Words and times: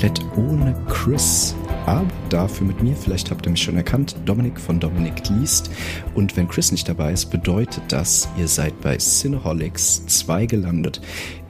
komplett 0.00 0.24
ohne 0.38 0.74
Chris, 0.88 1.54
aber 1.84 2.06
dafür 2.30 2.66
mit 2.66 2.82
mir. 2.82 2.96
Vielleicht 2.96 3.30
habt 3.30 3.44
ihr 3.46 3.52
mich 3.52 3.60
schon 3.60 3.76
erkannt, 3.76 4.16
Dominik 4.24 4.58
von 4.58 4.80
Dominik 4.80 5.28
liest. 5.28 5.70
Und 6.14 6.38
wenn 6.38 6.48
Chris 6.48 6.72
nicht 6.72 6.88
dabei 6.88 7.12
ist, 7.12 7.26
bedeutet 7.26 7.82
das, 7.88 8.26
ihr 8.38 8.48
seid 8.48 8.80
bei 8.80 8.96
Cineholics 8.96 10.06
2 10.06 10.46
gelandet. 10.46 11.02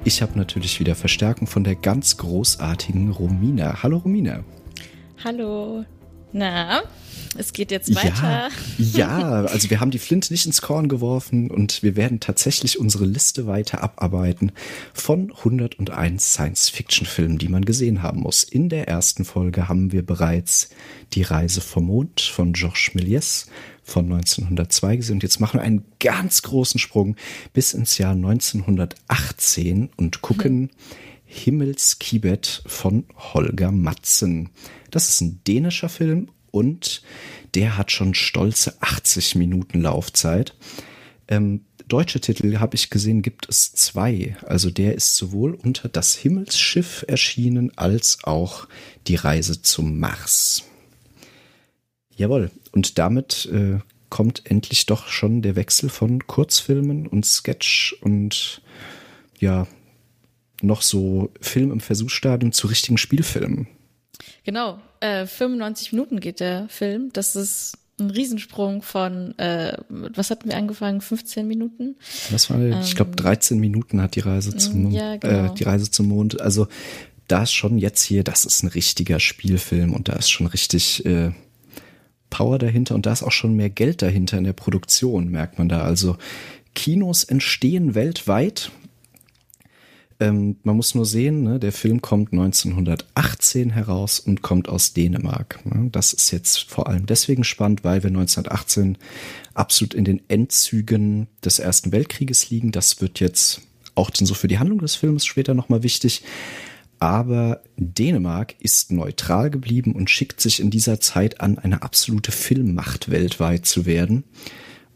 Ich 0.02 0.20
habe 0.20 0.36
natürlich 0.36 0.80
wieder 0.80 0.96
Verstärkung 0.96 1.46
von 1.46 1.62
der 1.62 1.76
ganz 1.76 2.16
großartigen 2.16 3.10
Romina. 3.12 3.84
Hallo 3.84 3.98
Romina. 3.98 4.42
Hallo. 5.22 5.84
Na, 6.32 6.82
es 7.36 7.52
geht 7.52 7.70
jetzt 7.70 7.94
weiter. 7.94 8.50
Ja, 8.78 9.20
ja, 9.20 9.44
also 9.44 9.70
wir 9.70 9.80
haben 9.80 9.92
die 9.92 9.98
Flinte 9.98 10.32
nicht 10.32 10.46
ins 10.46 10.62
Korn 10.62 10.88
geworfen 10.88 11.50
und 11.50 11.82
wir 11.82 11.94
werden 11.94 12.18
tatsächlich 12.18 12.78
unsere 12.78 13.04
Liste 13.04 13.46
weiter 13.46 13.82
abarbeiten 13.82 14.52
von 14.92 15.32
101 15.32 16.32
Science-Fiction-Filmen, 16.32 17.38
die 17.38 17.48
man 17.48 17.64
gesehen 17.64 18.02
haben 18.02 18.20
muss. 18.20 18.42
In 18.42 18.68
der 18.68 18.88
ersten 18.88 19.24
Folge 19.24 19.68
haben 19.68 19.92
wir 19.92 20.04
bereits 20.04 20.70
Die 21.12 21.22
Reise 21.22 21.60
vom 21.60 21.86
Mond 21.86 22.20
von 22.20 22.52
Georges 22.52 22.94
Méliès 22.94 23.46
von 23.84 24.04
1902 24.06 24.96
gesehen. 24.96 25.16
Und 25.16 25.22
jetzt 25.22 25.40
machen 25.40 25.60
wir 25.60 25.64
einen 25.64 25.84
ganz 26.00 26.42
großen 26.42 26.80
Sprung 26.80 27.16
bis 27.52 27.74
ins 27.74 27.98
Jahr 27.98 28.12
1918 28.12 29.90
und 29.96 30.20
gucken 30.20 30.52
hm. 30.52 30.70
Himmelskibet 31.30 32.62
von 32.66 33.04
Holger 33.16 33.70
Matzen. 33.70 34.50
Das 34.90 35.08
ist 35.08 35.20
ein 35.20 35.40
dänischer 35.46 35.88
Film 35.88 36.28
und 36.50 37.02
der 37.54 37.78
hat 37.78 37.92
schon 37.92 38.14
stolze 38.14 38.74
80 38.80 39.36
Minuten 39.36 39.80
Laufzeit. 39.80 40.56
Ähm, 41.28 41.60
deutsche 41.86 42.20
Titel 42.20 42.58
habe 42.58 42.74
ich 42.74 42.90
gesehen, 42.90 43.22
gibt 43.22 43.48
es 43.48 43.72
zwei. 43.72 44.36
Also 44.42 44.70
der 44.70 44.96
ist 44.96 45.14
sowohl 45.14 45.54
unter 45.54 45.88
Das 45.88 46.16
Himmelsschiff 46.16 47.04
erschienen 47.06 47.70
als 47.76 48.24
auch 48.24 48.66
Die 49.06 49.14
Reise 49.14 49.62
zum 49.62 50.00
Mars. 50.00 50.64
Jawohl, 52.16 52.50
und 52.72 52.98
damit 52.98 53.48
äh, 53.52 53.78
kommt 54.08 54.50
endlich 54.50 54.86
doch 54.86 55.06
schon 55.06 55.42
der 55.42 55.54
Wechsel 55.54 55.88
von 55.88 56.26
Kurzfilmen 56.26 57.06
und 57.06 57.24
Sketch 57.24 57.96
und 58.02 58.62
ja, 59.38 59.68
noch 60.62 60.82
so 60.82 61.30
Film 61.40 61.72
im 61.72 61.80
Versuchsstadium 61.80 62.52
zu 62.52 62.66
richtigen 62.66 62.98
Spielfilmen. 62.98 63.68
Genau, 64.44 64.78
äh, 65.00 65.26
95 65.26 65.92
Minuten 65.92 66.20
geht 66.20 66.40
der 66.40 66.68
Film. 66.68 67.10
Das 67.12 67.36
ist 67.36 67.78
ein 67.98 68.10
Riesensprung 68.10 68.82
von, 68.82 69.38
äh, 69.38 69.76
was 69.88 70.30
hatten 70.30 70.48
wir 70.48 70.56
angefangen? 70.56 71.00
15 71.00 71.46
Minuten? 71.46 71.96
Das 72.30 72.50
war, 72.50 72.58
ähm, 72.58 72.80
ich 72.82 72.96
glaube, 72.96 73.14
13 73.16 73.58
Minuten 73.58 74.00
hat 74.00 74.16
die 74.16 74.20
Reise 74.20 74.56
zum, 74.56 74.90
ja, 74.90 75.16
genau. 75.16 75.52
äh, 75.52 75.54
die 75.54 75.64
Reise 75.64 75.90
zum 75.90 76.08
Mond. 76.08 76.40
Also 76.40 76.68
da 77.28 77.42
ist 77.42 77.52
schon 77.52 77.78
jetzt 77.78 78.02
hier, 78.02 78.24
das 78.24 78.44
ist 78.44 78.62
ein 78.62 78.68
richtiger 78.68 79.20
Spielfilm 79.20 79.92
und 79.92 80.08
da 80.08 80.14
ist 80.14 80.30
schon 80.30 80.46
richtig 80.46 81.04
äh, 81.04 81.30
Power 82.30 82.58
dahinter 82.58 82.94
und 82.94 83.06
da 83.06 83.12
ist 83.12 83.22
auch 83.22 83.32
schon 83.32 83.54
mehr 83.54 83.70
Geld 83.70 84.02
dahinter 84.02 84.38
in 84.38 84.44
der 84.44 84.52
Produktion, 84.52 85.28
merkt 85.28 85.58
man 85.58 85.68
da. 85.68 85.82
Also 85.82 86.16
Kinos 86.74 87.24
entstehen 87.24 87.94
weltweit 87.94 88.70
ähm, 90.20 90.56
man 90.62 90.76
muss 90.76 90.94
nur 90.94 91.06
sehen, 91.06 91.42
ne, 91.42 91.58
der 91.58 91.72
Film 91.72 92.02
kommt 92.02 92.32
1918 92.32 93.70
heraus 93.70 94.20
und 94.20 94.42
kommt 94.42 94.68
aus 94.68 94.92
Dänemark. 94.92 95.64
Ne? 95.64 95.88
Das 95.90 96.12
ist 96.12 96.30
jetzt 96.30 96.70
vor 96.70 96.88
allem 96.88 97.06
deswegen 97.06 97.42
spannend, 97.42 97.82
weil 97.82 98.02
wir 98.02 98.08
1918 98.08 98.98
absolut 99.54 99.94
in 99.94 100.04
den 100.04 100.20
Endzügen 100.28 101.26
des 101.44 101.58
Ersten 101.58 101.90
Weltkrieges 101.90 102.50
liegen. 102.50 102.70
Das 102.70 103.00
wird 103.00 103.18
jetzt 103.18 103.62
auch 103.94 104.10
so 104.14 104.34
für 104.34 104.48
die 104.48 104.58
Handlung 104.58 104.78
des 104.78 104.94
Films 104.94 105.24
später 105.24 105.54
nochmal 105.54 105.82
wichtig. 105.82 106.22
Aber 106.98 107.62
Dänemark 107.78 108.54
ist 108.60 108.92
neutral 108.92 109.48
geblieben 109.50 109.92
und 109.92 110.10
schickt 110.10 110.40
sich 110.40 110.60
in 110.60 110.70
dieser 110.70 111.00
Zeit 111.00 111.40
an, 111.40 111.58
eine 111.58 111.82
absolute 111.82 112.30
Filmmacht 112.30 113.10
weltweit 113.10 113.64
zu 113.64 113.86
werden. 113.86 114.24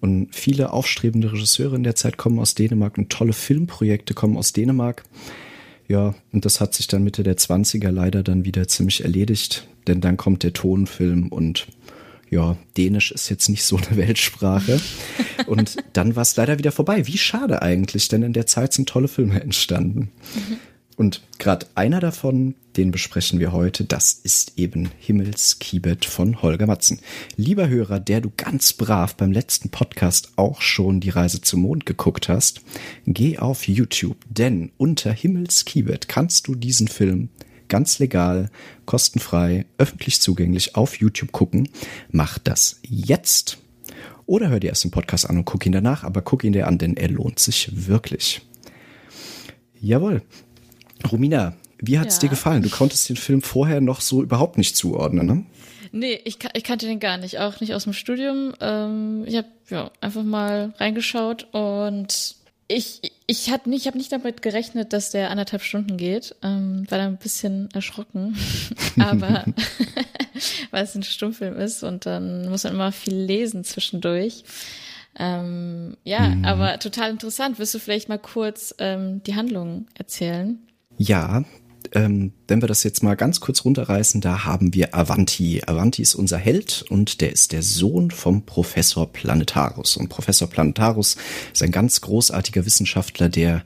Und 0.05 0.35
viele 0.35 0.75
aufstrebende 0.75 1.33
Regisseure 1.33 1.77
in 1.77 1.83
der 1.83 1.95
Zeit 1.95 2.19
kommen 2.19 2.39
aus 2.39 2.55
Dänemark 2.55 2.99
und 2.99 3.09
tolle 3.09 3.33
Filmprojekte 3.33 4.13
kommen 4.13 4.37
aus 4.37 4.53
Dänemark. 4.53 5.03
Ja, 5.89 6.15
und 6.31 6.45
das 6.45 6.61
hat 6.61 6.75
sich 6.75 6.89
dann 6.89 7.05
Mitte 7.05 7.23
der 7.23 7.39
20er 7.39 7.91
leider 7.91 8.23
dann 8.23 8.45
wieder 8.45 8.69
ziemlich 8.69 9.03
erledigt, 9.03 9.67
denn 9.87 10.03
dann 10.03 10.19
kommt 10.19 10.43
der 10.43 10.53
Tonfilm 10.53 11.29
und 11.29 11.69
ja, 12.29 12.59
Dänisch 12.77 13.13
ist 13.13 13.31
jetzt 13.31 13.49
nicht 13.49 13.65
so 13.65 13.79
eine 13.79 13.97
Weltsprache. 13.97 14.79
Und 15.47 15.77
dann 15.95 16.17
war 16.17 16.23
es 16.23 16.37
leider 16.37 16.59
wieder 16.59 16.73
vorbei. 16.73 17.07
Wie 17.07 17.17
schade 17.17 17.63
eigentlich, 17.63 18.09
denn 18.09 18.23
in 18.23 18.35
der 18.35 18.47
Zeit 18.47 18.75
sind 18.75 18.87
tolle 18.87 19.09
Filme 19.09 19.41
entstanden. 19.41 20.11
Mhm. 20.35 20.57
Und 20.97 21.23
gerade 21.39 21.67
einer 21.75 22.01
davon, 22.01 22.55
den 22.77 22.91
besprechen 22.91 23.41
wir 23.41 23.53
heute, 23.53 23.85
das 23.85 24.13
ist 24.13 24.53
eben 24.57 24.91
Himmelskibet 24.99 26.05
von 26.05 26.41
Holger 26.43 26.67
Matzen. 26.67 27.01
Lieber 27.37 27.69
Hörer, 27.69 28.01
der 28.01 28.21
du 28.21 28.31
ganz 28.37 28.73
brav 28.73 29.17
beim 29.17 29.33
letzten 29.33 29.71
Podcast 29.71 30.33
auch 30.37 30.61
schon 30.61 31.01
die 31.01 31.11
Reise 31.11 31.41
zum 31.41 31.63
Mond 31.63 31.87
geguckt 31.87 32.29
hast, 32.29 32.63
geh 33.07 33.39
auf 33.39 33.67
YouTube, 33.67 34.17
denn 34.29 34.71
unter 34.77 35.13
Himmelskibet 35.13 36.09
kannst 36.09 36.47
du 36.47 36.55
diesen 36.55 36.89
Film 36.89 37.29
ganz 37.69 37.99
legal, 37.99 38.51
kostenfrei, 38.85 39.67
öffentlich 39.79 40.21
zugänglich 40.21 40.77
auf 40.77 41.01
YouTube 41.01 41.33
gucken. 41.33 41.69
Mach 42.11 42.39
das 42.39 42.81
jetzt. 42.83 43.59
Oder 44.27 44.49
hör 44.49 44.61
dir 44.61 44.69
erst 44.69 44.85
den 44.85 44.91
Podcast 44.91 45.29
an 45.29 45.39
und 45.39 45.45
guck 45.45 45.67
ihn 45.67 45.73
danach, 45.73 46.05
aber 46.05 46.23
guck 46.23 46.45
ihn 46.45 46.53
dir 46.53 46.67
an, 46.67 46.79
denn 46.79 46.97
er 46.97 47.09
lohnt 47.09 47.39
sich 47.39 47.89
wirklich. 47.89 48.43
Jawohl. 49.81 50.23
Romina, 51.11 51.55
wie 51.79 51.99
hat 51.99 52.09
es 52.09 52.17
ja. 52.17 52.21
dir 52.23 52.29
gefallen? 52.29 52.63
Du 52.63 52.71
konntest 52.71 53.09
den 53.09 53.17
Film 53.17 53.43
vorher 53.43 53.81
noch 53.81 54.01
so 54.01 54.23
überhaupt 54.23 54.59
nicht 54.59 54.77
zuordnen, 54.77 55.27
ne? 55.27 55.47
Nee, 55.93 56.19
ich, 56.25 56.39
ich 56.55 56.65
kannte 56.65 56.87
den 56.87 56.99
gar 56.99 57.19
nicht, 57.19 57.39
auch 57.39 57.61
nicht 57.61 57.73
aus 57.73 57.85
dem 57.85 57.93
Studium. 57.93 58.53
Ähm, 58.61 59.23
ich 59.27 59.37
habe 59.37 59.47
ja, 59.71 59.91
einfach 60.01 60.25
mal 60.25 60.75
reingeschaut 60.79 61.47
und 61.53 62.35
ich, 62.67 63.13
ich 63.27 63.51
habe 63.51 63.71
nicht, 63.71 63.87
hab 63.87 63.95
nicht 63.95 64.11
damit 64.11 64.43
gerechnet, 64.43 64.93
dass 64.93 65.11
der 65.11 65.31
anderthalb 65.31 65.63
Stunden 65.63 65.97
geht. 65.97 66.35
Ähm, 66.43 66.85
war 66.89 66.99
da 66.99 67.07
ein 67.07 67.19
bisschen 67.19 67.69
erschrocken. 67.73 68.37
Aber 68.99 69.45
weil 70.73 70.85
es 70.85 70.95
ein 70.97 71.03
Stummfilm 71.03 71.57
ist 71.57 71.85
und 71.85 72.07
dann 72.07 72.49
muss 72.49 72.65
man 72.65 72.73
immer 72.73 72.91
viel 72.91 73.15
lesen 73.15 73.63
zwischendurch. 73.63 74.43
Ähm, 75.17 75.97
ja, 76.03 76.31
mhm. 76.31 76.45
aber 76.45 76.81
total 76.81 77.11
interessant. 77.11 77.61
Wirst 77.61 77.73
du 77.73 77.79
vielleicht 77.79 78.09
mal 78.09 78.19
kurz 78.19 78.75
ähm, 78.79 79.23
die 79.23 79.37
Handlung 79.37 79.87
erzählen? 79.95 80.59
Ja, 80.97 81.45
ähm, 81.93 82.33
wenn 82.49 82.63
wir 82.63 82.69
das 82.69 82.83
jetzt 82.83 83.03
mal 83.03 83.15
ganz 83.15 83.41
kurz 83.41 83.65
runterreißen, 83.65 84.21
da 84.21 84.45
haben 84.45 84.75
wir 84.75 84.95
Avanti. 84.95 85.63
Avanti 85.67 86.03
ist 86.03 86.15
unser 86.15 86.39
Held 86.39 86.85
und 86.89 87.21
der 87.21 87.33
ist 87.33 87.53
der 87.53 87.63
Sohn 87.63 88.11
vom 88.11 88.45
Professor 88.47 89.13
Planetarus. 89.13 89.97
Und 89.97 90.09
Professor 90.09 90.49
Planetarus 90.49 91.17
ist 91.53 91.63
ein 91.63 91.73
ganz 91.73 92.01
großartiger 92.01 92.65
Wissenschaftler, 92.67 93.29
der 93.29 93.65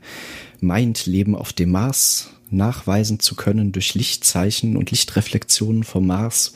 meint, 0.59 1.05
Leben 1.05 1.35
auf 1.35 1.53
dem 1.53 1.71
Mars 1.71 2.31
nachweisen 2.51 3.19
zu 3.19 3.35
können 3.35 3.71
durch 3.71 3.93
Lichtzeichen 3.93 4.75
und 4.75 4.91
Lichtreflexionen 4.91 5.83
vom 5.83 6.07
Mars. 6.07 6.53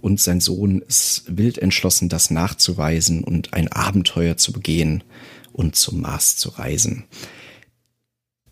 Und 0.00 0.20
sein 0.20 0.40
Sohn 0.40 0.82
ist 0.82 1.24
wild 1.28 1.58
entschlossen, 1.58 2.08
das 2.08 2.30
nachzuweisen 2.30 3.22
und 3.22 3.54
ein 3.54 3.68
Abenteuer 3.68 4.36
zu 4.36 4.52
begehen 4.52 5.04
und 5.52 5.76
zum 5.76 6.00
Mars 6.00 6.36
zu 6.36 6.50
reisen. 6.50 7.04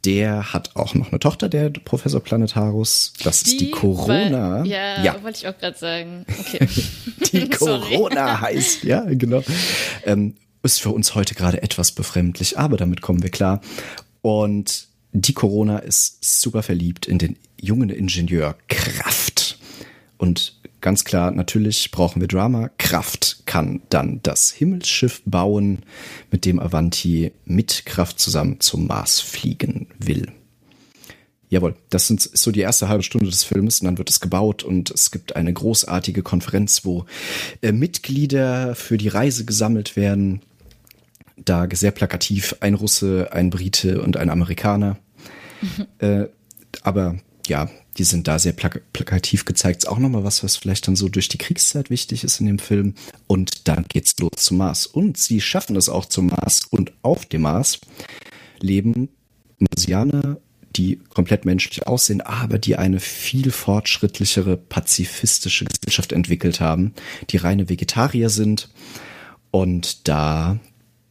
Der 0.05 0.52
hat 0.52 0.76
auch 0.76 0.94
noch 0.94 1.11
eine 1.11 1.19
Tochter, 1.19 1.49
der 1.49 1.70
Professor 1.70 2.20
Planetarus. 2.20 3.12
Das 3.23 3.43
die, 3.43 3.50
ist 3.50 3.61
die 3.61 3.70
Corona. 3.70 4.64
Ja, 4.64 5.02
ja, 5.02 5.23
wollte 5.23 5.38
ich 5.38 5.49
auch 5.49 5.58
gerade 5.58 5.76
sagen. 5.76 6.25
Okay. 6.38 6.67
die 7.32 7.50
Corona 7.50 8.41
heißt, 8.41 8.85
ja, 8.85 9.05
genau. 9.05 9.43
Ähm, 10.05 10.37
ist 10.62 10.81
für 10.81 10.91
uns 10.91 11.14
heute 11.14 11.35
gerade 11.35 11.62
etwas 11.62 11.93
befremdlich, 11.93 12.58
aber 12.58 12.76
damit 12.76 13.00
kommen 13.00 13.23
wir 13.23 13.31
klar. 13.31 13.61
Und 14.23 14.88
die 15.12 15.32
Corona 15.32 15.79
ist 15.79 16.25
super 16.43 16.62
verliebt 16.62 17.06
in 17.06 17.19
den 17.19 17.37
jungen 17.61 17.91
Ingenieur 17.91 18.56
Kraft. 18.69 19.58
Und 20.19 20.59
ganz 20.81 21.05
klar, 21.05 21.31
natürlich 21.31 21.91
brauchen 21.91 22.21
wir 22.21 22.29
Drama. 22.29 22.71
Kraft 22.79 23.43
kann 23.47 23.82
dann 23.88 24.21
das 24.23 24.50
Himmelsschiff 24.50 25.23
bauen, 25.25 25.81
mit 26.31 26.44
dem 26.44 26.61
Avanti 26.61 27.32
mit 27.44 27.85
Kraft 27.87 28.19
zusammen 28.19 28.61
zum 28.61 28.87
Mars 28.87 29.21
fliegen 29.21 29.88
will. 29.99 30.32
Jawohl, 31.50 31.75
das 31.88 32.06
sind 32.06 32.21
so 32.21 32.53
die 32.53 32.61
erste 32.61 32.88
halbe 32.88 33.03
Stunde 33.03 33.29
des 33.29 33.43
Films 33.43 33.81
und 33.81 33.87
dann 33.87 33.99
wird 33.99 34.09
es 34.09 34.21
gebaut 34.21 34.62
und 34.62 34.91
es 34.93 35.11
gibt 35.11 35.35
eine 35.35 35.53
großartige 35.53 36.23
Konferenz, 36.23 36.85
wo 36.85 37.06
äh, 37.61 37.73
Mitglieder 37.73 38.77
für 38.77 38.97
die 38.97 39.09
Reise 39.09 39.44
gesammelt 39.44 39.97
werden. 39.97 40.43
Da 41.37 41.67
sehr 41.73 41.91
plakativ 41.91 42.55
ein 42.61 42.75
Russe, 42.75 43.31
ein 43.32 43.50
Brite 43.50 44.00
und 44.00 44.17
ein 44.17 44.31
Amerikaner. 44.31 44.97
Mhm. 45.61 45.87
Äh, 45.99 46.29
aber 46.82 47.17
ja, 47.47 47.69
die 47.98 48.04
sind 48.04 48.28
da 48.28 48.38
sehr 48.38 48.52
plak 48.52 48.82
plakativ 48.92 49.44
gezeigt. 49.44 49.84
Ist 49.84 49.88
auch 49.88 49.98
nochmal 49.98 50.25
was, 50.25 50.44
was 50.44 50.56
vielleicht 50.56 50.87
dann 50.87 50.96
so 50.96 51.08
durch 51.08 51.28
die 51.28 51.38
Kriegszeit 51.38 51.90
wichtig 51.90 52.25
ist 52.25 52.40
in 52.40 52.46
dem 52.46 52.58
Film. 52.58 52.94
Und 53.26 53.69
dann 53.69 53.84
geht's 53.88 54.14
los 54.19 54.32
zum 54.37 54.58
Mars. 54.58 54.87
Und 54.87 55.19
sie 55.19 55.40
schaffen 55.40 55.76
es 55.76 55.88
auch 55.88 56.06
zum 56.06 56.26
Mars. 56.26 56.62
Und 56.70 56.92
auf 57.02 57.26
dem 57.26 57.42
Mars 57.42 57.81
leben 58.60 59.08
Marsianer 59.58 60.38
die 60.76 61.00
komplett 61.08 61.44
menschlich 61.44 61.87
aussehen, 61.87 62.20
aber 62.20 62.58
die 62.58 62.76
eine 62.76 63.00
viel 63.00 63.50
fortschrittlichere 63.50 64.56
pazifistische 64.56 65.64
Gesellschaft 65.64 66.12
entwickelt 66.12 66.60
haben, 66.60 66.94
die 67.31 67.38
reine 67.38 67.69
Vegetarier 67.69 68.31
sind 68.31 68.70
und 69.50 70.06
da 70.08 70.60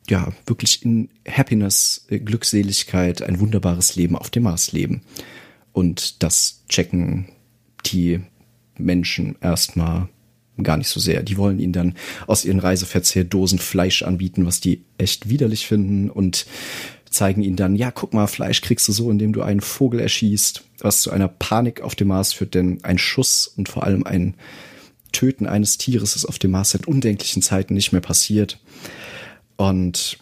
ja 0.09 0.31
wirklich 0.45 0.83
in 0.83 1.09
Happiness, 1.27 2.05
äh, 2.09 2.19
Glückseligkeit, 2.19 3.21
ein 3.21 3.39
wunderbares 3.39 3.95
Leben 3.95 4.15
auf 4.15 4.29
dem 4.29 4.43
Mars 4.43 4.71
leben. 4.71 5.01
Und 5.79 6.23
das 6.23 6.65
checken 6.67 7.29
die 7.85 8.19
Menschen 8.77 9.37
erstmal 9.39 10.09
gar 10.61 10.75
nicht 10.75 10.89
so 10.89 10.99
sehr. 10.99 11.23
Die 11.23 11.37
wollen 11.37 11.57
ihnen 11.57 11.71
dann 11.71 11.95
aus 12.27 12.43
ihren 12.43 12.59
Reiseverzehrdosen 12.59 13.59
Fleisch 13.59 14.03
anbieten, 14.03 14.45
was 14.45 14.59
die 14.59 14.83
echt 14.97 15.29
widerlich 15.29 15.67
finden 15.67 16.09
und 16.09 16.47
zeigen 17.09 17.41
ihnen 17.41 17.55
dann, 17.55 17.77
ja, 17.77 17.91
guck 17.91 18.13
mal, 18.13 18.27
Fleisch 18.27 18.59
kriegst 18.59 18.89
du 18.89 18.91
so, 18.91 19.09
indem 19.09 19.31
du 19.31 19.41
einen 19.41 19.61
Vogel 19.61 20.01
erschießt, 20.01 20.65
was 20.79 21.01
zu 21.01 21.11
einer 21.11 21.29
Panik 21.29 21.79
auf 21.79 21.95
dem 21.95 22.09
Mars 22.09 22.33
führt, 22.33 22.55
denn 22.55 22.83
ein 22.83 22.97
Schuss 22.97 23.47
und 23.47 23.69
vor 23.69 23.83
allem 23.83 24.05
ein 24.05 24.35
Töten 25.13 25.47
eines 25.47 25.77
Tieres 25.77 26.17
ist 26.17 26.25
auf 26.25 26.39
dem 26.39 26.51
Mars 26.51 26.71
seit 26.71 26.89
undenklichen 26.89 27.41
Zeiten 27.41 27.73
nicht 27.73 27.93
mehr 27.93 28.01
passiert. 28.01 28.59
Und 29.55 30.17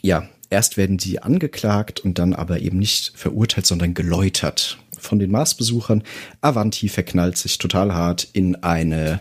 ja, 0.00 0.28
erst 0.50 0.76
werden 0.76 0.98
die 0.98 1.22
angeklagt 1.22 2.00
und 2.00 2.18
dann 2.18 2.34
aber 2.34 2.60
eben 2.60 2.78
nicht 2.78 3.12
verurteilt, 3.14 3.66
sondern 3.66 3.94
geläutert 3.94 4.78
von 4.98 5.18
den 5.18 5.30
Marsbesuchern. 5.30 6.02
Avanti 6.40 6.88
verknallt 6.88 7.38
sich 7.38 7.58
total 7.58 7.94
hart 7.94 8.28
in 8.32 8.56
eine 8.56 9.20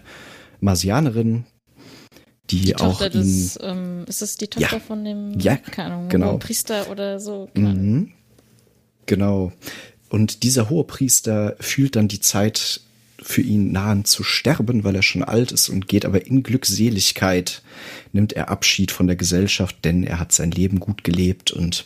Marsianerin, 0.60 1.46
die, 2.50 2.62
die 2.62 2.76
auch 2.76 3.00
Tochter 3.00 3.10
des, 3.12 3.60
ähm, 3.62 4.06
ist 4.08 4.22
das 4.22 4.36
die 4.38 4.48
Tochter 4.48 4.78
ja, 4.78 4.80
von 4.80 5.06
dem 5.06 5.40
ja, 5.40 5.56
keine 5.56 5.94
Ahnung, 5.94 6.10
genau. 6.10 6.38
Priester 6.38 6.90
oder 6.90 7.20
so? 7.20 7.50
Mhm, 7.54 8.12
genau. 9.06 9.54
Und 10.10 10.44
dieser 10.44 10.70
hohe 10.70 10.84
Priester 10.84 11.56
fühlt 11.60 11.96
dann 11.96 12.08
die 12.08 12.20
Zeit 12.20 12.81
für 13.21 13.42
ihn 13.42 13.71
nahen 13.71 14.06
zu 14.06 14.24
sterben, 14.24 14.83
weil 14.83 14.95
er 14.95 15.04
schon 15.04 15.24
alt 15.24 15.51
ist 15.51 15.69
und 15.69 15.88
geht 15.88 16.06
aber 16.06 16.25
in 16.25 16.44
Glückseligkeit, 16.44 17.62
nimmt 18.13 18.33
er 18.33 18.50
Abschied 18.50 18.92
von 18.92 19.07
der 19.07 19.16
Gesellschaft, 19.16 19.77
denn 19.83 20.04
er 20.04 20.19
hat 20.19 20.31
sein 20.31 20.51
Leben 20.51 20.80
gut 20.80 21.04
gelebt 21.04 21.51
und 21.51 21.86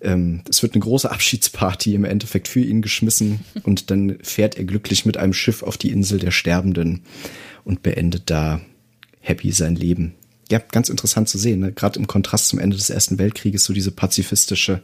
ähm, 0.00 0.42
es 0.48 0.62
wird 0.62 0.74
eine 0.74 0.82
große 0.82 1.10
Abschiedsparty 1.10 1.94
im 1.94 2.04
Endeffekt 2.04 2.48
für 2.48 2.60
ihn 2.60 2.82
geschmissen 2.82 3.40
und 3.62 3.90
dann 3.90 4.18
fährt 4.22 4.56
er 4.56 4.64
glücklich 4.64 5.06
mit 5.06 5.16
einem 5.16 5.32
Schiff 5.32 5.62
auf 5.62 5.76
die 5.76 5.90
Insel 5.90 6.18
der 6.18 6.30
Sterbenden 6.30 7.02
und 7.64 7.82
beendet 7.82 8.24
da 8.26 8.60
happy 9.20 9.52
sein 9.52 9.76
Leben 9.76 10.14
ja, 10.50 10.58
ganz 10.58 10.88
interessant 10.88 11.28
zu 11.28 11.38
sehen, 11.38 11.60
ne? 11.60 11.72
gerade 11.72 11.98
im 11.98 12.06
Kontrast 12.06 12.48
zum 12.48 12.58
Ende 12.58 12.76
des 12.76 12.90
Ersten 12.90 13.18
Weltkrieges, 13.18 13.64
so 13.64 13.72
diese 13.72 13.92
pazifistische 13.92 14.82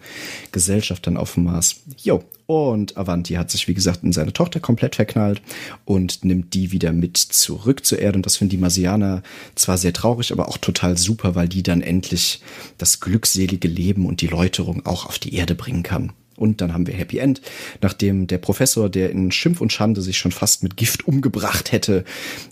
Gesellschaft 0.52 1.06
dann 1.06 1.16
auf 1.16 1.34
dem 1.34 1.44
Mars. 1.44 1.80
Jo, 2.02 2.22
und 2.46 2.96
Avanti 2.96 3.34
hat 3.34 3.50
sich, 3.50 3.66
wie 3.66 3.74
gesagt, 3.74 4.04
in 4.04 4.12
seine 4.12 4.32
Tochter 4.32 4.60
komplett 4.60 4.96
verknallt 4.96 5.42
und 5.84 6.24
nimmt 6.24 6.54
die 6.54 6.70
wieder 6.70 6.92
mit 6.92 7.16
zurück 7.16 7.84
zur 7.84 7.98
Erde. 7.98 8.16
Und 8.18 8.26
das 8.26 8.36
finden 8.36 8.50
die 8.50 8.58
Marsianer 8.58 9.22
zwar 9.56 9.78
sehr 9.78 9.92
traurig, 9.92 10.32
aber 10.32 10.48
auch 10.48 10.58
total 10.58 10.96
super, 10.96 11.34
weil 11.34 11.48
die 11.48 11.64
dann 11.64 11.82
endlich 11.82 12.40
das 12.78 13.00
glückselige 13.00 13.68
Leben 13.68 14.06
und 14.06 14.20
die 14.20 14.28
Läuterung 14.28 14.86
auch 14.86 15.06
auf 15.06 15.18
die 15.18 15.34
Erde 15.34 15.56
bringen 15.56 15.82
kann. 15.82 16.12
Und 16.36 16.60
dann 16.60 16.72
haben 16.72 16.86
wir 16.86 16.94
Happy 16.94 17.18
End, 17.18 17.40
nachdem 17.80 18.26
der 18.26 18.38
Professor, 18.38 18.88
der 18.88 19.10
in 19.10 19.32
Schimpf 19.32 19.60
und 19.60 19.72
Schande 19.72 20.02
sich 20.02 20.18
schon 20.18 20.32
fast 20.32 20.62
mit 20.62 20.76
Gift 20.76 21.08
umgebracht 21.08 21.72
hätte, 21.72 22.04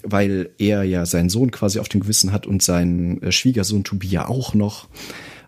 weil 0.02 0.50
er 0.58 0.84
ja 0.84 1.06
seinen 1.06 1.28
Sohn 1.28 1.50
quasi 1.50 1.78
auf 1.78 1.88
dem 1.88 2.00
Gewissen 2.00 2.32
hat 2.32 2.46
und 2.46 2.62
seinen 2.62 3.22
äh, 3.22 3.30
Schwiegersohn 3.30 3.84
Tobia 3.84 4.26
auch 4.26 4.54
noch. 4.54 4.88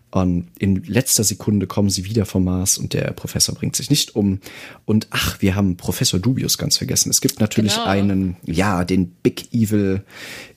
Und 0.09 0.47
in 0.57 0.83
letzter 0.85 1.23
Sekunde 1.23 1.67
kommen 1.67 1.89
sie 1.89 2.05
wieder 2.05 2.25
vom 2.25 2.45
Mars 2.45 2.77
und 2.77 2.93
der 2.93 3.11
Professor 3.11 3.53
bringt 3.53 3.75
sich 3.75 3.89
nicht 3.89 4.15
um. 4.15 4.39
Und 4.85 5.07
ach, 5.09 5.41
wir 5.41 5.55
haben 5.55 5.75
Professor 5.75 6.19
Dubius 6.19 6.57
ganz 6.57 6.77
vergessen. 6.77 7.09
Es 7.09 7.21
gibt 7.21 7.39
natürlich 7.39 7.75
genau. 7.75 7.87
einen, 7.87 8.37
ja, 8.45 8.85
den 8.85 9.09
Big 9.09 9.53
Evil 9.53 10.03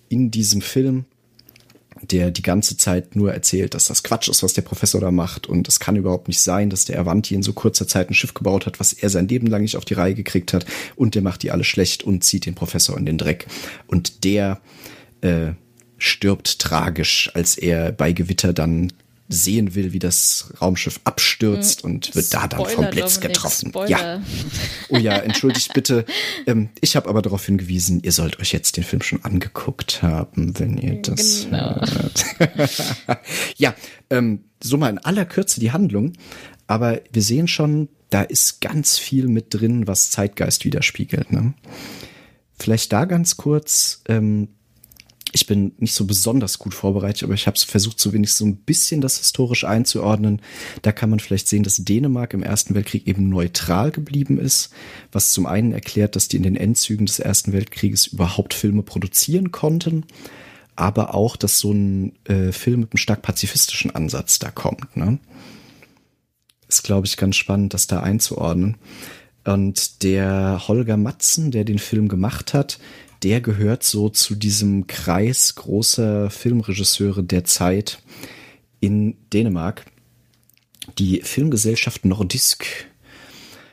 in 0.08 0.30
diesem 0.30 0.60
Film 0.60 1.04
der 2.02 2.30
die 2.30 2.42
ganze 2.42 2.76
Zeit 2.76 3.14
nur 3.14 3.32
erzählt, 3.32 3.74
dass 3.74 3.86
das 3.86 4.02
Quatsch 4.02 4.28
ist, 4.28 4.42
was 4.42 4.54
der 4.54 4.62
Professor 4.62 5.00
da 5.00 5.10
macht 5.10 5.46
und 5.46 5.68
es 5.68 5.80
kann 5.80 5.96
überhaupt 5.96 6.28
nicht 6.28 6.40
sein, 6.40 6.70
dass 6.70 6.84
der 6.84 6.98
Avanti 6.98 7.34
in 7.34 7.42
so 7.42 7.52
kurzer 7.52 7.86
Zeit 7.86 8.08
ein 8.08 8.14
Schiff 8.14 8.34
gebaut 8.34 8.66
hat, 8.66 8.80
was 8.80 8.92
er 8.92 9.10
sein 9.10 9.28
Leben 9.28 9.46
lang 9.46 9.62
nicht 9.62 9.76
auf 9.76 9.84
die 9.84 9.94
Reihe 9.94 10.14
gekriegt 10.14 10.52
hat 10.52 10.64
und 10.96 11.14
der 11.14 11.22
macht 11.22 11.42
die 11.42 11.50
alle 11.50 11.64
schlecht 11.64 12.02
und 12.02 12.24
zieht 12.24 12.46
den 12.46 12.54
Professor 12.54 12.96
in 12.96 13.06
den 13.06 13.18
Dreck. 13.18 13.46
Und 13.86 14.24
der 14.24 14.60
äh, 15.20 15.52
stirbt 15.98 16.58
tragisch, 16.58 17.30
als 17.34 17.58
er 17.58 17.92
bei 17.92 18.12
Gewitter 18.12 18.52
dann 18.52 18.92
sehen 19.32 19.76
will, 19.76 19.92
wie 19.92 20.00
das 20.00 20.52
Raumschiff 20.60 21.00
abstürzt 21.04 21.84
mhm. 21.84 21.90
und 21.90 22.14
wird 22.14 22.26
Spoiler, 22.26 22.48
da 22.48 22.56
dann 22.56 22.66
vom 22.66 22.90
Blitz 22.90 23.14
Dominik, 23.14 23.34
getroffen. 23.34 23.68
Spoiler. 23.70 23.88
Ja. 23.88 24.22
Oh 24.88 24.98
ja, 24.98 25.16
entschuldigt 25.18 25.72
bitte. 25.72 26.04
Ähm, 26.46 26.68
ich 26.80 26.96
habe 26.96 27.08
aber 27.08 27.22
darauf 27.22 27.46
hingewiesen, 27.46 28.00
ihr 28.02 28.12
sollt 28.12 28.40
euch 28.40 28.52
jetzt 28.52 28.76
den 28.76 28.84
Film 28.84 29.02
schon 29.02 29.24
angeguckt 29.24 30.02
haben, 30.02 30.58
wenn 30.58 30.76
ihr 30.76 31.00
das 31.00 31.44
genau. 31.44 31.80
ja, 33.56 33.74
ähm, 34.10 34.44
so 34.62 34.76
mal 34.76 34.90
in 34.90 34.98
aller 34.98 35.24
Kürze 35.24 35.60
die 35.60 35.72
Handlung. 35.72 36.12
Aber 36.66 37.00
wir 37.12 37.22
sehen 37.22 37.48
schon, 37.48 37.88
da 38.10 38.22
ist 38.22 38.60
ganz 38.60 38.98
viel 38.98 39.28
mit 39.28 39.54
drin, 39.54 39.86
was 39.86 40.10
Zeitgeist 40.10 40.64
widerspiegelt. 40.64 41.32
Ne? 41.32 41.54
Vielleicht 42.58 42.92
da 42.92 43.04
ganz 43.04 43.36
kurz, 43.36 44.02
ähm, 44.08 44.48
ich 45.32 45.46
bin 45.46 45.72
nicht 45.78 45.94
so 45.94 46.04
besonders 46.06 46.58
gut 46.58 46.74
vorbereitet, 46.74 47.22
aber 47.22 47.34
ich 47.34 47.46
habe 47.46 47.58
versucht, 47.58 48.00
so 48.00 48.12
wenig 48.12 48.32
so 48.32 48.44
ein 48.44 48.56
bisschen 48.56 49.00
das 49.00 49.18
historisch 49.18 49.64
einzuordnen. 49.64 50.42
Da 50.82 50.92
kann 50.92 51.10
man 51.10 51.20
vielleicht 51.20 51.48
sehen, 51.48 51.62
dass 51.62 51.76
Dänemark 51.76 52.34
im 52.34 52.42
Ersten 52.42 52.74
Weltkrieg 52.74 53.06
eben 53.06 53.28
neutral 53.28 53.90
geblieben 53.90 54.38
ist, 54.38 54.70
was 55.12 55.32
zum 55.32 55.46
einen 55.46 55.72
erklärt, 55.72 56.16
dass 56.16 56.28
die 56.28 56.36
in 56.36 56.42
den 56.42 56.56
Endzügen 56.56 57.06
des 57.06 57.20
Ersten 57.20 57.52
Weltkrieges 57.52 58.08
überhaupt 58.08 58.54
Filme 58.54 58.82
produzieren 58.82 59.52
konnten, 59.52 60.04
aber 60.74 61.14
auch, 61.14 61.36
dass 61.36 61.58
so 61.58 61.72
ein 61.72 62.12
äh, 62.24 62.52
Film 62.52 62.80
mit 62.80 62.92
einem 62.92 62.98
stark 62.98 63.22
pazifistischen 63.22 63.94
Ansatz 63.94 64.38
da 64.38 64.50
kommt. 64.50 64.96
Ne? 64.96 65.18
Ist, 66.68 66.82
glaube 66.82 67.06
ich, 67.06 67.16
ganz 67.16 67.36
spannend, 67.36 67.74
das 67.74 67.86
da 67.86 68.00
einzuordnen. 68.00 68.76
Und 69.44 70.02
der 70.02 70.62
Holger 70.68 70.96
Matzen, 70.96 71.50
der 71.50 71.64
den 71.64 71.78
Film 71.78 72.08
gemacht 72.08 72.52
hat, 72.54 72.78
der 73.22 73.40
gehört 73.40 73.82
so 73.82 74.08
zu 74.08 74.34
diesem 74.34 74.86
Kreis 74.86 75.54
großer 75.54 76.30
Filmregisseure 76.30 77.22
der 77.22 77.44
Zeit 77.44 78.02
in 78.80 79.16
Dänemark. 79.32 79.84
Die 80.98 81.20
Filmgesellschaft 81.22 82.04
Nordisk 82.04 82.66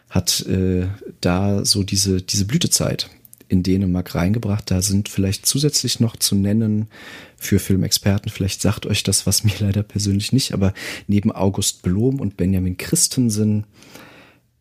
hat 0.10 0.46
äh, 0.48 0.88
da 1.22 1.66
so 1.66 1.84
diese, 1.84 2.22
diese 2.22 2.46
Blütezeit 2.46 3.10
in 3.50 3.64
Dänemark 3.64 4.16
reingebracht. 4.16 4.70
Da 4.70 4.82
sind 4.82 5.10
vielleicht 5.10 5.46
zusätzlich 5.46 6.00
noch 6.00 6.16
zu 6.18 6.36
nennen 6.36 6.88
für 7.38 7.60
Filmexperten, 7.60 8.32
vielleicht 8.32 8.62
sagt 8.62 8.86
euch 8.86 9.04
das 9.04 9.26
was 9.26 9.44
mir 9.44 9.54
leider 9.60 9.84
persönlich 9.84 10.34
nicht, 10.34 10.54
aber 10.54 10.74
neben 11.08 11.32
August 11.32 11.82
Blom 11.82 12.20
und 12.20 12.38
Benjamin 12.38 12.78
Christensen 12.78 13.66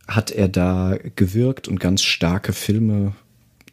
hat 0.07 0.31
er 0.31 0.49
da 0.49 0.97
gewirkt 1.17 1.67
und 1.67 1.81
ganz 1.81 2.03
starke 2.03 2.53
Filme 2.53 3.17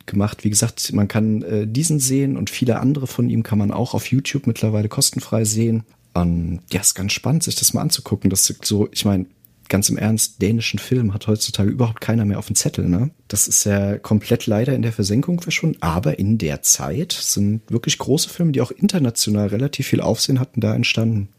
gemacht. 0.06 0.44
Wie 0.44 0.50
gesagt, 0.50 0.94
man 0.94 1.08
kann 1.08 1.42
äh, 1.44 1.68
diesen 1.68 2.00
sehen 2.00 2.38
und 2.38 2.50
viele 2.50 2.80
andere 2.80 3.08
von 3.08 3.30
ihm 3.30 3.44
kann 3.44 3.58
man 3.58 3.72
auch 3.72 3.94
auf 3.94 4.08
YouTube 4.08 4.48
mittlerweile 4.48 4.90
kostenfrei 4.90 5.46
sehen. 5.46 5.84
Und 6.14 6.62
ja, 6.72 6.82
ist 6.82 6.94
ganz 6.94 7.14
spannend, 7.14 7.44
sich 7.44 7.56
das 7.56 7.74
mal 7.74 7.82
anzugucken. 7.82 8.30
Das 8.30 8.50
ist 8.50 8.66
so, 8.66 8.88
ich 8.92 9.06
meine, 9.06 9.26
ganz 9.70 9.90
im 9.90 9.98
Ernst, 9.98 10.42
dänischen 10.42 10.80
Film 10.80 11.14
hat 11.14 11.28
heutzutage 11.28 11.70
überhaupt 11.70 12.02
keiner 12.02 12.26
mehr 12.26 12.40
auf 12.40 12.48
dem 12.48 12.56
Zettel, 12.56 12.88
ne? 12.88 13.12
Das 13.28 13.48
ist 13.48 13.64
ja 13.64 13.98
komplett 13.98 14.46
leider 14.46 14.76
in 14.76 14.82
der 14.82 14.94
Versenkung 14.94 15.42
verschwunden, 15.42 15.78
aber 15.82 16.20
in 16.20 16.38
der 16.38 16.62
Zeit 16.62 17.14
sind 17.14 17.62
wirklich 17.72 17.98
große 17.98 18.30
Filme, 18.30 18.52
die 18.52 18.62
auch 18.62 18.72
international 18.72 19.48
relativ 19.48 19.88
viel 19.88 20.02
Aufsehen 20.02 20.40
hatten, 20.40 20.62
da 20.62 20.76
entstanden. 20.76 21.30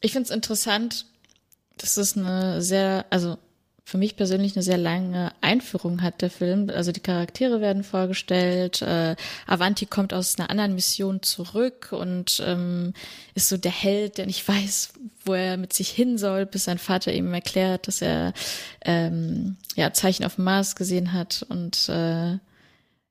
Ich 0.00 0.12
finde 0.12 0.24
es 0.24 0.30
interessant, 0.30 1.06
das 1.78 1.96
ist 1.96 2.18
eine 2.18 2.60
sehr, 2.60 3.06
also 3.10 3.38
für 3.88 3.96
mich 3.96 4.16
persönlich 4.16 4.54
eine 4.54 4.62
sehr 4.62 4.76
lange 4.76 5.32
Einführung 5.40 6.02
hat, 6.02 6.20
der 6.20 6.28
Film. 6.28 6.68
Also 6.68 6.92
die 6.92 7.00
Charaktere 7.00 7.62
werden 7.62 7.82
vorgestellt, 7.82 8.82
äh, 8.82 9.16
Avanti 9.46 9.86
kommt 9.86 10.12
aus 10.12 10.38
einer 10.38 10.50
anderen 10.50 10.74
Mission 10.74 11.22
zurück 11.22 11.88
und 11.92 12.42
ähm, 12.46 12.92
ist 13.34 13.48
so 13.48 13.56
der 13.56 13.72
Held, 13.72 14.18
der 14.18 14.26
nicht 14.26 14.46
weiß, 14.48 14.90
wo 15.24 15.32
er 15.32 15.56
mit 15.56 15.72
sich 15.72 15.88
hin 15.88 16.18
soll, 16.18 16.44
bis 16.44 16.64
sein 16.64 16.76
Vater 16.76 17.14
ihm 17.14 17.32
erklärt, 17.32 17.88
dass 17.88 18.02
er 18.02 18.34
ähm, 18.84 19.56
ja 19.74 19.90
Zeichen 19.94 20.26
auf 20.26 20.34
dem 20.34 20.44
Mars 20.44 20.76
gesehen 20.76 21.14
hat 21.14 21.46
und 21.48 21.88
äh, 21.88 22.36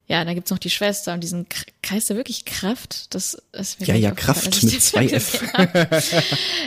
ja, 0.08 0.24
dann 0.24 0.36
gibt's 0.36 0.52
noch 0.52 0.58
die 0.58 0.70
Schwester 0.70 1.14
und 1.14 1.22
diesen 1.22 1.48
Kreis 1.84 2.06
der 2.06 2.16
wirklich 2.16 2.46
Kraft. 2.46 3.14
Das 3.14 3.38
ist 3.52 3.80
mir 3.80 3.88
Ja, 3.88 3.96
ja, 3.96 4.12
Kraft 4.12 4.64
mit 4.64 4.82
zwei 4.82 5.06
F. 5.10 5.44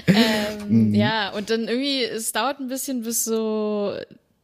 ähm, 0.06 0.88
mhm. 0.88 0.94
Ja, 0.94 1.30
und 1.30 1.49
dann 1.49 1.66
irgendwie, 1.66 2.04
es 2.04 2.32
dauert 2.32 2.61
ein 2.61 2.68
bisschen, 2.68 3.02
bis 3.02 3.25
so 3.25 3.94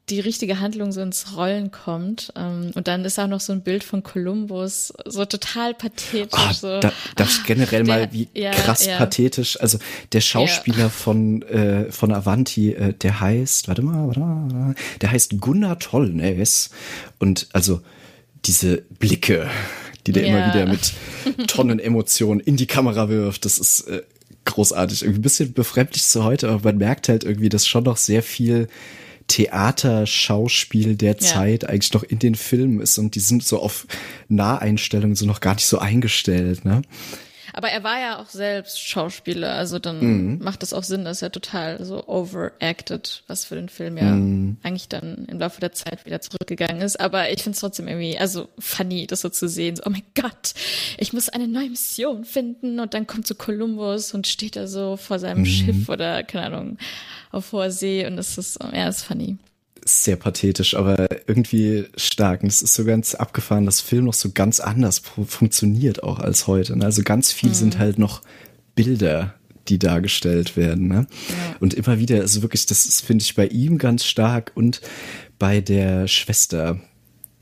die 0.09 0.21
richtige 0.21 0.61
Handlung 0.61 0.93
so 0.93 1.01
ins 1.03 1.37
Rollen 1.37 1.73
kommt. 1.73 2.33
Ähm, 2.37 2.71
und 2.75 2.89
dann 2.89 3.05
ist 3.05 3.19
auch 3.19 3.27
noch 3.27 3.41
so 3.41 3.53
ein 3.53 3.63
Bild 3.63 3.83
von 3.83 4.03
Kolumbus, 4.03 4.93
so 5.05 5.25
total 5.25 5.75
pathetisch. 5.75 6.31
Oh, 6.33 6.53
so. 6.53 6.81
Da, 6.81 6.93
das 7.17 7.43
generell 7.45 7.83
der, 7.83 7.95
mal, 7.95 8.13
wie 8.13 8.29
ja, 8.33 8.53
krass 8.53 8.87
ja. 8.87 8.99
pathetisch. 8.99 9.61
Also 9.61 9.79
der 10.13 10.21
Schauspieler 10.21 10.79
ja. 10.79 10.89
von, 10.89 11.43
äh, 11.43 11.91
von 11.91 12.13
Avanti, 12.13 12.73
äh, 12.73 12.95
der 12.95 13.21
heißt, 13.21 13.69
warte 13.69 13.83
mal, 13.83 14.07
warte 14.07 14.21
mal, 14.21 14.75
der 15.01 15.11
heißt 15.11 15.41
Gunnar 15.41 15.81
Tollnes. 15.81 16.71
Und 17.19 17.49
also 17.53 17.83
diese 18.47 18.83
Blicke, 18.99 19.49
die 20.07 20.13
der 20.13 20.25
immer 20.25 20.49
wieder 20.49 20.67
mit 20.67 20.93
Tonnen 21.49 21.79
Emotionen 21.79 22.41
in 22.41 22.57
die 22.57 22.67
Kamera 22.67 23.09
wirft, 23.09 23.45
das 23.45 23.59
ist 23.59 23.89
äh, 23.89 24.03
großartig. 24.45 25.03
Irgendwie 25.03 25.21
ein 25.21 25.23
bisschen 25.23 25.53
befremdlich 25.53 26.05
zu 26.05 26.25
heute, 26.25 26.49
aber 26.49 26.61
man 26.65 26.79
merkt 26.79 27.09
halt 27.09 27.25
irgendwie, 27.25 27.49
dass 27.49 27.67
schon 27.67 27.85
noch 27.85 27.97
sehr 27.97 28.23
viel 28.23 28.69
Theaterschauspiel 29.29 30.95
der 30.95 31.13
ja. 31.13 31.19
Zeit 31.19 31.69
eigentlich 31.69 31.93
noch 31.93 32.05
in 32.05 32.19
den 32.19 32.37
Filmen 32.37 32.81
ist 32.81 32.97
und 32.99 33.15
die 33.15 33.21
sind 33.21 33.45
so 33.45 33.61
auf 33.61 33.87
Naheinstellungen 34.29 35.17
so 35.17 35.27
noch 35.27 35.41
gar 35.41 35.55
nicht 35.55 35.67
so 35.67 35.79
eingestellt, 35.79 36.65
ne? 36.65 36.83
Aber 37.57 37.71
er 37.71 37.83
war 37.83 37.99
ja 37.99 38.19
auch 38.21 38.29
selbst 38.29 38.79
Schauspieler, 38.79 39.55
also 39.55 39.79
dann 39.79 40.01
mhm. 40.01 40.45
macht 40.45 40.61
das 40.61 40.75
auch 40.75 40.83
Sinn, 40.83 41.07
dass 41.07 41.23
er 41.23 41.33
total 41.33 41.83
so 41.83 42.07
overacted, 42.07 43.23
was 43.29 43.47
für 43.47 43.55
den 43.55 43.71
Film 43.71 43.97
ja 43.97 44.15
mhm. 44.15 44.59
eigentlich 44.63 44.91
dann 44.91 45.25
im 45.25 45.39
Laufe 45.39 45.59
der 45.59 45.73
Zeit 45.73 46.05
wieder 46.05 46.21
zurückgegangen 46.21 46.83
ist. 46.83 47.01
Aber 47.01 47.31
ich 47.31 47.43
finde 47.43 47.55
es 47.57 47.61
trotzdem 47.61 47.89
irgendwie, 47.89 48.19
also 48.19 48.51
funny, 48.59 49.07
das 49.07 49.23
so 49.23 49.31
zu 49.31 49.49
sehen. 49.49 49.77
So, 49.77 49.85
oh 49.87 49.91
mein 49.91 50.03
Gott, 50.15 50.53
ich 50.99 51.15
muss 51.15 51.31
eine 51.31 51.49
neue 51.49 51.71
Mission 51.71 52.27
finden 52.27 52.79
und 52.79 52.93
dann 52.93 53.07
kommt 53.07 53.27
so 53.27 53.35
Kolumbus 53.35 54.13
und 54.13 54.27
steht 54.27 54.57
da 54.57 54.67
so 54.67 54.99
vor 54.99 55.19
seinem 55.19 55.41
mhm. 55.41 55.47
Schiff 55.47 55.89
oder 55.89 56.25
keine 56.25 56.47
Ahnung 56.49 56.79
auf 57.33 57.53
hoher 57.53 57.71
See 57.71 58.07
und 58.07 58.19
das 58.19 58.37
ist, 58.37 58.59
ja, 58.75 58.87
ist 58.87 59.03
funny 59.03 59.39
sehr 59.87 60.17
pathetisch, 60.17 60.75
aber 60.75 61.09
irgendwie 61.27 61.87
stark. 61.97 62.43
Und 62.43 62.49
es 62.49 62.63
ist 62.63 62.75
so 62.75 62.85
ganz 62.85 63.15
abgefahren, 63.15 63.67
dass 63.67 63.81
Film 63.81 64.05
noch 64.07 64.15
so 64.15 64.31
ganz 64.33 64.61
anders 64.61 64.99
funktioniert 64.99 66.03
auch 66.03 66.19
als 66.19 66.47
heute. 66.47 66.77
Ne? 66.77 66.85
Also 66.85 67.03
ganz 67.03 67.33
viel 67.33 67.51
mhm. 67.51 67.55
sind 67.55 67.79
halt 67.79 67.99
noch 67.99 68.23
Bilder, 68.75 69.35
die 69.69 69.79
dargestellt 69.79 70.57
werden. 70.57 70.89
Ne? 70.89 71.07
Ja. 71.29 71.57
Und 71.61 71.75
immer 71.75 71.99
wieder, 71.99 72.21
also 72.21 72.43
wirklich, 72.43 72.67
das 72.67 73.01
finde 73.01 73.23
ich 73.23 73.35
bei 73.35 73.47
ihm 73.47 73.79
ganz 73.79 74.05
stark 74.05 74.53
und 74.55 74.81
bei 75.39 75.61
der 75.61 76.09
Schwester, 76.09 76.81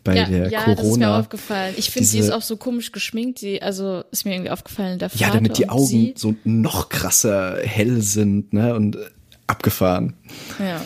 bei 0.03 0.17
ja, 0.17 0.27
der 0.27 0.51
ja, 0.51 0.65
Corona. 0.65 0.77
Das 0.77 0.87
ist 0.87 0.99
mir 0.99 1.15
aufgefallen. 1.17 1.75
Ich 1.79 1.91
finde, 1.91 2.09
sie 2.09 2.19
ist 2.19 2.31
auch 2.31 2.43
so 2.43 2.57
komisch 2.59 2.93
geschminkt. 2.93 3.41
Die, 3.41 3.63
also 3.63 4.05
ist 4.11 4.27
mir 4.27 4.35
irgendwie 4.35 4.51
aufgefallen, 4.51 4.99
der 4.99 5.09
Vater 5.09 5.25
Ja, 5.25 5.31
damit 5.33 5.57
die 5.57 5.69
Augen 5.69 5.87
sie. 5.87 6.15
so 6.17 6.35
noch 6.45 6.91
krasser 6.91 7.59
hell 7.63 8.03
sind, 8.03 8.53
ne? 8.53 8.75
Und 8.75 8.99
abgefahren. 9.47 10.15
Ja. 10.59 10.85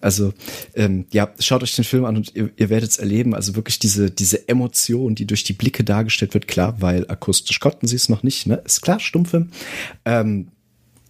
Also 0.00 0.32
ähm, 0.74 1.06
ja, 1.12 1.32
schaut 1.38 1.62
euch 1.62 1.74
den 1.74 1.84
Film 1.84 2.04
an 2.04 2.16
und 2.16 2.34
ihr, 2.34 2.50
ihr 2.56 2.70
werdet 2.70 2.90
es 2.90 2.98
erleben. 2.98 3.34
Also 3.34 3.56
wirklich 3.56 3.78
diese 3.78 4.10
diese 4.10 4.48
Emotion, 4.48 5.14
die 5.14 5.26
durch 5.26 5.44
die 5.44 5.52
Blicke 5.52 5.84
dargestellt 5.84 6.34
wird, 6.34 6.48
klar, 6.48 6.80
weil 6.80 7.08
akustisch 7.08 7.60
konnten 7.60 7.86
sie 7.86 7.96
es 7.96 8.08
noch 8.08 8.22
nicht, 8.22 8.46
ne? 8.46 8.62
Ist 8.64 8.82
klar, 8.82 9.00
Stummfilm. 9.00 9.50
Ähm, 10.04 10.48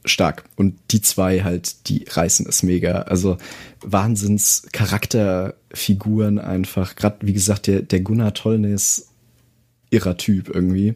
stark. 0.04 0.44
Und 0.56 0.78
die 0.90 1.02
zwei 1.02 1.42
halt, 1.42 1.88
die 1.88 2.04
reißen 2.08 2.46
es 2.48 2.62
mega. 2.62 3.02
Also 3.02 3.36
Wahnsinns 3.80 4.62
Charakterfiguren 4.72 6.38
einfach. 6.38 6.96
Gerade 6.96 7.26
wie 7.26 7.32
gesagt, 7.32 7.66
der 7.66 7.82
der 7.82 8.00
Gunnar 8.00 8.34
Tollnes 8.34 9.08
irrer 9.90 10.16
Typ 10.16 10.50
irgendwie. 10.54 10.94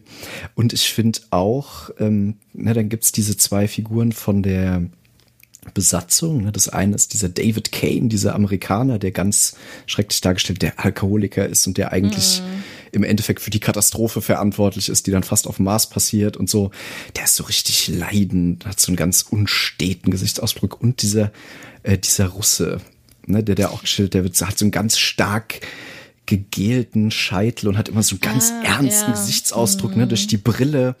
Und 0.55 0.73
ich 0.73 0.91
finde 0.93 1.19
auch, 1.31 1.89
ähm, 1.99 2.35
ne, 2.53 2.73
dann 2.73 2.89
gibt's 2.89 3.11
diese 3.11 3.37
zwei 3.37 3.67
Figuren 3.67 4.11
von 4.11 4.43
der 4.43 4.83
Besatzung. 5.73 6.43
Ne? 6.43 6.51
Das 6.51 6.69
eine 6.69 6.95
ist 6.95 7.13
dieser 7.13 7.29
David 7.29 7.71
Kane, 7.71 8.07
dieser 8.07 8.35
Amerikaner, 8.35 8.99
der 8.99 9.11
ganz 9.11 9.55
schrecklich 9.85 10.21
dargestellt, 10.21 10.61
der 10.61 10.79
Alkoholiker 10.79 11.47
ist 11.47 11.67
und 11.67 11.77
der 11.77 11.91
eigentlich 11.91 12.41
mm. 12.41 12.95
im 12.95 13.03
Endeffekt 13.03 13.41
für 13.41 13.49
die 13.49 13.59
Katastrophe 13.59 14.21
verantwortlich 14.21 14.89
ist, 14.89 15.07
die 15.07 15.11
dann 15.11 15.23
fast 15.23 15.47
auf 15.47 15.57
dem 15.57 15.65
Mars 15.65 15.89
passiert 15.89 16.37
und 16.37 16.49
so. 16.49 16.71
Der 17.15 17.25
ist 17.25 17.35
so 17.35 17.43
richtig 17.43 17.87
leidend, 17.87 18.65
hat 18.65 18.79
so 18.79 18.89
einen 18.89 18.97
ganz 18.97 19.25
unsteten 19.29 20.11
Gesichtsausdruck 20.11 20.81
und 20.81 21.01
dieser, 21.01 21.31
äh, 21.83 21.97
dieser 21.97 22.27
Russe, 22.27 22.81
ne, 23.25 23.43
der 23.43 23.55
der 23.55 23.71
auch 23.71 23.81
gestellt, 23.81 24.13
der 24.13 24.23
wird, 24.23 24.39
hat 24.41 24.57
so 24.57 24.65
einen 24.65 24.71
ganz 24.71 24.97
stark 24.97 25.61
gegelten 26.25 27.11
Scheitel 27.11 27.67
und 27.67 27.77
hat 27.77 27.89
immer 27.89 28.03
so 28.03 28.15
einen 28.15 28.21
ganz 28.21 28.51
ah, 28.51 28.63
ernsten 28.63 29.11
ja. 29.11 29.11
Gesichtsausdruck, 29.11 29.91
mhm. 29.91 29.97
ne, 29.97 30.07
durch 30.07 30.27
die 30.27 30.37
Brille. 30.37 30.95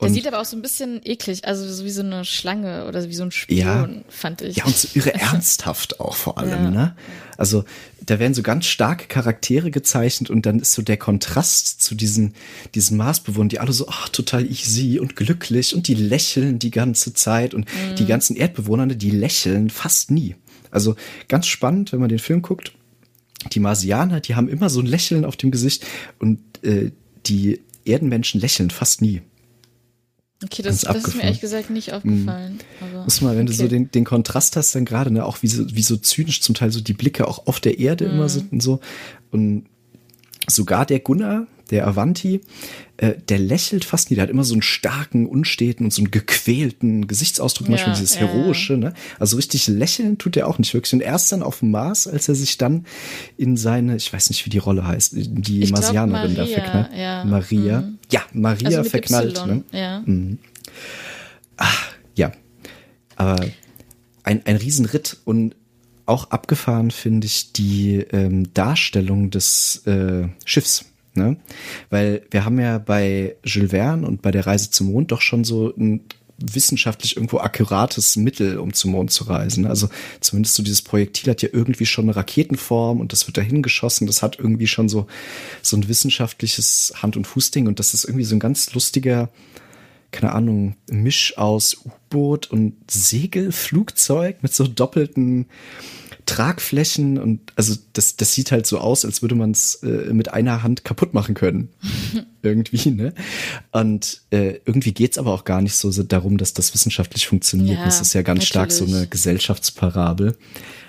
Der 0.00 0.10
sieht 0.10 0.28
aber 0.28 0.40
auch 0.40 0.44
so 0.44 0.56
ein 0.56 0.62
bisschen 0.62 1.00
eklig, 1.04 1.44
also 1.44 1.70
so 1.72 1.84
wie 1.84 1.90
so 1.90 2.02
eine 2.02 2.24
Schlange 2.24 2.86
oder 2.86 3.08
wie 3.08 3.14
so 3.14 3.24
ein 3.24 3.30
Spion, 3.30 3.58
ja, 3.58 3.88
fand 4.08 4.42
ich. 4.42 4.56
Ja, 4.56 4.64
und 4.64 4.76
so 4.76 4.88
irre 4.94 5.14
ernsthaft 5.20 5.98
auch 5.98 6.14
vor 6.14 6.38
allem, 6.38 6.64
ja. 6.64 6.70
ne? 6.70 6.96
Also 7.36 7.64
da 8.00 8.20
werden 8.20 8.34
so 8.34 8.42
ganz 8.42 8.66
starke 8.66 9.06
Charaktere 9.06 9.70
gezeichnet 9.72 10.30
und 10.30 10.46
dann 10.46 10.60
ist 10.60 10.72
so 10.72 10.82
der 10.82 10.98
Kontrast 10.98 11.82
zu 11.82 11.96
diesen, 11.96 12.34
diesen 12.74 12.96
Marsbewohnern, 12.96 13.48
die 13.48 13.58
alle 13.58 13.72
so, 13.72 13.88
ach, 13.88 14.08
total 14.08 14.46
easy 14.48 15.00
und 15.00 15.16
glücklich 15.16 15.74
und 15.74 15.88
die 15.88 15.94
lächeln 15.94 16.60
die 16.60 16.70
ganze 16.70 17.12
Zeit 17.14 17.54
und 17.54 17.66
mhm. 17.66 17.96
die 17.96 18.06
ganzen 18.06 18.36
Erdbewohner, 18.36 18.86
die 18.86 19.10
lächeln 19.10 19.70
fast 19.70 20.12
nie. 20.12 20.36
Also 20.70 20.94
ganz 21.28 21.46
spannend, 21.46 21.92
wenn 21.92 22.00
man 22.00 22.08
den 22.08 22.18
Film 22.18 22.42
guckt 22.42 22.72
die 23.52 23.60
Marsianer, 23.60 24.20
die 24.20 24.34
haben 24.34 24.48
immer 24.48 24.70
so 24.70 24.80
ein 24.80 24.86
Lächeln 24.86 25.24
auf 25.24 25.36
dem 25.36 25.50
Gesicht 25.50 25.86
und 26.18 26.40
äh, 26.62 26.92
die 27.26 27.60
Erdenmenschen 27.84 28.40
lächeln 28.40 28.70
fast 28.70 29.02
nie. 29.02 29.22
Okay, 30.42 30.62
das, 30.62 30.80
das 30.80 31.04
ist 31.04 31.16
mir 31.16 31.22
ehrlich 31.22 31.40
gesagt 31.40 31.70
nicht 31.70 31.92
aufgefallen. 31.92 32.58
Mhm. 32.80 33.04
Muss 33.04 33.20
mal, 33.20 33.36
wenn 33.36 33.46
okay. 33.46 33.56
du 33.56 33.62
so 33.62 33.68
den, 33.68 33.90
den 33.90 34.04
Kontrast 34.04 34.56
hast, 34.56 34.74
dann 34.74 34.84
gerade, 34.84 35.10
ne, 35.10 35.24
auch 35.24 35.42
wie 35.42 35.46
so, 35.46 35.64
wie 35.74 35.82
so 35.82 35.96
zynisch 35.96 36.42
zum 36.42 36.54
Teil 36.54 36.70
so 36.70 36.80
die 36.80 36.92
Blicke 36.92 37.26
auch 37.28 37.46
auf 37.46 37.60
der 37.60 37.78
Erde 37.78 38.06
mhm. 38.06 38.14
immer 38.14 38.28
sind 38.28 38.52
und 38.52 38.62
so. 38.62 38.80
Und 39.30 39.66
sogar 40.48 40.84
der 40.86 41.00
Gunnar, 41.00 41.46
der 41.70 41.86
Avanti, 41.86 42.40
äh, 42.96 43.14
der 43.28 43.38
lächelt 43.38 43.84
fast 43.84 44.10
nie. 44.10 44.14
Der 44.14 44.22
hat 44.22 44.30
immer 44.30 44.44
so 44.44 44.54
einen 44.54 44.62
starken, 44.62 45.26
unsteten 45.26 45.84
und 45.84 45.92
so 45.92 46.00
einen 46.00 46.10
gequälten 46.10 47.06
Gesichtsausdruck, 47.06 47.68
manchmal 47.68 47.94
ja, 47.94 48.00
dieses 48.00 48.18
heroische. 48.18 48.76
Ne? 48.76 48.94
Also 49.18 49.36
richtig 49.36 49.66
lächeln 49.66 50.18
tut 50.18 50.36
er 50.36 50.48
auch 50.48 50.58
nicht 50.58 50.74
wirklich. 50.74 50.92
Und 50.92 51.00
erst 51.00 51.32
dann 51.32 51.42
auf 51.42 51.60
dem 51.60 51.70
Mars, 51.70 52.06
als 52.06 52.28
er 52.28 52.34
sich 52.34 52.58
dann 52.58 52.86
in 53.36 53.56
seine, 53.56 53.96
ich 53.96 54.12
weiß 54.12 54.30
nicht, 54.30 54.46
wie 54.46 54.50
die 54.50 54.58
Rolle 54.58 54.86
heißt, 54.86 55.12
die 55.14 55.62
ich 55.62 55.72
Marsianerin 55.72 56.34
da 56.34 56.46
verknallt. 56.46 56.90
Ja. 56.96 57.24
Maria. 57.24 57.80
Mhm. 57.80 57.98
Ja, 58.10 58.22
Maria 58.32 58.78
also 58.78 58.90
verknallt. 58.90 59.46
Ne? 59.46 59.64
Ja. 59.72 60.02
Mhm. 60.04 60.38
Ach, 61.56 61.92
ja. 62.14 62.32
Aber 63.16 63.44
ein, 64.22 64.42
ein 64.44 64.56
Riesenritt 64.56 65.18
und 65.24 65.54
auch 66.06 66.30
abgefahren 66.30 66.90
finde 66.90 67.26
ich 67.26 67.52
die 67.52 67.96
ähm, 67.96 68.52
Darstellung 68.52 69.30
des 69.30 69.86
äh, 69.86 70.28
Schiffs. 70.44 70.84
Ne? 71.14 71.36
Weil 71.90 72.22
wir 72.30 72.44
haben 72.44 72.58
ja 72.58 72.78
bei 72.78 73.36
Jules 73.44 73.70
Verne 73.70 74.06
und 74.06 74.22
bei 74.22 74.30
der 74.30 74.46
Reise 74.46 74.70
zum 74.70 74.92
Mond 74.92 75.12
doch 75.12 75.20
schon 75.20 75.44
so 75.44 75.72
ein 75.76 76.00
wissenschaftlich 76.38 77.16
irgendwo 77.16 77.38
akkurates 77.38 78.16
Mittel, 78.16 78.58
um 78.58 78.72
zum 78.72 78.92
Mond 78.92 79.10
zu 79.10 79.24
reisen. 79.24 79.66
Also 79.66 79.88
zumindest 80.20 80.56
so 80.56 80.62
dieses 80.62 80.82
Projektil 80.82 81.30
hat 81.30 81.42
ja 81.42 81.48
irgendwie 81.52 81.86
schon 81.86 82.06
eine 82.06 82.16
Raketenform 82.16 83.00
und 83.00 83.12
das 83.12 83.26
wird 83.26 83.36
dahin 83.36 83.62
geschossen. 83.62 84.06
Das 84.06 84.22
hat 84.22 84.38
irgendwie 84.38 84.66
schon 84.66 84.88
so, 84.88 85.06
so 85.62 85.76
ein 85.76 85.88
wissenschaftliches 85.88 86.94
Hand- 86.96 87.16
und 87.16 87.26
Fußding 87.26 87.66
und 87.66 87.78
das 87.78 87.94
ist 87.94 88.04
irgendwie 88.04 88.24
so 88.24 88.34
ein 88.34 88.40
ganz 88.40 88.72
lustiger, 88.74 89.30
keine 90.10 90.32
Ahnung, 90.32 90.76
Misch 90.90 91.38
aus 91.38 91.76
U-Boot 91.84 92.50
und 92.50 92.74
Segelflugzeug 92.90 94.42
mit 94.42 94.54
so 94.54 94.66
doppelten 94.66 95.46
Tragflächen 96.26 97.18
und 97.18 97.52
also 97.56 97.74
das, 97.92 98.16
das 98.16 98.34
sieht 98.34 98.52
halt 98.52 98.66
so 98.66 98.78
aus, 98.78 99.04
als 99.04 99.22
würde 99.22 99.34
man 99.34 99.50
es 99.50 99.76
äh, 99.82 100.12
mit 100.12 100.32
einer 100.32 100.62
Hand 100.62 100.84
kaputt 100.84 101.14
machen 101.14 101.34
können. 101.34 101.68
irgendwie, 102.44 102.90
ne? 102.90 103.12
Und 103.72 104.22
äh, 104.30 104.60
irgendwie 104.64 104.92
geht's 104.92 105.18
aber 105.18 105.32
auch 105.32 105.44
gar 105.44 105.60
nicht 105.60 105.74
so 105.74 105.90
darum, 106.02 106.38
dass 106.38 106.52
das 106.52 106.74
wissenschaftlich 106.74 107.26
funktioniert. 107.26 107.78
Ja, 107.78 107.84
das 107.84 108.00
ist 108.00 108.14
ja 108.14 108.22
ganz 108.22 108.38
natürlich. 108.38 108.48
stark 108.48 108.72
so 108.72 108.84
eine 108.84 109.06
Gesellschaftsparabel. 109.06 110.36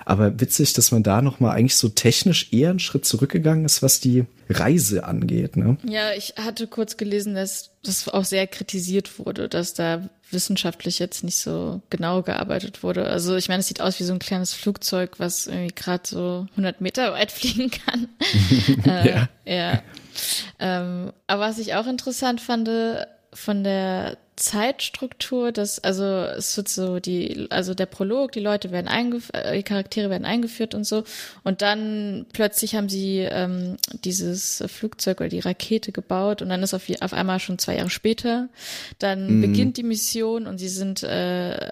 Aber 0.05 0.39
witzig, 0.39 0.73
dass 0.73 0.91
man 0.91 1.01
da 1.01 1.23
nochmal 1.23 1.57
eigentlich 1.57 1.75
so 1.75 1.89
technisch 1.89 2.53
eher 2.53 2.69
einen 2.69 2.79
Schritt 2.79 3.05
zurückgegangen 3.05 3.65
ist, 3.65 3.81
was 3.81 3.99
die 3.99 4.25
Reise 4.49 5.03
angeht. 5.03 5.57
Ne? 5.57 5.77
Ja, 5.83 6.13
ich 6.13 6.35
hatte 6.37 6.67
kurz 6.67 6.95
gelesen, 6.95 7.33
dass 7.33 7.71
das 7.83 8.07
auch 8.07 8.23
sehr 8.23 8.45
kritisiert 8.45 9.17
wurde, 9.17 9.49
dass 9.49 9.73
da 9.73 10.07
wissenschaftlich 10.29 10.99
jetzt 10.99 11.23
nicht 11.23 11.37
so 11.37 11.81
genau 11.89 12.21
gearbeitet 12.21 12.83
wurde. 12.83 13.07
Also 13.07 13.35
ich 13.35 13.47
meine, 13.47 13.61
es 13.61 13.67
sieht 13.67 13.81
aus 13.81 13.99
wie 13.99 14.03
so 14.03 14.13
ein 14.13 14.19
kleines 14.19 14.53
Flugzeug, 14.53 15.13
was 15.17 15.47
irgendwie 15.47 15.73
gerade 15.73 16.03
so 16.05 16.47
100 16.51 16.81
Meter 16.81 17.13
weit 17.13 17.31
fliegen 17.31 17.71
kann. 17.71 18.07
äh, 18.85 19.09
ja. 19.09 19.29
ja. 19.45 19.81
Ähm, 20.59 21.11
aber 21.27 21.41
was 21.41 21.59
ich 21.59 21.75
auch 21.75 21.87
interessant 21.87 22.41
fand, 22.41 22.69
von 23.35 23.63
der 23.63 24.17
Zeitstruktur, 24.37 25.51
dass 25.51 25.79
also 25.79 26.03
es 26.03 26.55
wird 26.57 26.67
so 26.67 26.99
die 26.99 27.47
also 27.49 27.73
der 27.73 27.85
Prolog, 27.85 28.31
die 28.31 28.39
Leute 28.39 28.71
werden 28.71 28.87
eingeführt, 28.87 29.45
äh, 29.45 29.55
die 29.55 29.63
Charaktere 29.63 30.09
werden 30.09 30.25
eingeführt 30.25 30.73
und 30.73 30.85
so 30.85 31.03
und 31.43 31.61
dann 31.61 32.25
plötzlich 32.33 32.75
haben 32.75 32.89
sie 32.89 33.19
ähm, 33.19 33.77
dieses 34.03 34.63
Flugzeug 34.67 35.21
oder 35.21 35.29
die 35.29 35.39
Rakete 35.39 35.91
gebaut 35.91 36.41
und 36.41 36.49
dann 36.49 36.63
ist 36.63 36.73
auf, 36.73 36.83
auf 37.01 37.13
einmal 37.13 37.39
schon 37.39 37.59
zwei 37.59 37.77
Jahre 37.77 37.89
später, 37.89 38.49
dann 38.99 39.37
mhm. 39.37 39.41
beginnt 39.41 39.77
die 39.77 39.83
Mission 39.83 40.47
und 40.47 40.57
sie 40.57 40.69
sind 40.69 41.03
äh, 41.03 41.71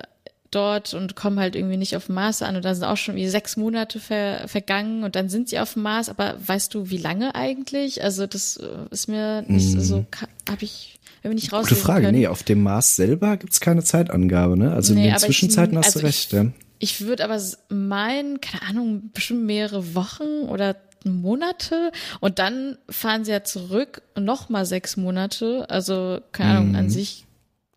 dort 0.55 0.93
und 0.93 1.15
kommen 1.15 1.39
halt 1.39 1.55
irgendwie 1.55 1.77
nicht 1.77 1.95
auf 1.95 2.07
dem 2.07 2.15
Mars 2.15 2.41
an 2.41 2.55
und 2.55 2.65
dann 2.65 2.75
sind 2.75 2.83
auch 2.83 2.98
schon 2.98 3.15
wie 3.15 3.27
sechs 3.27 3.57
Monate 3.57 4.00
ver 4.00 4.48
vergangen 4.48 5.03
und 5.03 5.15
dann 5.15 5.29
sind 5.29 5.50
sie 5.50 5.60
auf 5.60 5.74
dem 5.74 5.83
Mars, 5.83 6.10
aber 6.10 6.36
weißt 6.45 6.74
du, 6.74 6.89
wie 6.89 6.98
lange 6.98 7.36
eigentlich? 7.36 8.03
Also 8.03 8.27
das 8.27 8.57
äh, 8.57 8.67
ist 8.91 9.07
mir 9.07 9.43
nicht 9.48 9.75
mm. 9.75 9.79
so, 9.79 10.05
habe 10.50 10.63
ich 10.63 11.00
wenn 11.22 11.31
wir 11.31 11.36
nicht 11.36 11.53
raus. 11.53 11.67
Gute 11.67 11.79
Frage, 11.79 12.05
können. 12.05 12.17
nee, 12.17 12.27
auf 12.27 12.43
dem 12.43 12.62
Mars 12.63 12.95
selber 12.95 13.38
gibt's 13.38 13.62
keine 13.62 13.83
Zeitangabe, 13.83 14.57
ne? 14.57 14.74
Also 14.74 14.93
nee, 14.93 15.05
in 15.05 15.13
den 15.13 15.19
Zwischenzeiten 15.19 15.74
ich, 15.74 15.77
hast 15.79 15.86
also 15.88 16.00
du 16.00 16.05
recht, 16.05 16.27
ich, 16.27 16.31
ja. 16.33 16.45
Ich 16.79 17.01
würde 17.01 17.24
aber 17.24 17.41
meinen, 17.69 18.41
keine 18.41 18.63
Ahnung, 18.63 19.10
bestimmt 19.13 19.45
mehrere 19.45 19.95
Wochen 19.95 20.50
oder 20.50 20.75
Monate 21.05 21.91
und 22.19 22.39
dann 22.39 22.77
fahren 22.89 23.25
sie 23.25 23.31
ja 23.31 23.43
zurück 23.43 24.01
noch 24.17 24.50
mal 24.50 24.65
sechs 24.65 24.98
Monate. 24.98 25.69
Also 25.69 26.19
keine 26.31 26.57
Ahnung, 26.57 26.72
mm. 26.74 26.75
an 26.75 26.86
mhm. 26.86 26.89
sich 26.89 27.25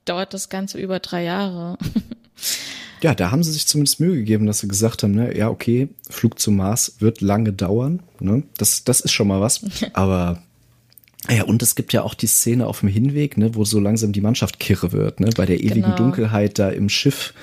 dauert 0.05 0.35
das 0.35 0.49
Ganze 0.49 0.79
über 0.79 0.99
drei 0.99 1.25
Jahre. 1.25 1.79
Ja, 3.03 3.15
da 3.15 3.31
haben 3.31 3.43
sie 3.43 3.53
sich 3.53 3.67
zumindest 3.67 4.01
Mühe 4.01 4.17
gegeben, 4.17 4.47
dass 4.47 4.61
sie 4.61 4.69
gesagt 4.69 5.03
haben, 5.03 5.15
ne, 5.15 5.37
ja, 5.37 5.49
okay, 5.51 5.89
Flug 6.09 6.39
zum 6.39 6.57
Mars 6.57 6.97
wird 6.99 7.21
lange 7.21 7.53
dauern, 7.53 8.03
ne? 8.21 8.43
Das, 8.57 8.85
das 8.85 9.01
ist 9.01 9.13
schon 9.13 9.29
mal 9.29 9.41
was. 9.41 9.61
Aber 9.93 10.43
ja, 11.29 11.45
und 11.45 11.63
es 11.63 11.75
gibt 11.75 11.93
ja 11.93 12.03
auch 12.03 12.15
die 12.15 12.27
Szene 12.27 12.67
auf 12.67 12.81
dem 12.81 12.89
Hinweg, 12.89 13.37
ne, 13.37 13.55
wo 13.55 13.65
so 13.65 13.81
langsam 13.81 14.13
die 14.13 14.21
Mannschaft 14.21 14.59
kirre 14.59 14.93
wird, 14.93 15.21
ne, 15.21 15.31
bei 15.37 15.47
der 15.47 15.61
ewigen 15.61 15.83
genau. 15.83 15.97
Dunkelheit 15.97 16.59
da 16.59 16.71
im 16.71 16.89
Schiff. 16.89 17.35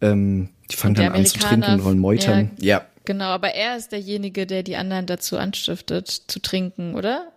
Ähm, 0.00 0.48
die 0.70 0.76
fangen 0.76 0.94
dann 0.94 1.12
an 1.12 1.26
zu 1.26 1.38
trinken 1.38 1.74
und 1.74 1.84
wollen 1.84 1.98
meutern. 1.98 2.50
Ja, 2.58 2.78
ja. 2.78 2.86
Genau, 3.04 3.26
aber 3.26 3.54
er 3.54 3.76
ist 3.76 3.92
derjenige, 3.92 4.46
der 4.46 4.62
die 4.64 4.76
anderen 4.76 5.06
dazu 5.06 5.38
anstiftet, 5.38 6.08
zu 6.08 6.40
trinken, 6.40 6.94
oder? 6.94 7.28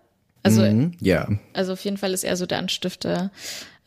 Also, 0.41 0.63
mhm, 0.63 0.93
ja. 0.99 1.27
Also 1.53 1.73
auf 1.73 1.83
jeden 1.83 1.97
Fall 1.97 2.13
ist 2.13 2.23
er 2.23 2.35
so 2.37 2.45
der 2.45 2.57
Anstifter. 2.57 3.31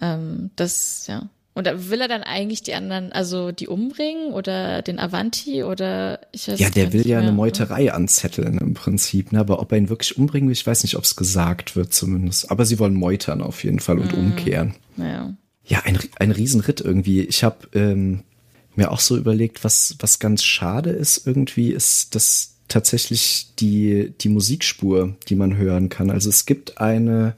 Ähm, 0.01 0.51
das, 0.55 1.07
ja. 1.09 1.29
Und 1.55 1.67
will 1.91 2.01
er 2.01 2.09
dann 2.09 2.23
eigentlich 2.23 2.63
die 2.63 2.73
anderen, 2.73 3.13
also 3.13 3.53
die 3.53 3.69
umbringen 3.69 4.33
oder 4.33 4.81
den 4.81 4.99
Avanti 4.99 5.63
oder 5.65 6.21
ich 6.33 6.49
weiß 6.49 6.59
Ja, 6.59 6.71
der 6.71 6.95
will 6.95 7.07
ja 7.07 7.19
mehr. 7.19 7.29
eine 7.29 7.33
Meuterei 7.33 7.93
anzetteln 7.93 8.57
im 8.59 8.73
Prinzip, 8.73 9.33
ne? 9.33 9.41
aber 9.41 9.61
ob 9.61 9.71
er 9.71 9.79
ihn 9.79 9.91
wirklich 9.91 10.17
umbringen 10.17 10.49
will, 10.49 10.55
ich 10.55 10.67
weiß 10.67 10.83
nicht, 10.83 10.97
ob 10.97 11.05
es 11.05 11.15
gesagt 11.15 11.77
wird 11.77 11.93
zumindest. 11.93 12.51
Aber 12.51 12.65
sie 12.65 12.79
wollen 12.79 12.95
meutern 12.95 13.43
auf 13.43 13.65
jeden 13.65 13.81
Fall 13.81 13.99
und 13.99 14.17
mhm. 14.17 14.33
umkehren. 14.33 14.75
Ja. 14.97 15.35
Ja, 15.65 15.81
ein, 15.85 15.99
ein 16.17 16.31
Riesenritt 16.33 16.81
irgendwie. 16.81 17.21
Ich 17.21 17.45
habe 17.45 17.69
ähm, 17.75 18.23
mir 18.75 18.91
auch 18.91 19.01
so 19.01 19.17
überlegt, 19.17 19.63
was, 19.63 19.97
was 20.01 20.19
ganz 20.19 20.43
schade 20.43 20.91
ist 20.91 21.27
irgendwie, 21.27 21.71
ist, 21.73 22.15
dass 22.15 22.57
tatsächlich 22.69 23.49
die, 23.59 24.15
die 24.21 24.29
Musikspur, 24.31 25.15
die 25.29 25.35
man 25.35 25.57
hören 25.57 25.91
kann. 25.91 26.11
Also 26.11 26.31
es 26.31 26.47
gibt 26.47 26.79
eine 26.79 27.35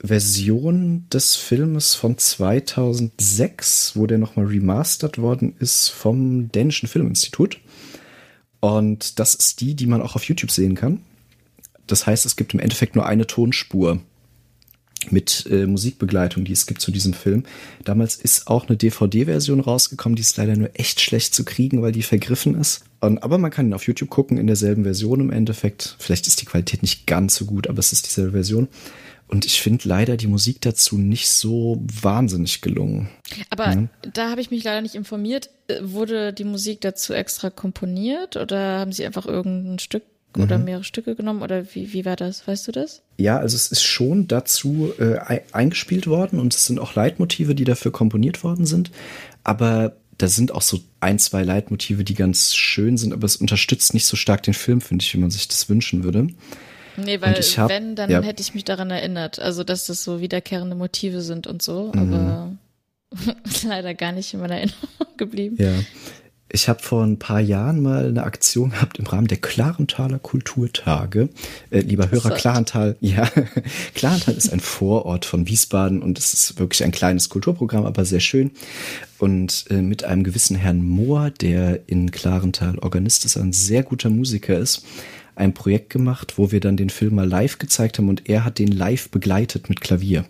Version 0.00 1.06
des 1.12 1.36
Filmes 1.36 1.94
von 1.94 2.16
2006, 2.16 3.96
wo 3.96 4.06
der 4.06 4.18
nochmal 4.18 4.46
remastert 4.46 5.18
worden 5.18 5.54
ist 5.58 5.88
vom 5.88 6.50
Dänischen 6.52 6.88
Filminstitut. 6.88 7.58
Und 8.60 9.18
das 9.18 9.34
ist 9.34 9.60
die, 9.60 9.74
die 9.74 9.86
man 9.86 10.02
auch 10.02 10.14
auf 10.14 10.24
YouTube 10.24 10.50
sehen 10.50 10.74
kann. 10.74 11.00
Das 11.86 12.06
heißt, 12.06 12.26
es 12.26 12.36
gibt 12.36 12.54
im 12.54 12.60
Endeffekt 12.60 12.94
nur 12.94 13.06
eine 13.06 13.26
Tonspur 13.26 14.00
mit 15.10 15.46
äh, 15.50 15.66
Musikbegleitung, 15.66 16.44
die 16.44 16.52
es 16.52 16.66
gibt 16.66 16.80
zu 16.80 16.90
diesem 16.90 17.14
Film. 17.14 17.44
Damals 17.84 18.16
ist 18.16 18.48
auch 18.48 18.68
eine 18.68 18.76
DVD-Version 18.76 19.60
rausgekommen, 19.60 20.16
die 20.16 20.22
ist 20.22 20.36
leider 20.36 20.56
nur 20.56 20.70
echt 20.74 21.00
schlecht 21.00 21.34
zu 21.34 21.44
kriegen, 21.44 21.82
weil 21.82 21.92
die 21.92 22.02
vergriffen 22.02 22.56
ist. 22.56 22.84
Und, 23.00 23.22
aber 23.22 23.38
man 23.38 23.50
kann 23.50 23.68
ihn 23.68 23.74
auf 23.74 23.86
YouTube 23.86 24.10
gucken 24.10 24.38
in 24.38 24.48
derselben 24.48 24.82
Version 24.82 25.20
im 25.20 25.30
Endeffekt. 25.30 25.96
Vielleicht 25.98 26.26
ist 26.26 26.40
die 26.40 26.46
Qualität 26.46 26.82
nicht 26.82 27.06
ganz 27.06 27.36
so 27.36 27.44
gut, 27.46 27.68
aber 27.68 27.78
es 27.78 27.92
ist 27.92 28.06
dieselbe 28.06 28.32
Version. 28.32 28.68
Und 29.28 29.44
ich 29.44 29.60
finde 29.60 29.88
leider 29.88 30.16
die 30.16 30.26
Musik 30.26 30.62
dazu 30.62 30.96
nicht 30.96 31.28
so 31.28 31.82
wahnsinnig 32.00 32.62
gelungen. 32.62 33.10
Aber 33.50 33.72
ja. 33.72 33.88
da 34.14 34.30
habe 34.30 34.40
ich 34.40 34.50
mich 34.50 34.64
leider 34.64 34.80
nicht 34.80 34.94
informiert. 34.94 35.50
Äh, 35.68 35.80
wurde 35.82 36.32
die 36.32 36.44
Musik 36.44 36.80
dazu 36.80 37.12
extra 37.12 37.50
komponiert 37.50 38.36
oder 38.36 38.78
haben 38.80 38.92
sie 38.92 39.04
einfach 39.04 39.26
irgendein 39.26 39.78
Stück 39.78 40.02
oder 40.36 40.58
mhm. 40.58 40.64
mehrere 40.64 40.84
Stücke 40.84 41.14
genommen 41.14 41.42
oder 41.42 41.74
wie, 41.74 41.92
wie 41.92 42.04
war 42.04 42.16
das? 42.16 42.46
Weißt 42.46 42.68
du 42.68 42.72
das? 42.72 43.02
Ja, 43.16 43.38
also 43.38 43.56
es 43.56 43.70
ist 43.72 43.82
schon 43.82 44.28
dazu 44.28 44.92
äh, 44.98 45.40
eingespielt 45.52 46.06
worden 46.06 46.38
und 46.38 46.54
es 46.54 46.66
sind 46.66 46.78
auch 46.78 46.94
Leitmotive, 46.94 47.54
die 47.54 47.64
dafür 47.64 47.92
komponiert 47.92 48.44
worden 48.44 48.66
sind. 48.66 48.90
Aber 49.44 49.96
da 50.18 50.28
sind 50.28 50.52
auch 50.52 50.62
so 50.62 50.80
ein, 51.00 51.18
zwei 51.18 51.42
Leitmotive, 51.42 52.04
die 52.04 52.14
ganz 52.14 52.54
schön 52.54 52.96
sind, 52.96 53.12
aber 53.12 53.24
es 53.24 53.36
unterstützt 53.36 53.94
nicht 53.94 54.06
so 54.06 54.16
stark 54.16 54.42
den 54.42 54.54
Film, 54.54 54.80
finde 54.80 55.04
ich, 55.04 55.14
wie 55.14 55.18
man 55.18 55.30
sich 55.30 55.48
das 55.48 55.68
wünschen 55.68 56.02
würde. 56.04 56.28
Nee, 57.04 57.20
weil 57.20 57.34
hab, 57.34 57.68
wenn, 57.68 57.94
dann 57.94 58.10
ja. 58.10 58.22
hätte 58.22 58.42
ich 58.42 58.54
mich 58.54 58.64
daran 58.64 58.90
erinnert. 58.90 59.38
Also, 59.38 59.64
dass 59.64 59.86
das 59.86 60.04
so 60.04 60.20
wiederkehrende 60.20 60.76
Motive 60.76 61.20
sind 61.20 61.46
und 61.46 61.62
so, 61.62 61.92
mhm. 61.94 62.14
aber 62.14 62.52
leider 63.66 63.94
gar 63.94 64.12
nicht 64.12 64.34
in 64.34 64.40
meiner 64.40 64.56
Erinnerung 64.56 65.16
geblieben. 65.16 65.56
Ja. 65.58 65.72
Ich 66.50 66.68
habe 66.68 66.82
vor 66.82 67.04
ein 67.04 67.18
paar 67.18 67.40
Jahren 67.40 67.82
mal 67.82 68.06
eine 68.06 68.22
Aktion 68.22 68.70
gehabt 68.70 68.98
im 68.98 69.06
Rahmen 69.06 69.26
der 69.26 69.36
Klarenthaler 69.36 70.18
Kulturtage. 70.18 71.28
Äh, 71.70 71.80
lieber 71.80 72.10
Hörer, 72.10 72.30
Klarental, 72.30 72.96
ja, 73.00 73.30
Klarental 73.94 74.34
ist 74.34 74.50
ein 74.50 74.60
Vorort 74.60 75.26
von 75.26 75.46
Wiesbaden 75.46 76.02
und 76.02 76.18
es 76.18 76.32
ist 76.32 76.58
wirklich 76.58 76.84
ein 76.84 76.90
kleines 76.90 77.28
Kulturprogramm, 77.28 77.84
aber 77.84 78.06
sehr 78.06 78.20
schön. 78.20 78.52
Und 79.18 79.66
äh, 79.68 79.82
mit 79.82 80.04
einem 80.04 80.24
gewissen 80.24 80.56
Herrn 80.56 80.82
Mohr, 80.82 81.30
der 81.30 81.80
in 81.86 82.10
Klarental 82.10 82.78
Organist 82.78 83.26
ist, 83.26 83.36
ein 83.36 83.52
sehr 83.52 83.82
guter 83.82 84.08
Musiker 84.08 84.58
ist, 84.58 84.84
ein 85.38 85.54
Projekt 85.54 85.90
gemacht, 85.90 86.34
wo 86.36 86.50
wir 86.50 86.60
dann 86.60 86.76
den 86.76 86.90
Film 86.90 87.14
mal 87.14 87.28
live 87.28 87.58
gezeigt 87.58 87.98
haben 87.98 88.08
und 88.08 88.28
er 88.28 88.44
hat 88.44 88.58
den 88.58 88.72
live 88.72 89.08
begleitet 89.10 89.68
mit 89.68 89.80
Klavier. 89.80 90.24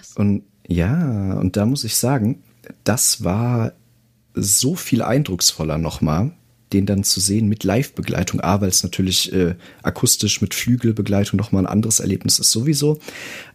So. 0.00 0.20
Und 0.20 0.44
ja, 0.66 1.34
und 1.34 1.56
da 1.56 1.66
muss 1.66 1.84
ich 1.84 1.96
sagen, 1.96 2.42
das 2.84 3.24
war 3.24 3.72
so 4.34 4.76
viel 4.76 5.02
eindrucksvoller 5.02 5.76
nochmal, 5.76 6.32
den 6.72 6.86
dann 6.86 7.04
zu 7.04 7.20
sehen 7.20 7.48
mit 7.48 7.64
Live-Begleitung. 7.64 8.40
A, 8.40 8.60
weil 8.60 8.68
es 8.68 8.82
natürlich 8.82 9.32
äh, 9.32 9.56
akustisch 9.82 10.40
mit 10.40 10.54
Flügelbegleitung 10.54 11.36
nochmal 11.36 11.64
ein 11.64 11.72
anderes 11.72 12.00
Erlebnis 12.00 12.38
ist 12.38 12.52
sowieso, 12.52 12.98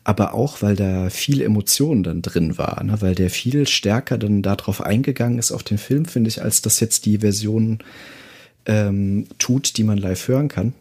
aber 0.03 0.34
auch, 0.34 0.62
weil 0.62 0.75
da 0.75 1.10
viel 1.10 1.41
Emotion 1.41 2.03
dann 2.03 2.21
drin 2.21 2.58
war, 2.58 2.84
ne? 2.84 3.01
weil 3.01 3.15
der 3.15 3.30
viel 3.30 3.67
stärker 3.67 4.17
dann 4.17 4.43
darauf 4.43 4.82
eingegangen 4.82 5.39
ist 5.39 5.51
auf 5.51 5.63
den 5.63 5.77
Film, 5.77 6.06
finde 6.06 6.27
ich, 6.27 6.43
als 6.43 6.62
das 6.62 6.80
jetzt 6.80 7.06
die 7.06 7.19
Version 7.19 7.80
ähm, 8.67 9.27
tut, 9.39 9.77
die 9.77 9.84
man 9.84 9.97
live 9.97 10.27
hören 10.27 10.49
kann. 10.49 10.73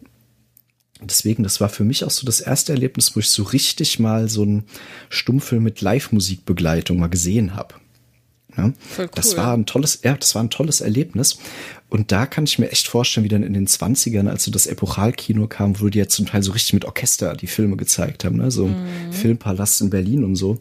Deswegen, 1.01 1.43
das 1.43 1.61
war 1.61 1.69
für 1.69 1.83
mich 1.83 2.03
auch 2.03 2.09
so 2.11 2.25
das 2.25 2.41
erste 2.41 2.73
Erlebnis, 2.73 3.15
wo 3.15 3.19
ich 3.19 3.29
so 3.29 3.43
richtig 3.43 3.99
mal 3.99 4.29
so 4.29 4.41
einen 4.41 4.63
Stummfilm 5.09 5.63
mit 5.63 5.81
Live-Musikbegleitung 5.81 6.97
mal 6.97 7.07
gesehen 7.07 7.55
habe. 7.55 7.75
Ja, 8.57 8.73
cool. 8.97 9.09
Das 9.13 9.37
war 9.37 9.53
ein 9.53 9.67
tolles, 9.67 10.01
ja, 10.03 10.15
das 10.15 10.33
war 10.33 10.41
ein 10.41 10.49
tolles 10.49 10.81
Erlebnis. 10.81 11.37
Und 11.89 12.11
da 12.11 12.25
kann 12.25 12.45
ich 12.45 12.57
mir 12.57 12.71
echt 12.71 12.87
vorstellen, 12.87 13.23
wie 13.23 13.29
dann 13.29 13.43
in 13.43 13.53
den 13.53 13.67
20ern, 13.67 14.27
als 14.27 14.43
so 14.43 14.51
das 14.51 14.65
Epochalkino 14.65 15.47
kam, 15.47 15.79
wo 15.79 15.89
die 15.89 15.99
jetzt 15.99 16.15
zum 16.15 16.25
Teil 16.25 16.41
so 16.41 16.51
richtig 16.51 16.73
mit 16.73 16.85
Orchester 16.85 17.35
die 17.35 17.47
Filme 17.47 17.77
gezeigt 17.77 18.25
haben, 18.25 18.37
ne? 18.37 18.49
so 18.49 18.67
mhm. 18.67 19.13
Filmpalast 19.13 19.81
in 19.81 19.91
Berlin 19.91 20.23
und 20.23 20.35
so. 20.35 20.59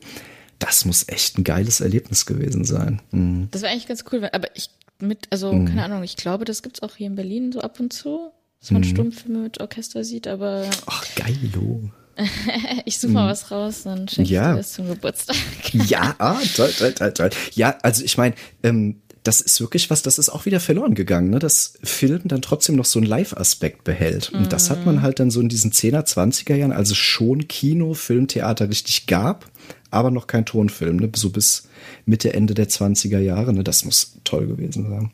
Das 0.58 0.84
muss 0.84 1.08
echt 1.08 1.38
ein 1.38 1.44
geiles 1.44 1.80
Erlebnis 1.80 2.26
gewesen 2.26 2.64
sein. 2.64 3.00
Mhm. 3.10 3.48
Das 3.50 3.62
war 3.62 3.70
eigentlich 3.70 3.88
ganz 3.88 4.04
cool, 4.12 4.28
aber 4.30 4.54
ich 4.54 4.68
mit, 5.00 5.26
also 5.30 5.52
mhm. 5.52 5.66
keine 5.66 5.84
Ahnung, 5.84 6.02
ich 6.02 6.16
glaube, 6.16 6.44
das 6.44 6.62
gibt's 6.62 6.82
auch 6.82 6.96
hier 6.96 7.06
in 7.06 7.16
Berlin 7.16 7.52
so 7.52 7.60
ab 7.60 7.80
und 7.80 7.92
zu, 7.92 8.30
dass 8.60 8.70
man 8.70 8.82
mhm. 8.82 8.86
Stummfilme 8.86 9.38
mit 9.40 9.60
Orchester 9.60 10.04
sieht, 10.04 10.26
aber. 10.26 10.68
Ach, 10.86 11.04
geilo. 11.14 11.90
ich 12.86 12.98
suche 12.98 13.12
mal 13.12 13.24
mhm. 13.24 13.30
was 13.30 13.50
raus, 13.50 13.82
dann 13.84 14.08
schenke 14.08 14.32
ja. 14.32 14.42
ich 14.42 14.54
dir 14.54 14.56
das 14.58 14.72
zum 14.72 14.88
Geburtstag. 14.88 15.36
ja, 15.72 16.14
ah, 16.18 16.38
toll, 16.54 16.72
toll, 16.76 16.92
toll, 16.92 17.12
toll. 17.12 17.30
Ja, 17.54 17.76
also 17.82 18.02
ich 18.04 18.16
meine, 18.16 18.34
ähm, 18.62 19.02
das 19.22 19.40
ist 19.40 19.60
wirklich 19.60 19.90
was, 19.90 20.02
das 20.02 20.18
ist 20.18 20.28
auch 20.28 20.46
wieder 20.46 20.60
verloren 20.60 20.94
gegangen, 20.94 21.30
ne? 21.30 21.38
dass 21.38 21.74
Film 21.82 22.22
dann 22.24 22.42
trotzdem 22.42 22.76
noch 22.76 22.84
so 22.84 22.98
einen 22.98 23.08
Live-Aspekt 23.08 23.84
behält. 23.84 24.30
Und 24.30 24.52
das 24.52 24.70
hat 24.70 24.86
man 24.86 24.96
mhm. 24.96 25.02
halt 25.02 25.18
dann 25.18 25.30
so 25.30 25.40
in 25.40 25.48
diesen 25.48 25.72
10er, 25.72 26.06
20er 26.06 26.54
Jahren, 26.54 26.72
also 26.72 26.94
schon 26.94 27.48
Kino, 27.48 27.94
Film, 27.94 28.28
Theater 28.28 28.68
richtig 28.68 29.06
gab, 29.06 29.50
aber 29.90 30.10
noch 30.10 30.28
kein 30.28 30.46
Tonfilm, 30.46 30.96
ne? 30.96 31.10
so 31.16 31.30
bis 31.30 31.68
Mitte, 32.06 32.32
Ende 32.32 32.54
der 32.54 32.68
20er 32.68 33.18
Jahre. 33.18 33.52
Ne? 33.52 33.64
Das 33.64 33.84
muss 33.84 34.16
toll 34.24 34.46
gewesen 34.46 34.88
sein. 34.88 35.10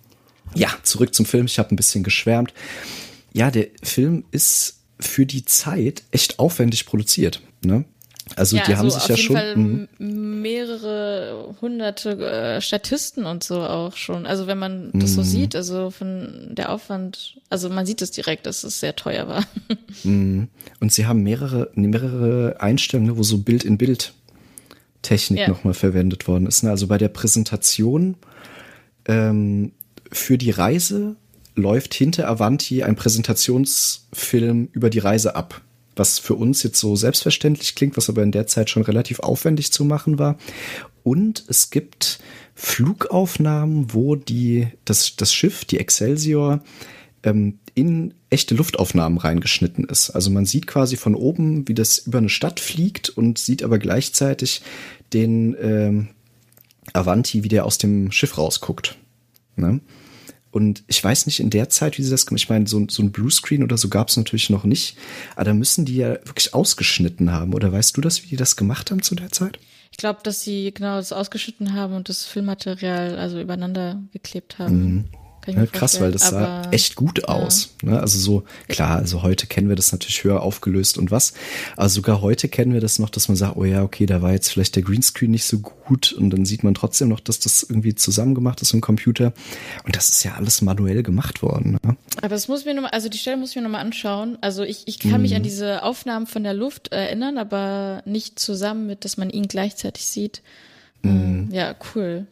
Ja, 0.55 0.69
zurück 0.83 1.15
zum 1.15 1.27
Film. 1.27 1.47
Ich 1.47 1.59
habe 1.59 1.75
ein 1.75 1.77
bisschen 1.77 2.05
geschwärmt. 2.05 2.53
Ja, 3.33 3.51
der 3.51 3.69
Film 3.83 4.25
ist 4.31 4.79
für 5.01 5.27
die 5.27 5.45
Zeit 5.45 6.05
echt 6.11 6.39
aufwendig 6.39 6.87
produziert. 6.87 7.41
Ne? 7.65 7.85
Also 8.37 8.57
ja, 8.57 8.65
die 8.65 8.77
haben 8.77 8.85
also 8.87 8.99
sich 8.99 9.09
ja 9.09 9.17
schon 9.17 9.37
Fall 9.37 9.57
mhm. 9.57 9.89
mehrere 10.43 11.55
hunderte 11.61 12.11
äh, 12.11 12.61
Statisten 12.61 13.25
und 13.25 13.43
so 13.43 13.61
auch 13.63 13.97
schon. 13.97 14.27
Also 14.27 14.47
wenn 14.47 14.59
man 14.59 14.91
das 14.95 15.15
so 15.15 15.23
mhm. 15.23 15.27
sieht, 15.27 15.57
also 15.57 15.91
von 15.91 16.49
der 16.51 16.73
Aufwand, 16.73 17.41
also 17.51 17.69
man 17.69 17.85
sieht 17.85 18.01
es 18.01 18.11
direkt, 18.11 18.47
dass 18.47 18.65
es 18.65 18.81
sehr 18.81 18.97
teuer 18.97 19.29
war. 19.29 19.45
Mhm. 20.05 20.49
Und 20.81 20.91
sie 20.91 21.07
haben 21.07 21.23
mehrere 21.23 21.71
mehrere 21.75 22.57
Einstellungen, 22.61 23.17
wo 23.19 23.23
so 23.23 23.39
Bild 23.39 23.63
in 23.63 23.77
Bild 23.77 24.15
Technik 25.03 25.41
ja. 25.41 25.49
nochmal 25.49 25.75
verwendet 25.75 26.29
worden 26.29 26.47
ist. 26.47 26.63
Ne? 26.63 26.71
Also 26.71 26.87
bei 26.87 26.99
der 26.99 27.09
Präsentation 27.09 28.17
ähm, 29.07 29.73
für 30.11 30.39
die 30.39 30.51
Reise 30.51 31.17
läuft 31.55 31.95
hinter 31.95 32.29
Avanti 32.29 32.83
ein 32.83 32.97
Präsentationsfilm 32.97 34.69
über 34.73 34.91
die 34.91 35.01
Reise 35.01 35.37
ab. 35.37 35.61
Was 35.95 36.19
für 36.19 36.35
uns 36.35 36.63
jetzt 36.63 36.81
so 36.81 36.97
selbstverständlich 36.97 37.75
klingt, 37.75 37.97
was 37.99 38.09
aber 38.09 38.23
in 38.23 38.33
der 38.33 38.47
Zeit 38.47 38.71
schon 38.71 38.83
relativ 38.83 39.21
aufwendig 39.21 39.73
zu 39.73 39.85
machen 39.85 40.19
war. 40.19 40.39
Und 41.03 41.45
es 41.49 41.71
gibt 41.71 42.21
Flugaufnahmen, 42.55 43.93
wo 43.93 44.17
die, 44.17 44.69
das, 44.85 45.17
das 45.17 45.35
Schiff, 45.35 45.65
die 45.67 45.79
Excelsior, 45.79 46.63
ähm, 47.23 47.59
in 47.75 48.15
echte 48.31 48.55
Luftaufnahmen 48.55 49.19
reingeschnitten 49.19 49.85
ist. 49.85 50.11
Also 50.11 50.31
man 50.31 50.47
sieht 50.47 50.67
quasi 50.67 50.97
von 50.97 51.15
oben, 51.15 51.69
wie 51.69 51.75
das 51.75 51.99
über 51.99 52.19
eine 52.19 52.29
Stadt 52.29 52.61
fliegt 52.61 53.11
und 53.11 53.39
sieht 53.39 53.63
aber 53.63 53.79
gleichzeitig 53.79 54.63
den 55.13 55.57
ähm, 55.61 56.09
Avanti, 56.93 57.45
wie 57.45 57.49
der 57.49 57.65
aus 57.65 57.79
dem 57.79 58.11
Schiff 58.11 58.39
rausguckt. 58.39 58.97
Ne? 59.57 59.81
Und 60.51 60.85
ich 60.87 61.03
weiß 61.03 61.27
nicht 61.27 61.41
in 61.41 61.51
der 61.51 61.71
Zeit, 61.71 61.97
wie 61.97 62.03
sie 62.03 62.11
das 62.11 62.27
gemacht 62.27 62.43
Ich 62.43 62.51
meine, 62.51 62.67
so, 62.67 62.85
so 62.89 63.03
ein 63.03 63.11
Bluescreen 63.11 63.63
oder 63.63 63.79
so 63.79 63.89
gab 63.89 64.09
es 64.09 64.17
natürlich 64.19 64.51
noch 64.51 64.65
nicht. 64.65 64.99
Aber 65.35 65.45
da 65.45 65.55
müssen 65.55 65.87
die 65.87 65.97
ja 65.97 66.11
wirklich 66.27 66.53
ausgeschnitten 66.53 67.33
haben. 67.33 67.55
Oder 67.55 67.73
weißt 67.73 67.97
du 67.97 68.03
das, 68.03 68.23
wie 68.23 68.29
die 68.29 68.37
das 68.37 68.57
gemacht 68.57 68.91
haben 68.91 69.03
zu 69.03 69.15
der 69.15 69.31
Zeit? 69.31 69.59
Ich 69.91 69.97
glaube, 69.97 70.21
dass 70.23 70.43
sie 70.43 70.73
genau 70.73 70.97
das 70.97 71.13
ausgeschnitten 71.13 71.73
haben 71.73 71.95
und 71.95 72.09
das 72.11 72.25
Filmmaterial 72.25 73.19
also 73.19 73.41
übereinander 73.41 74.03
geklebt 74.13 74.59
haben. 74.59 74.85
Mhm. 74.85 75.05
Ja, 75.47 75.67
krass, 75.67 76.01
weil 76.01 76.13
das 76.13 76.29
sah 76.29 76.71
echt 76.71 76.95
gut 76.95 77.25
aus. 77.25 77.75
Ja. 77.83 77.91
Ne? 77.91 78.01
Also 78.01 78.19
so, 78.19 78.45
klar, 78.69 78.99
also 78.99 79.23
heute 79.23 79.47
kennen 79.47 79.69
wir 79.69 79.77
das 79.77 79.91
natürlich 79.91 80.23
höher 80.23 80.41
aufgelöst 80.41 80.99
und 80.99 81.11
was. 81.11 81.33
Aber 81.77 81.89
sogar 81.89 82.21
heute 82.21 82.49
kennen 82.49 82.73
wir 82.73 82.81
das 82.81 82.99
noch, 82.99 83.11
dass 83.11 83.29
man 83.29 83.37
sagt, 83.37 83.57
oh 83.57 83.65
ja, 83.65 83.83
okay, 83.83 84.07
da 84.07 84.23
war 84.23 84.33
jetzt 84.33 84.51
vielleicht 84.51 84.77
der 84.77 84.83
Greenscreen 84.83 85.31
nicht 85.31 85.45
so 85.45 85.59
gut 85.59 86.13
und 86.13 86.31
dann 86.31 86.45
sieht 86.45 86.63
man 86.63 86.75
trotzdem 86.75 87.09
noch, 87.09 87.21
dass 87.21 87.41
das 87.41 87.65
irgendwie 87.65 87.95
zusammen 87.95 88.35
gemacht 88.35 88.63
ist 88.63 88.73
im 88.73 88.81
Computer. 88.81 89.33
Und 89.85 89.97
das 89.97 90.09
ist 90.11 90.23
ja 90.23 90.35
alles 90.35 90.63
manuell 90.63 91.03
gemacht 91.03 91.43
worden. 91.43 91.79
Ne? 91.83 91.97
Aber 92.19 92.29
das 92.29 92.47
muss 92.47 92.65
mir 92.65 92.75
nochmal, 92.75 92.93
also 92.93 93.09
die 93.09 93.19
Stelle 93.19 93.37
muss 93.37 93.51
ich 93.51 93.57
mir 93.57 93.63
nochmal 93.63 93.81
anschauen. 93.81 94.39
Also 94.41 94.63
ich, 94.63 94.87
ich 94.87 95.01
kann 95.01 95.13
mhm. 95.13 95.23
mich 95.23 95.35
an 95.35 95.43
diese 95.43 95.83
Aufnahmen 95.83 96.27
von 96.27 96.45
der 96.45 96.55
Luft 96.55 96.93
erinnern, 96.93 97.39
aber 97.39 98.03
nicht 98.05 98.39
zusammen 98.39 98.87
mit, 98.87 99.05
dass 99.05 99.17
man 99.17 99.31
ihn 99.31 99.49
gleichzeitig 99.49 100.07
sieht. 100.07 100.43
Mhm. 101.03 101.49
Ja, 101.51 101.75
cool. 101.95 102.27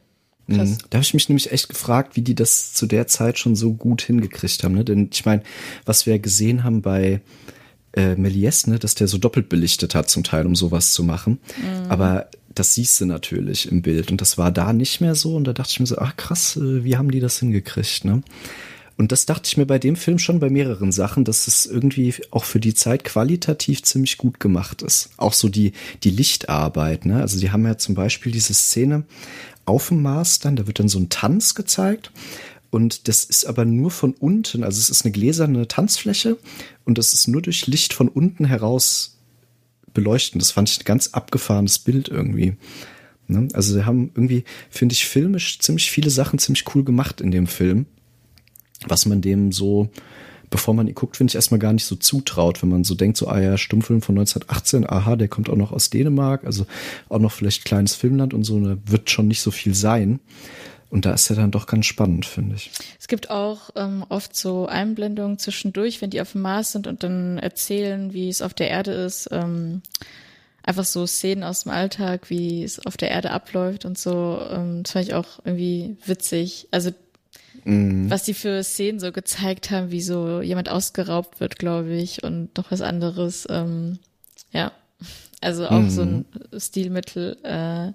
Krass. 0.51 0.71
Mhm. 0.71 0.77
Da 0.91 0.97
habe 0.97 1.05
ich 1.05 1.15
mich 1.15 1.29
nämlich 1.29 1.53
echt 1.53 1.69
gefragt, 1.69 2.17
wie 2.17 2.23
die 2.23 2.35
das 2.35 2.73
zu 2.73 2.87
der 2.87 3.07
Zeit 3.07 3.39
schon 3.39 3.57
so 3.57 3.73
gut 3.73 4.03
hingekriegt 4.03 4.63
haben. 4.65 4.75
Ne? 4.75 4.85
Denn 4.85 5.09
ich 5.13 5.25
meine, 5.25 5.43
was 5.85 6.07
wir 6.07 6.19
gesehen 6.19 6.65
haben 6.65 6.83
bei 6.83 7.21
äh, 7.93 8.15
Méliès, 8.15 8.69
ne, 8.69 8.79
dass 8.79 8.95
der 8.95 9.09
so 9.09 9.19
doppelt 9.19 9.49
belichtet 9.49 9.95
hat 9.95 10.09
zum 10.09 10.25
Teil, 10.25 10.47
um 10.47 10.55
sowas 10.55 10.93
zu 10.93 11.03
machen. 11.03 11.39
Mhm. 11.59 11.91
Aber 11.91 12.29
das 12.55 12.75
siehst 12.75 13.01
du 13.01 13.07
natürlich 13.07 13.71
im 13.71 13.83
Bild. 13.83 14.11
Und 14.11 14.21
das 14.21 14.39
war 14.39 14.51
da 14.51 14.73
nicht 14.73 15.01
mehr 15.01 15.15
so. 15.15 15.37
Und 15.37 15.45
da 15.45 15.53
dachte 15.53 15.71
ich 15.71 15.81
mir 15.81 15.87
so, 15.87 15.99
ach 15.99 16.17
krass, 16.17 16.57
äh, 16.57 16.85
wie 16.85 16.97
haben 16.97 17.11
die 17.11 17.21
das 17.21 17.39
hingekriegt? 17.39 18.05
Ne? 18.05 18.23
Und 19.01 19.13
das 19.13 19.25
dachte 19.25 19.47
ich 19.47 19.57
mir 19.57 19.65
bei 19.65 19.79
dem 19.79 19.97
Film 19.97 20.19
schon 20.19 20.41
bei 20.41 20.51
mehreren 20.51 20.93
Sachen, 20.93 21.25
dass 21.25 21.47
es 21.47 21.65
irgendwie 21.65 22.15
auch 22.33 22.45
für 22.45 22.61
die 22.61 22.75
Zeit 22.75 23.03
qualitativ 23.03 23.83
ziemlich 23.83 24.19
gut 24.19 24.41
gemacht 24.41 24.83
ist. 24.83 25.09
Auch 25.17 25.33
so 25.33 25.49
die, 25.49 25.73
die 26.03 26.11
Lichtarbeit, 26.11 27.07
ne? 27.07 27.19
Also 27.23 27.41
die 27.41 27.51
haben 27.51 27.65
ja 27.65 27.79
zum 27.79 27.95
Beispiel 27.95 28.31
diese 28.31 28.53
Szene, 28.53 29.05
auf 29.71 29.89
dem 29.89 30.03
Mars 30.03 30.41
dann, 30.41 30.57
da 30.57 30.67
wird 30.67 30.81
dann 30.81 30.89
so 30.89 30.99
ein 30.99 31.09
Tanz 31.09 31.55
gezeigt. 31.55 32.13
Und 32.71 33.09
das 33.09 33.25
ist 33.25 33.47
aber 33.47 33.65
nur 33.65 33.91
von 33.91 34.13
unten, 34.13 34.63
also 34.63 34.79
es 34.79 34.91
ist 34.91 35.05
eine 35.05 35.13
gläserne 35.13 35.67
Tanzfläche 35.67 36.39
und 36.85 36.99
das 36.99 37.13
ist 37.15 37.27
nur 37.27 37.43
durch 37.43 37.67
Licht 37.67 37.93
von 37.93 38.09
unten 38.09 38.45
heraus 38.45 39.19
beleuchten. 39.93 40.39
Das 40.39 40.53
fand 40.53 40.71
ich 40.71 40.81
ein 40.81 40.85
ganz 40.85 41.09
abgefahrenes 41.09 41.81
Bild 41.81 42.09
irgendwie. 42.09 42.57
Ne? 43.27 43.49
Also 43.55 43.75
sie 43.75 43.87
haben 43.87 44.13
irgendwie, 44.15 44.45
finde 44.71 44.93
ich, 44.93 45.05
filmisch 45.07 45.59
ziemlich 45.59 45.91
viele 45.91 46.11
Sachen 46.11 46.39
ziemlich 46.39 46.65
cool 46.75 46.85
gemacht 46.85 47.21
in 47.21 47.33
dem 47.33 47.49
Film, 47.49 47.87
was 48.87 49.05
man 49.07 49.21
dem 49.21 49.51
so 49.51 49.91
bevor 50.51 50.75
man 50.75 50.89
ihn 50.89 50.95
guckt, 50.95 51.17
finde 51.17 51.31
ich 51.31 51.37
erstmal 51.37 51.61
gar 51.61 51.73
nicht 51.73 51.87
so 51.87 51.97
zutraut, 51.97 52.63
wenn 52.63 52.69
man 52.69 52.85
so 52.85 52.95
denkt, 52.95 53.17
so, 53.17 53.29
ah 53.29 53.41
ja, 53.41 53.57
Stummfilm 53.57 54.03
von 54.03 54.19
1918, 54.19 54.89
aha, 54.89 55.17
der 55.17 55.29
kommt 55.29 55.49
auch 55.49 55.57
noch 55.57 55.73
aus 55.73 55.91
Dänemark, 55.91 56.45
also 56.45 56.67
auch 57.09 57.21
noch 57.21 57.33
vielleicht 57.33 57.65
kleines 57.65 57.95
Filmland 57.95 58.35
und 58.35 58.45
so, 58.45 58.61
da 58.61 58.77
wird 58.85 59.11
schon 59.11 59.29
nicht 59.29 59.41
so 59.41 59.51
viel 59.51 59.75
sein. 59.75 60.21
Und 60.91 61.07
da 61.07 61.13
ist 61.13 61.31
er 61.31 61.37
dann 61.37 61.53
doch 61.53 61.67
ganz 61.67 61.87
spannend, 61.87 62.27
finde 62.27 62.57
ich. 62.57 62.73
Es 62.99 63.07
gibt 63.07 63.31
auch 63.31 63.71
ähm, 63.77 64.05
oft 64.09 64.35
so 64.35 64.67
Einblendungen 64.67 65.39
zwischendurch, 65.39 66.03
wenn 66.03 66.11
die 66.11 66.21
auf 66.21 66.33
dem 66.33 66.43
Mars 66.43 66.73
sind 66.73 66.89
und 66.89 67.05
dann 67.05 67.39
erzählen, 67.39 68.13
wie 68.13 68.29
es 68.29 68.43
auf 68.43 68.55
der 68.55 68.71
Erde 68.71 68.91
ist. 68.91 69.29
Ähm, 69.31 69.83
einfach 70.65 70.85
so 70.85 71.07
Szenen 71.07 71.45
aus 71.45 71.63
dem 71.63 71.71
Alltag, 71.71 72.29
wie 72.29 72.65
es 72.65 72.85
auf 72.85 72.97
der 72.97 73.13
Erde 73.13 73.31
abläuft 73.31 73.85
und 73.85 73.99
so. 73.99 74.41
Ähm, 74.51 74.83
das 74.83 74.91
fand 74.93 75.07
ich 75.07 75.15
auch 75.15 75.39
irgendwie 75.45 75.97
witzig. 76.07 76.67
Also 76.73 76.91
mhm. 77.65 78.11
was 78.11 78.25
die 78.25 78.35
für 78.35 78.63
Szenen 78.63 79.01
so 79.01 79.13
gezeigt 79.13 79.71
haben, 79.71 79.91
wie 79.91 80.03
so 80.03 80.41
jemand 80.41 80.69
ausgeraubt 80.69 81.41
wird, 81.41 81.59
glaube 81.59 81.95
ich, 81.95 82.23
und 82.23 82.57
noch 82.57 82.71
was 82.71 82.81
anderes. 82.81 83.47
Ähm, 83.51 83.99
ja, 84.53 84.73
also 85.41 85.67
auch 85.67 85.81
mhm. 85.81 85.91
so 85.91 86.03
ein 86.03 86.25
Stilmittel, 86.57 87.39
äh, 87.43 87.93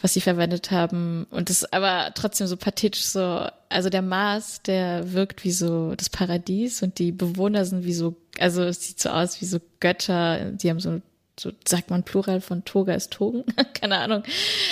was 0.00 0.14
sie 0.14 0.20
verwendet 0.20 0.70
haben. 0.70 1.26
Und 1.30 1.50
das 1.50 1.72
aber 1.72 2.12
trotzdem 2.14 2.46
so 2.46 2.56
pathetisch 2.56 3.04
so, 3.04 3.46
also 3.68 3.90
der 3.90 4.02
Mars, 4.02 4.60
der 4.62 5.12
wirkt 5.12 5.44
wie 5.44 5.52
so 5.52 5.94
das 5.94 6.10
Paradies 6.10 6.82
und 6.82 6.98
die 6.98 7.12
Bewohner 7.12 7.64
sind 7.64 7.84
wie 7.84 7.94
so, 7.94 8.16
also 8.38 8.62
es 8.64 8.86
sieht 8.86 9.00
so 9.00 9.10
aus 9.10 9.40
wie 9.40 9.46
so 9.46 9.60
Götter, 9.80 10.50
die 10.52 10.68
haben 10.68 10.80
so 10.80 11.00
so 11.38 11.52
sagt 11.66 11.90
man 11.90 12.02
Plural 12.02 12.40
von 12.40 12.64
Toga 12.64 12.94
ist 12.94 13.10
Togen, 13.10 13.44
keine 13.74 13.98
Ahnung. 13.98 14.22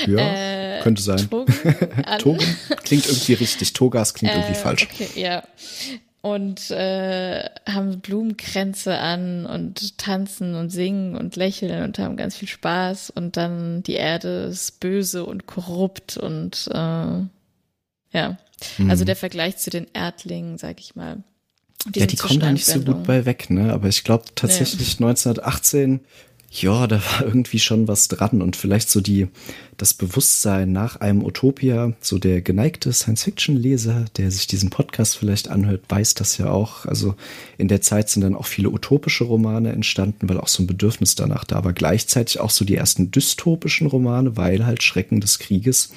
Ja, 0.07 0.79
äh, 0.79 0.81
könnte 0.83 1.03
sein. 1.03 1.29
Togen, 1.29 1.55
Togen, 2.19 2.57
klingt 2.85 3.07
irgendwie 3.07 3.35
richtig, 3.35 3.73
Togas 3.73 4.15
klingt 4.15 4.35
äh, 4.35 4.39
irgendwie 4.39 4.55
falsch. 4.55 4.89
Okay, 4.91 5.09
ja. 5.21 5.43
Und 6.21 6.71
äh, 6.71 7.51
haben 7.67 7.99
Blumenkränze 7.99 8.97
an 8.97 9.45
und 9.45 9.99
tanzen 9.99 10.55
und 10.55 10.71
singen 10.71 11.17
und 11.17 11.35
lächeln 11.35 11.83
und 11.83 11.99
haben 11.99 12.17
ganz 12.17 12.37
viel 12.37 12.47
Spaß. 12.47 13.11
Und 13.11 13.37
dann 13.37 13.83
die 13.83 13.95
Erde 13.95 14.45
ist 14.45 14.79
böse 14.79 15.25
und 15.25 15.47
korrupt 15.47 16.17
und 16.17 16.69
äh, 16.73 16.77
ja. 16.77 18.39
Mhm. 18.79 18.89
Also 18.89 19.05
der 19.05 19.17
Vergleich 19.17 19.57
zu 19.57 19.71
den 19.71 19.89
Erdlingen, 19.93 20.59
sag 20.59 20.79
ich 20.79 20.95
mal. 20.95 21.25
Ja, 21.95 22.07
die 22.07 22.17
kommen 22.17 22.39
da 22.39 22.53
nicht 22.53 22.67
so 22.67 22.81
gut 22.81 23.03
bei 23.05 23.27
weg, 23.27 23.51
ne? 23.51 23.73
Aber 23.73 23.89
ich 23.89 24.05
glaube 24.05 24.25
tatsächlich 24.37 25.01
nee. 25.01 25.07
1918 25.07 26.01
ja, 26.53 26.87
da 26.87 26.97
war 26.97 27.23
irgendwie 27.27 27.59
schon 27.59 27.89
was 27.89 28.09
dran 28.09 28.43
und 28.43 28.57
vielleicht 28.57 28.91
so 28.91 29.01
die, 29.01 29.29
das 29.79 29.95
Bewusstsein 29.95 30.71
nach 30.71 30.97
einem 30.97 31.25
Utopia, 31.25 31.95
so 32.01 32.19
der 32.19 32.43
geneigte 32.43 32.93
Science-Fiction-Leser, 32.93 34.05
der 34.19 34.31
sich 34.31 34.47
diesen 34.47 34.69
Podcast 34.69 35.17
vielleicht 35.17 35.49
anhört, 35.49 35.83
weiß 35.89 36.15
das 36.15 36.37
ja 36.37 36.51
auch. 36.51 36.85
Also 36.85 37.15
in 37.57 37.69
der 37.69 37.81
Zeit 37.81 38.11
sind 38.11 38.23
dann 38.23 38.37
auch 38.37 38.47
viele 38.47 38.69
utopische 38.69 39.25
Romane 39.25 39.73
entstanden, 39.73 40.29
weil 40.29 40.39
auch 40.39 40.49
so 40.49 40.63
ein 40.63 40.67
Bedürfnis 40.67 41.15
danach 41.15 41.45
da 41.45 41.65
war. 41.65 41.73
Gleichzeitig 41.73 42.39
auch 42.39 42.51
so 42.51 42.67
die 42.67 42.77
ersten 42.77 43.11
dystopischen 43.11 43.87
Romane, 43.87 44.37
weil 44.37 44.67
halt 44.67 44.83
Schrecken 44.83 45.21
des 45.21 45.39
Krieges 45.39 45.93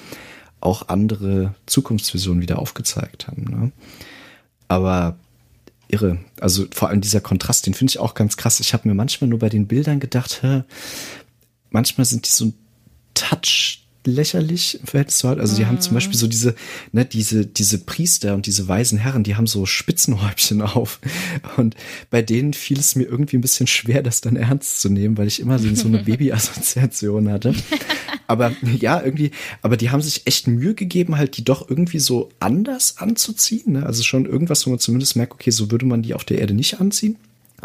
auch 0.62 0.88
andere 0.88 1.54
Zukunftsvisionen 1.66 2.42
wieder 2.42 2.60
aufgezeigt 2.60 3.28
haben. 3.28 3.44
Ne? 3.44 3.72
Aber 4.70 5.18
irre. 5.88 6.20
Also 6.40 6.66
vor 6.72 6.90
allem 6.90 7.02
dieser 7.02 7.22
Kontrast, 7.22 7.66
den 7.66 7.74
finde 7.74 7.92
ich 7.92 8.00
auch 8.00 8.14
ganz 8.14 8.38
krass. 8.38 8.60
Ich 8.60 8.74
habe 8.74 8.88
mir 8.88 8.96
manchmal 8.96 9.30
nur 9.30 9.40
bei 9.40 9.50
den 9.50 9.68
Bildern 9.68 10.00
gedacht, 10.00 10.42
hä, 10.42 10.64
manchmal 11.70 12.06
sind 12.06 12.26
die 12.26 12.32
so 12.32 12.46
ein 12.46 12.54
Touch 13.14 13.85
lächerlich 14.08 14.80
im 14.80 14.88
Verhältnis 14.88 15.18
zu 15.18 15.30
heute. 15.30 15.42
Also 15.42 15.56
die 15.56 15.64
mhm. 15.64 15.68
haben 15.68 15.82
zum 15.82 15.94
Beispiel 15.94 16.18
so 16.18 16.28
diese, 16.28 16.56
ne, 16.92 17.06
diese, 17.06 17.46
diese 17.46 17.80
Priester 17.80 18.34
und 18.34 18.46
diese 18.46 18.68
weisen 18.68 18.98
Herren, 18.98 19.24
die 19.24 19.36
haben 19.36 19.48
so 19.48 19.66
Spitzenhäubchen 19.66 20.62
auf. 20.62 21.00
Und 21.58 21.76
bei 22.10 22.22
denen 22.22 22.54
fiel 22.54 22.80
es 22.80 22.96
mir 22.96 23.06
irgendwie 23.06 23.38
ein 23.38 23.42
bisschen 23.42 23.68
schwer, 23.68 24.04
das 24.04 24.22
dann 24.22 24.36
ernst 24.36 24.82
zu 24.82 24.90
nehmen, 24.90 25.18
weil 25.18 25.28
ich 25.28 25.40
immer 25.40 25.60
so, 25.60 25.74
so 25.76 25.88
eine 25.88 26.00
Baby-Assoziation 26.04 27.30
hatte. 27.30 27.54
Aber 28.28 28.54
ja, 28.80 29.02
irgendwie, 29.02 29.32
aber 29.62 29.78
die 29.78 29.92
haben 29.92 30.02
sich 30.02 30.26
echt 30.26 30.48
Mühe 30.48 30.74
gegeben, 30.74 31.18
halt 31.18 31.38
die 31.38 31.44
doch 31.44 31.70
irgendwie 31.70 32.00
so 32.00 32.30
anders 32.40 32.98
anzuziehen. 32.98 33.74
Ne? 33.74 33.86
Also 33.86 34.04
schon 34.04 34.26
irgendwas, 34.26 34.66
wo 34.66 34.72
man 34.72 34.80
zumindest 34.80 35.16
merkt, 35.16 35.34
okay, 35.34 35.52
so 35.52 35.72
würde 35.72 35.86
man 35.86 36.02
die 36.02 36.14
auf 36.14 36.24
der 36.24 36.40
Erde 36.40 36.54
nicht 36.54 36.80
anziehen. 36.80 37.18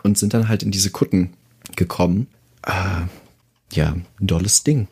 Und 0.02 0.16
sind 0.16 0.32
dann 0.32 0.48
halt 0.48 0.62
in 0.62 0.70
diese 0.70 0.90
Kutten 0.90 1.30
gekommen. 1.76 2.28
Äh, 2.64 3.06
ja, 3.72 3.92
ein 4.20 4.26
dolles 4.26 4.62
Ding. 4.64 4.88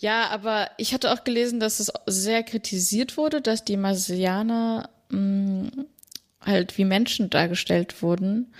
Ja, 0.00 0.28
aber 0.28 0.70
ich 0.78 0.94
hatte 0.94 1.12
auch 1.12 1.24
gelesen, 1.24 1.60
dass 1.60 1.80
es 1.80 1.92
sehr 2.06 2.42
kritisiert 2.42 3.16
wurde, 3.16 3.40
dass 3.40 3.64
die 3.64 3.76
Marsianer 3.76 4.90
mh, 5.10 5.18
mm, 5.18 5.70
halt 6.40 6.76
wie 6.78 6.84
Menschen 6.84 7.30
dargestellt 7.30 8.02
wurden 8.02 8.52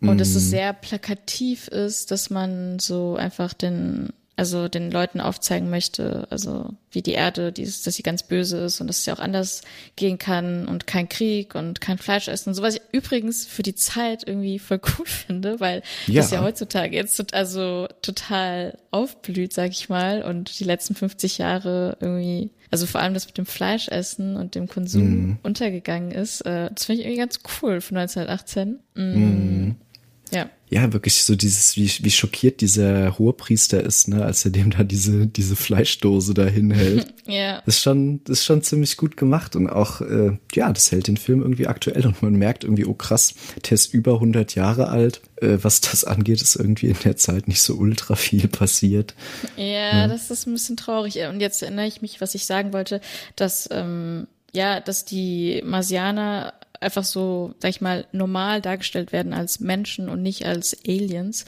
und 0.00 0.16
mm. 0.16 0.18
dass 0.18 0.34
es 0.34 0.48
sehr 0.48 0.72
plakativ 0.72 1.68
ist, 1.68 2.10
dass 2.10 2.30
man 2.30 2.78
so 2.78 3.16
einfach 3.16 3.52
den 3.52 4.12
also 4.38 4.68
den 4.68 4.92
Leuten 4.92 5.20
aufzeigen 5.20 5.68
möchte, 5.68 6.28
also 6.30 6.70
wie 6.92 7.02
die 7.02 7.12
Erde, 7.12 7.50
dieses, 7.50 7.82
dass 7.82 7.96
sie 7.96 8.04
ganz 8.04 8.22
böse 8.22 8.58
ist 8.58 8.80
und 8.80 8.86
dass 8.86 8.98
es 8.98 9.06
ja 9.06 9.14
auch 9.14 9.18
anders 9.18 9.62
gehen 9.96 10.16
kann 10.16 10.68
und 10.68 10.86
kein 10.86 11.08
Krieg 11.08 11.56
und 11.56 11.80
kein 11.80 11.98
Fleisch 11.98 12.28
essen. 12.28 12.54
So 12.54 12.62
was 12.62 12.76
ich 12.76 12.82
übrigens 12.92 13.46
für 13.46 13.64
die 13.64 13.74
Zeit 13.74 14.22
irgendwie 14.26 14.60
voll 14.60 14.80
cool 14.96 15.06
finde, 15.06 15.58
weil 15.58 15.82
ja. 16.06 16.22
das 16.22 16.30
ja 16.30 16.40
heutzutage 16.40 16.94
jetzt 16.94 17.34
also 17.34 17.88
total 18.00 18.78
aufblüht, 18.92 19.52
sag 19.52 19.72
ich 19.72 19.88
mal, 19.88 20.22
und 20.22 20.60
die 20.60 20.64
letzten 20.64 20.94
50 20.94 21.38
Jahre 21.38 21.96
irgendwie, 21.98 22.50
also 22.70 22.86
vor 22.86 23.00
allem 23.00 23.14
das 23.14 23.26
mit 23.26 23.38
dem 23.38 23.46
Fleischessen 23.46 24.36
und 24.36 24.54
dem 24.54 24.68
Konsum 24.68 25.02
mhm. 25.02 25.38
untergegangen 25.42 26.12
ist. 26.12 26.42
Äh, 26.42 26.70
das 26.72 26.84
finde 26.84 27.00
ich 27.00 27.06
irgendwie 27.08 27.22
ganz 27.22 27.40
cool 27.60 27.80
von 27.80 27.96
1918. 27.96 28.78
Mhm. 28.94 29.04
Mhm. 29.04 29.76
Ja. 30.34 30.50
Ja, 30.70 30.92
wirklich 30.92 31.24
so 31.24 31.34
dieses, 31.34 31.76
wie, 31.76 31.90
wie 32.04 32.10
schockiert 32.10 32.60
dieser 32.60 33.18
Hohepriester 33.18 33.82
ist, 33.82 34.08
ne, 34.08 34.22
als 34.22 34.44
er 34.44 34.50
dem 34.50 34.70
da 34.70 34.84
diese, 34.84 35.26
diese 35.26 35.56
Fleischdose 35.56 36.34
da 36.34 36.44
hinhält. 36.44 37.14
ja. 37.26 37.62
Das 37.64 37.76
ist 37.76 37.82
schon, 37.82 38.22
das 38.24 38.40
ist 38.40 38.44
schon 38.44 38.60
ziemlich 38.62 38.98
gut 38.98 39.16
gemacht 39.16 39.56
und 39.56 39.70
auch, 39.70 40.02
äh, 40.02 40.36
ja, 40.52 40.70
das 40.70 40.92
hält 40.92 41.06
den 41.08 41.16
Film 41.16 41.40
irgendwie 41.40 41.68
aktuell 41.68 42.06
und 42.06 42.22
man 42.22 42.34
merkt 42.34 42.64
irgendwie, 42.64 42.84
oh 42.84 42.92
krass, 42.92 43.34
der 43.64 43.72
ist 43.72 43.94
über 43.94 44.14
100 44.14 44.54
Jahre 44.56 44.88
alt. 44.88 45.22
Äh, 45.36 45.58
was 45.62 45.80
das 45.80 46.04
angeht, 46.04 46.42
ist 46.42 46.56
irgendwie 46.56 46.88
in 46.88 46.96
der 47.02 47.16
Zeit 47.16 47.48
nicht 47.48 47.62
so 47.62 47.74
ultra 47.74 48.14
viel 48.14 48.46
passiert. 48.48 49.14
Ja, 49.56 49.64
ja, 49.64 50.08
das 50.08 50.30
ist 50.30 50.46
ein 50.46 50.52
bisschen 50.52 50.76
traurig. 50.76 51.18
Und 51.30 51.40
jetzt 51.40 51.62
erinnere 51.62 51.86
ich 51.86 52.02
mich, 52.02 52.20
was 52.20 52.34
ich 52.34 52.44
sagen 52.44 52.74
wollte, 52.74 53.00
dass, 53.36 53.68
ähm, 53.70 54.26
ja, 54.52 54.80
dass 54.80 55.06
die 55.06 55.62
Marsianer 55.64 56.52
einfach 56.80 57.04
so, 57.04 57.54
sag 57.60 57.70
ich 57.70 57.80
mal, 57.80 58.06
normal 58.12 58.60
dargestellt 58.60 59.12
werden 59.12 59.32
als 59.32 59.60
Menschen 59.60 60.08
und 60.08 60.22
nicht 60.22 60.46
als 60.46 60.76
Aliens. 60.86 61.44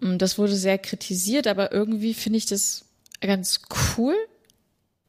Mm, 0.00 0.18
das 0.18 0.38
wurde 0.38 0.56
sehr 0.56 0.78
kritisiert, 0.78 1.46
aber 1.46 1.72
irgendwie 1.72 2.14
finde 2.14 2.38
ich 2.38 2.46
das 2.46 2.84
ganz 3.20 3.62
cool. 3.96 4.14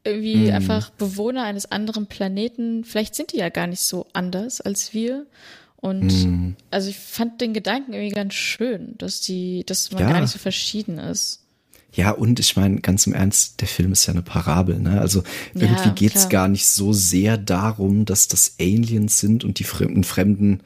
Irgendwie 0.04 0.50
mm. 0.50 0.54
einfach 0.54 0.90
Bewohner 0.90 1.44
eines 1.44 1.70
anderen 1.70 2.06
Planeten. 2.06 2.84
Vielleicht 2.84 3.14
sind 3.14 3.32
die 3.32 3.38
ja 3.38 3.48
gar 3.48 3.66
nicht 3.66 3.82
so 3.82 4.06
anders 4.12 4.60
als 4.60 4.94
wir. 4.94 5.26
Und 5.76 6.06
mm. 6.06 6.56
also 6.70 6.90
ich 6.90 6.98
fand 6.98 7.40
den 7.40 7.54
Gedanken 7.54 7.92
irgendwie 7.92 8.14
ganz 8.14 8.34
schön, 8.34 8.94
dass 8.98 9.20
die, 9.20 9.64
dass 9.66 9.92
man 9.92 10.02
ja. 10.02 10.10
gar 10.10 10.20
nicht 10.20 10.32
so 10.32 10.38
verschieden 10.38 10.98
ist. 10.98 11.44
Ja, 11.98 12.12
und 12.12 12.38
ich 12.38 12.54
meine, 12.54 12.76
ganz 12.76 13.08
im 13.08 13.12
Ernst, 13.12 13.60
der 13.60 13.66
Film 13.66 13.90
ist 13.90 14.06
ja 14.06 14.12
eine 14.12 14.22
Parabel, 14.22 14.78
ne? 14.78 15.00
Also 15.00 15.24
irgendwie 15.52 15.88
ja, 15.88 15.94
geht's 15.94 16.28
gar 16.28 16.46
nicht 16.46 16.68
so 16.68 16.92
sehr 16.92 17.36
darum, 17.36 18.04
dass 18.04 18.28
das 18.28 18.54
Aliens 18.60 19.18
sind 19.18 19.42
und 19.42 19.58
die 19.58 19.64
fremden, 19.64 20.04
fremden 20.04 20.60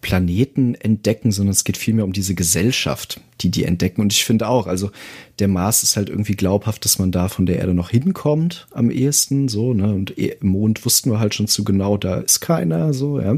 Planeten 0.00 0.74
entdecken, 0.74 1.32
sondern 1.32 1.52
es 1.52 1.64
geht 1.64 1.76
vielmehr 1.76 2.06
um 2.06 2.14
diese 2.14 2.34
Gesellschaft, 2.34 3.20
die 3.42 3.50
die 3.50 3.64
entdecken. 3.64 4.00
Und 4.00 4.14
ich 4.14 4.24
finde 4.24 4.48
auch, 4.48 4.66
also 4.66 4.90
der 5.38 5.48
Mars 5.48 5.82
ist 5.82 5.98
halt 5.98 6.08
irgendwie 6.08 6.34
glaubhaft, 6.34 6.86
dass 6.86 6.98
man 6.98 7.12
da 7.12 7.28
von 7.28 7.44
der 7.44 7.58
Erde 7.58 7.74
noch 7.74 7.90
hinkommt 7.90 8.66
am 8.70 8.90
ehesten, 8.90 9.48
so, 9.48 9.74
ne? 9.74 9.92
Und 9.92 10.12
im 10.12 10.48
Mond 10.48 10.86
wussten 10.86 11.10
wir 11.10 11.20
halt 11.20 11.34
schon 11.34 11.46
zu 11.46 11.64
genau, 11.64 11.98
da 11.98 12.20
ist 12.20 12.40
keiner, 12.40 12.94
so, 12.94 13.20
ja. 13.20 13.36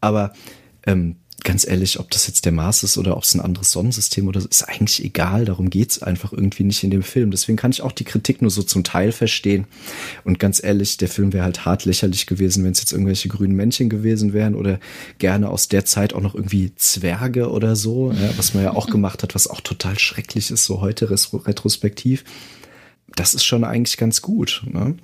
Aber 0.00 0.32
ähm, 0.86 1.16
ganz 1.46 1.66
ehrlich, 1.66 2.00
ob 2.00 2.10
das 2.10 2.26
jetzt 2.26 2.44
der 2.44 2.50
Mars 2.50 2.82
ist 2.82 2.98
oder 2.98 3.16
ob 3.16 3.22
es 3.22 3.32
ein 3.32 3.40
anderes 3.40 3.70
Sonnensystem 3.70 4.26
oder 4.26 4.40
so, 4.40 4.48
ist 4.48 4.64
eigentlich 4.64 5.04
egal. 5.04 5.44
Darum 5.44 5.70
geht's 5.70 6.02
einfach 6.02 6.32
irgendwie 6.32 6.64
nicht 6.64 6.82
in 6.82 6.90
dem 6.90 7.04
Film. 7.04 7.30
Deswegen 7.30 7.56
kann 7.56 7.70
ich 7.70 7.82
auch 7.82 7.92
die 7.92 8.04
Kritik 8.04 8.42
nur 8.42 8.50
so 8.50 8.64
zum 8.64 8.82
Teil 8.82 9.12
verstehen. 9.12 9.66
Und 10.24 10.40
ganz 10.40 10.62
ehrlich, 10.62 10.96
der 10.96 11.08
Film 11.08 11.32
wäre 11.32 11.44
halt 11.44 11.64
hart 11.64 11.84
lächerlich 11.84 12.26
gewesen, 12.26 12.64
wenn 12.64 12.72
es 12.72 12.80
jetzt 12.80 12.90
irgendwelche 12.90 13.28
grünen 13.28 13.54
Männchen 13.54 13.88
gewesen 13.88 14.32
wären 14.32 14.56
oder 14.56 14.80
gerne 15.18 15.48
aus 15.48 15.68
der 15.68 15.84
Zeit 15.84 16.14
auch 16.14 16.20
noch 16.20 16.34
irgendwie 16.34 16.74
Zwerge 16.74 17.48
oder 17.48 17.76
so, 17.76 18.10
ja, 18.10 18.36
was 18.36 18.52
man 18.52 18.64
ja 18.64 18.74
auch 18.74 18.88
gemacht 18.88 19.22
hat, 19.22 19.36
was 19.36 19.46
auch 19.46 19.60
total 19.60 20.00
schrecklich 20.00 20.50
ist, 20.50 20.64
so 20.64 20.80
heute 20.80 21.10
retrospektiv. 21.10 22.24
Das 23.14 23.34
ist 23.34 23.44
schon 23.44 23.62
eigentlich 23.62 23.98
ganz 23.98 24.20
gut. 24.20 24.64
Ne? 24.66 24.96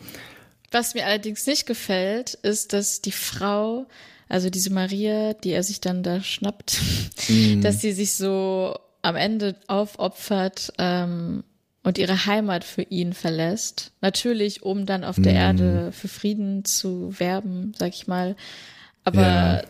Was 0.73 0.95
mir 0.95 1.07
allerdings 1.07 1.47
nicht 1.47 1.67
gefällt, 1.67 2.35
ist, 2.35 2.73
dass 2.73 3.01
die 3.01 3.13
Frau 3.13 3.87
also 4.33 4.49
diese 4.49 4.73
Maria, 4.73 5.35
die 5.35 5.51
er 5.51 5.63
sich 5.63 5.83
dann 5.83 6.03
da 6.03 6.23
schnappt, 6.23 6.81
mm. 7.29 7.61
dass 7.63 7.83
sie 7.83 7.93
sich 7.93 8.15
so 8.15 8.75
am 9.03 9.15
Ende 9.15 9.57
aufopfert 9.67 10.73
ähm, 10.79 11.45
und 11.83 11.99
ihre 11.99 12.25
Heimat 12.25 12.65
für 12.65 12.83
ihn 12.83 13.13
verlässt. 13.13 13.93
Natürlich, 14.01 14.63
um 14.63 14.87
dann 14.87 15.05
auf 15.05 15.17
der 15.17 15.35
mm. 15.35 15.37
Erde 15.37 15.93
für 15.93 16.09
Frieden 16.09 16.65
zu 16.65 17.13
werben, 17.21 17.75
sag 17.79 17.91
ich 17.91 18.07
mal. 18.07 18.35
Aber 19.05 19.21
ja. 19.21 19.63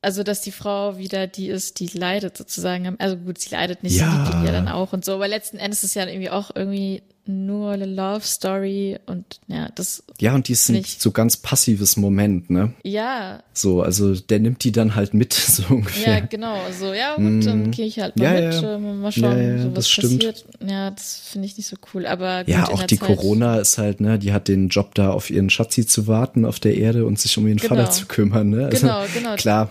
also, 0.00 0.22
dass 0.22 0.40
die 0.40 0.52
Frau 0.52 0.96
wieder 0.96 1.26
die 1.26 1.48
ist, 1.48 1.78
die 1.78 1.88
leidet 1.88 2.34
sozusagen. 2.34 2.98
Also 2.98 3.18
gut, 3.18 3.38
sie 3.38 3.50
leidet 3.50 3.82
nicht, 3.82 3.96
ja. 3.96 4.10
sie 4.10 4.32
liebt 4.32 4.46
ja 4.46 4.52
dann 4.52 4.68
auch 4.68 4.94
und 4.94 5.04
so. 5.04 5.16
Aber 5.16 5.28
letzten 5.28 5.58
Endes 5.58 5.82
ist 5.82 5.90
es 5.90 5.94
ja 5.94 6.06
irgendwie 6.06 6.30
auch 6.30 6.50
irgendwie 6.54 7.02
nur 7.28 7.72
eine 7.72 7.84
Love 7.84 8.24
Story 8.24 8.98
und 9.04 9.40
ja, 9.48 9.68
das. 9.74 10.02
Ja, 10.18 10.34
und 10.34 10.48
die 10.48 10.52
ist 10.52 10.68
ein 10.70 10.82
so 10.82 11.10
ganz 11.10 11.36
passives 11.36 11.98
Moment, 11.98 12.48
ne? 12.48 12.72
Ja. 12.82 13.42
So, 13.52 13.82
also 13.82 14.14
der 14.14 14.40
nimmt 14.40 14.64
die 14.64 14.72
dann 14.72 14.94
halt 14.94 15.12
mit, 15.12 15.32
so 15.34 15.62
ungefähr. 15.68 16.20
Ja, 16.20 16.20
genau. 16.20 16.56
So, 16.78 16.94
ja, 16.94 17.16
gut, 17.16 17.44
dann 17.46 17.68
mm. 17.68 17.70
gehe 17.70 17.84
ich 17.84 18.00
halt 18.00 18.16
mal 18.16 18.24
ja, 18.24 18.48
mit, 18.48 18.62
ja. 18.62 18.78
mal 18.78 19.12
schauen, 19.12 19.38
ja, 19.38 19.56
ja, 19.56 19.62
so 19.62 19.76
was 19.76 19.84
das 19.84 19.96
passiert. 19.96 20.38
Stimmt. 20.38 20.70
Ja, 20.70 20.90
das 20.90 21.18
finde 21.30 21.46
ich 21.46 21.56
nicht 21.58 21.68
so 21.68 21.76
cool. 21.92 22.06
Aber 22.06 22.44
gut, 22.44 22.54
ja, 22.54 22.66
auch 22.66 22.82
die 22.84 22.98
Zeit 22.98 23.06
Corona 23.06 23.58
ist 23.58 23.76
halt, 23.76 24.00
ne, 24.00 24.18
die 24.18 24.32
hat 24.32 24.48
den 24.48 24.68
Job 24.68 24.94
da 24.94 25.10
auf 25.10 25.28
ihren 25.28 25.50
Schatzi 25.50 25.86
zu 25.86 26.06
warten 26.06 26.46
auf 26.46 26.58
der 26.60 26.76
Erde 26.78 27.04
und 27.04 27.18
sich 27.18 27.36
um 27.36 27.46
ihren 27.46 27.58
genau. 27.58 27.76
Vater 27.76 27.90
zu 27.90 28.06
kümmern, 28.06 28.48
ne? 28.48 28.66
Also, 28.66 28.86
genau, 28.86 29.04
genau. 29.12 29.36
Klar. 29.36 29.70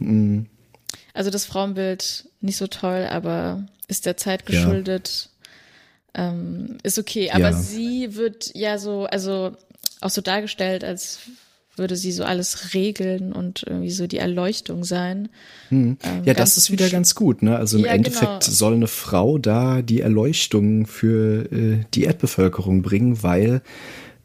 Mhm. 0.00 0.46
Also 1.14 1.30
das 1.30 1.46
Frauenbild 1.46 2.28
nicht 2.40 2.56
so 2.56 2.66
toll, 2.66 3.06
aber 3.08 3.64
ist 3.86 4.06
der 4.06 4.16
Zeit 4.16 4.44
geschuldet 4.44 5.30
ähm, 6.16 6.78
ist 6.82 6.98
okay. 6.98 7.30
Aber 7.30 7.50
ja. 7.50 7.52
sie 7.52 8.16
wird 8.16 8.50
ja 8.54 8.78
so, 8.78 9.04
also 9.04 9.52
auch 10.00 10.10
so 10.10 10.22
dargestellt, 10.22 10.82
als 10.82 11.20
würde 11.76 11.96
sie 11.96 12.12
so 12.12 12.24
alles 12.24 12.74
regeln 12.74 13.32
und 13.32 13.64
irgendwie 13.66 13.90
so 13.90 14.06
die 14.06 14.16
Erleuchtung 14.16 14.82
sein. 14.84 15.28
Hm. 15.68 15.98
Ähm, 16.02 16.24
ja, 16.24 16.34
das 16.34 16.56
ist 16.56 16.70
wieder 16.70 16.88
ganz 16.88 17.14
gut, 17.14 17.42
ne? 17.42 17.56
Also 17.56 17.78
im 17.78 17.84
ja, 17.84 17.92
Endeffekt 17.92 18.26
genau. 18.26 18.40
soll 18.40 18.74
eine 18.74 18.86
Frau 18.86 19.36
da 19.38 19.82
die 19.82 20.00
Erleuchtung 20.00 20.86
für 20.86 21.52
äh, 21.52 21.84
die 21.94 22.04
Erdbevölkerung 22.04 22.82
bringen, 22.82 23.22
weil 23.22 23.60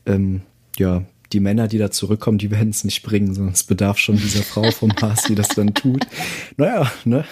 ähm, 0.05 0.41
ja 0.77 1.03
die 1.33 1.39
Männer, 1.39 1.67
die 1.67 1.77
da 1.77 1.91
zurückkommen, 1.91 2.37
die 2.37 2.51
werden 2.51 2.69
es 2.69 2.83
nicht 2.83 3.03
bringen, 3.03 3.33
sondern 3.33 3.53
es 3.53 3.63
bedarf 3.63 3.97
schon 3.97 4.17
dieser 4.17 4.43
Frau 4.43 4.71
vom 4.71 4.93
Mars, 5.01 5.23
die 5.23 5.35
das 5.35 5.49
dann 5.49 5.73
tut. 5.73 6.07
Naja, 6.55 6.91
ne? 7.03 7.25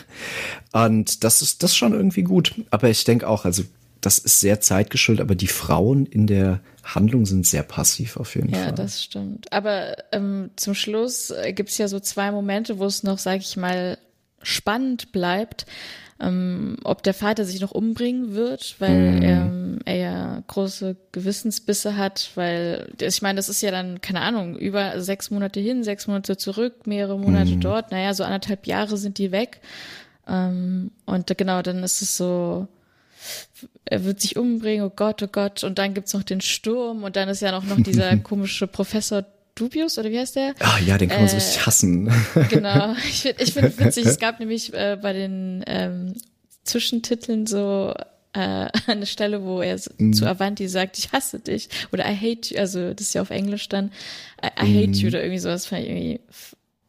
Und 0.73 1.23
das 1.23 1.41
ist 1.41 1.63
das 1.63 1.71
ist 1.71 1.77
schon 1.77 1.93
irgendwie 1.93 2.23
gut. 2.23 2.55
Aber 2.71 2.89
ich 2.89 3.05
denke 3.05 3.27
auch, 3.27 3.45
also 3.45 3.63
das 4.01 4.17
ist 4.17 4.39
sehr 4.39 4.61
zeitgeschuldet, 4.61 5.21
aber 5.21 5.35
die 5.35 5.47
Frauen 5.47 6.05
in 6.05 6.27
der 6.27 6.61
Handlung 6.83 7.25
sind 7.25 7.45
sehr 7.45 7.63
passiv 7.63 8.17
auf 8.17 8.35
jeden 8.35 8.49
ja, 8.49 8.57
Fall. 8.57 8.65
Ja, 8.67 8.71
das 8.71 9.03
stimmt. 9.03 9.51
Aber 9.51 9.95
ähm, 10.11 10.51
zum 10.55 10.73
Schluss 10.73 11.31
äh, 11.31 11.53
gibt 11.53 11.69
es 11.69 11.77
ja 11.77 11.87
so 11.87 11.99
zwei 11.99 12.31
Momente, 12.31 12.79
wo 12.79 12.85
es 12.85 13.03
noch, 13.03 13.17
sag 13.17 13.39
ich 13.39 13.57
mal, 13.57 13.97
spannend 14.41 15.11
bleibt, 15.11 15.65
ähm, 16.21 16.77
ob 16.83 17.03
der 17.03 17.13
Vater 17.13 17.45
sich 17.45 17.61
noch 17.61 17.71
umbringen 17.71 18.33
wird, 18.33 18.75
weil 18.79 19.19
mm. 19.19 19.23
ähm, 19.23 19.79
er 19.85 19.95
ja 19.95 20.43
große 20.47 20.97
Gewissensbisse 21.11 21.95
hat, 21.95 22.31
weil 22.35 22.93
ich 22.99 23.21
meine, 23.21 23.37
das 23.37 23.49
ist 23.49 23.61
ja 23.61 23.71
dann, 23.71 24.01
keine 24.01 24.21
Ahnung, 24.21 24.57
über 24.57 25.01
sechs 25.01 25.31
Monate 25.31 25.59
hin, 25.59 25.83
sechs 25.83 26.07
Monate 26.07 26.37
zurück, 26.37 26.87
mehrere 26.87 27.17
Monate 27.17 27.55
mm. 27.55 27.61
dort, 27.61 27.91
naja, 27.91 28.13
so 28.13 28.23
anderthalb 28.23 28.67
Jahre 28.67 28.97
sind 28.97 29.17
die 29.17 29.31
weg. 29.31 29.61
Ähm, 30.27 30.91
und 31.05 31.37
genau, 31.37 31.61
dann 31.61 31.83
ist 31.83 32.01
es 32.01 32.17
so, 32.17 32.67
er 33.85 34.03
wird 34.03 34.21
sich 34.21 34.37
umbringen, 34.37 34.85
oh 34.85 34.91
Gott, 34.95 35.21
oh 35.23 35.27
Gott. 35.27 35.63
Und 35.63 35.77
dann 35.79 35.93
gibt's 35.93 36.13
noch 36.13 36.23
den 36.23 36.41
Sturm 36.41 37.03
und 37.03 37.15
dann 37.15 37.29
ist 37.29 37.41
ja 37.41 37.51
noch, 37.51 37.63
noch 37.63 37.81
dieser 37.81 38.15
komische 38.23 38.67
Professor 38.67 39.25
Dubius 39.55 39.97
oder 39.97 40.09
wie 40.09 40.19
heißt 40.19 40.35
der? 40.35 40.55
Ah 40.59 40.79
ja, 40.79 40.97
den 40.97 41.09
kann 41.09 41.19
man 41.19 41.27
äh, 41.27 41.29
so 41.29 41.35
richtig 41.37 41.65
hassen. 41.65 42.11
Genau. 42.49 42.95
Ich 43.09 43.21
finde 43.21 43.43
ich 43.43 43.53
find 43.53 43.79
witzig, 43.79 44.05
es 44.05 44.19
gab 44.19 44.39
nämlich 44.39 44.73
äh, 44.73 44.97
bei 45.01 45.13
den 45.13 45.63
ähm, 45.67 46.13
Zwischentiteln 46.63 47.45
so 47.45 47.93
äh, 48.33 48.67
eine 48.87 49.05
Stelle, 49.05 49.43
wo 49.43 49.61
er 49.61 49.79
mm. 49.97 50.13
zu 50.13 50.25
Avanti 50.25 50.67
sagt, 50.67 50.97
ich 50.97 51.11
hasse 51.11 51.39
dich 51.39 51.69
oder 51.91 52.09
I 52.09 52.15
hate 52.15 52.53
you, 52.53 52.59
also 52.59 52.93
das 52.93 53.07
ist 53.07 53.13
ja 53.13 53.21
auf 53.21 53.31
Englisch 53.31 53.67
dann, 53.69 53.91
I, 54.41 54.65
I 54.65 54.81
hate 54.81 54.89
mm. 54.89 54.93
you 54.93 55.07
oder 55.07 55.21
irgendwie 55.21 55.39
sowas, 55.39 55.65
fand 55.65 55.83
ich 55.83 55.89
irgendwie 55.89 56.19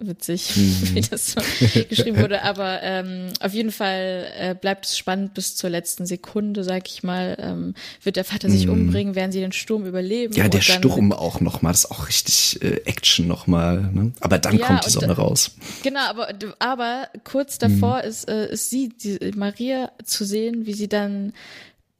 witzig, 0.00 0.50
mhm. 0.56 0.94
wie 0.94 1.00
das 1.00 1.32
so 1.32 1.40
geschrieben 1.88 2.18
wurde. 2.18 2.42
Aber 2.42 2.82
ähm, 2.82 3.28
auf 3.40 3.52
jeden 3.52 3.70
Fall 3.70 4.26
äh, 4.36 4.54
bleibt 4.54 4.86
es 4.86 4.96
spannend 4.96 5.34
bis 5.34 5.56
zur 5.56 5.70
letzten 5.70 6.06
Sekunde, 6.06 6.64
sag 6.64 6.88
ich 6.88 7.02
mal. 7.02 7.36
Ähm, 7.40 7.74
wird 8.02 8.16
der 8.16 8.24
Vater 8.24 8.50
sich 8.50 8.66
mhm. 8.66 8.72
umbringen? 8.72 9.14
Werden 9.14 9.32
sie 9.32 9.40
den 9.40 9.52
Sturm 9.52 9.86
überleben? 9.86 10.34
Ja, 10.34 10.48
der 10.48 10.60
Sturm 10.60 11.12
auch 11.12 11.40
nochmal. 11.40 11.72
Das 11.72 11.84
ist 11.84 11.90
auch 11.90 12.08
richtig 12.08 12.62
äh, 12.62 12.80
Action 12.84 13.26
nochmal. 13.26 13.90
Ne? 13.92 14.12
Aber 14.20 14.38
dann 14.38 14.58
ja, 14.58 14.66
kommt 14.66 14.86
die 14.86 14.90
Sonne 14.90 15.12
raus. 15.12 15.52
Genau, 15.82 16.00
aber, 16.00 16.30
aber 16.58 17.08
kurz 17.24 17.58
davor 17.58 17.98
mhm. 18.02 18.08
ist, 18.08 18.28
äh, 18.28 18.52
ist 18.52 18.70
sie, 18.70 18.88
die 18.88 19.18
Maria, 19.36 19.92
zu 20.04 20.24
sehen, 20.24 20.66
wie 20.66 20.72
sie 20.74 20.88
dann 20.88 21.32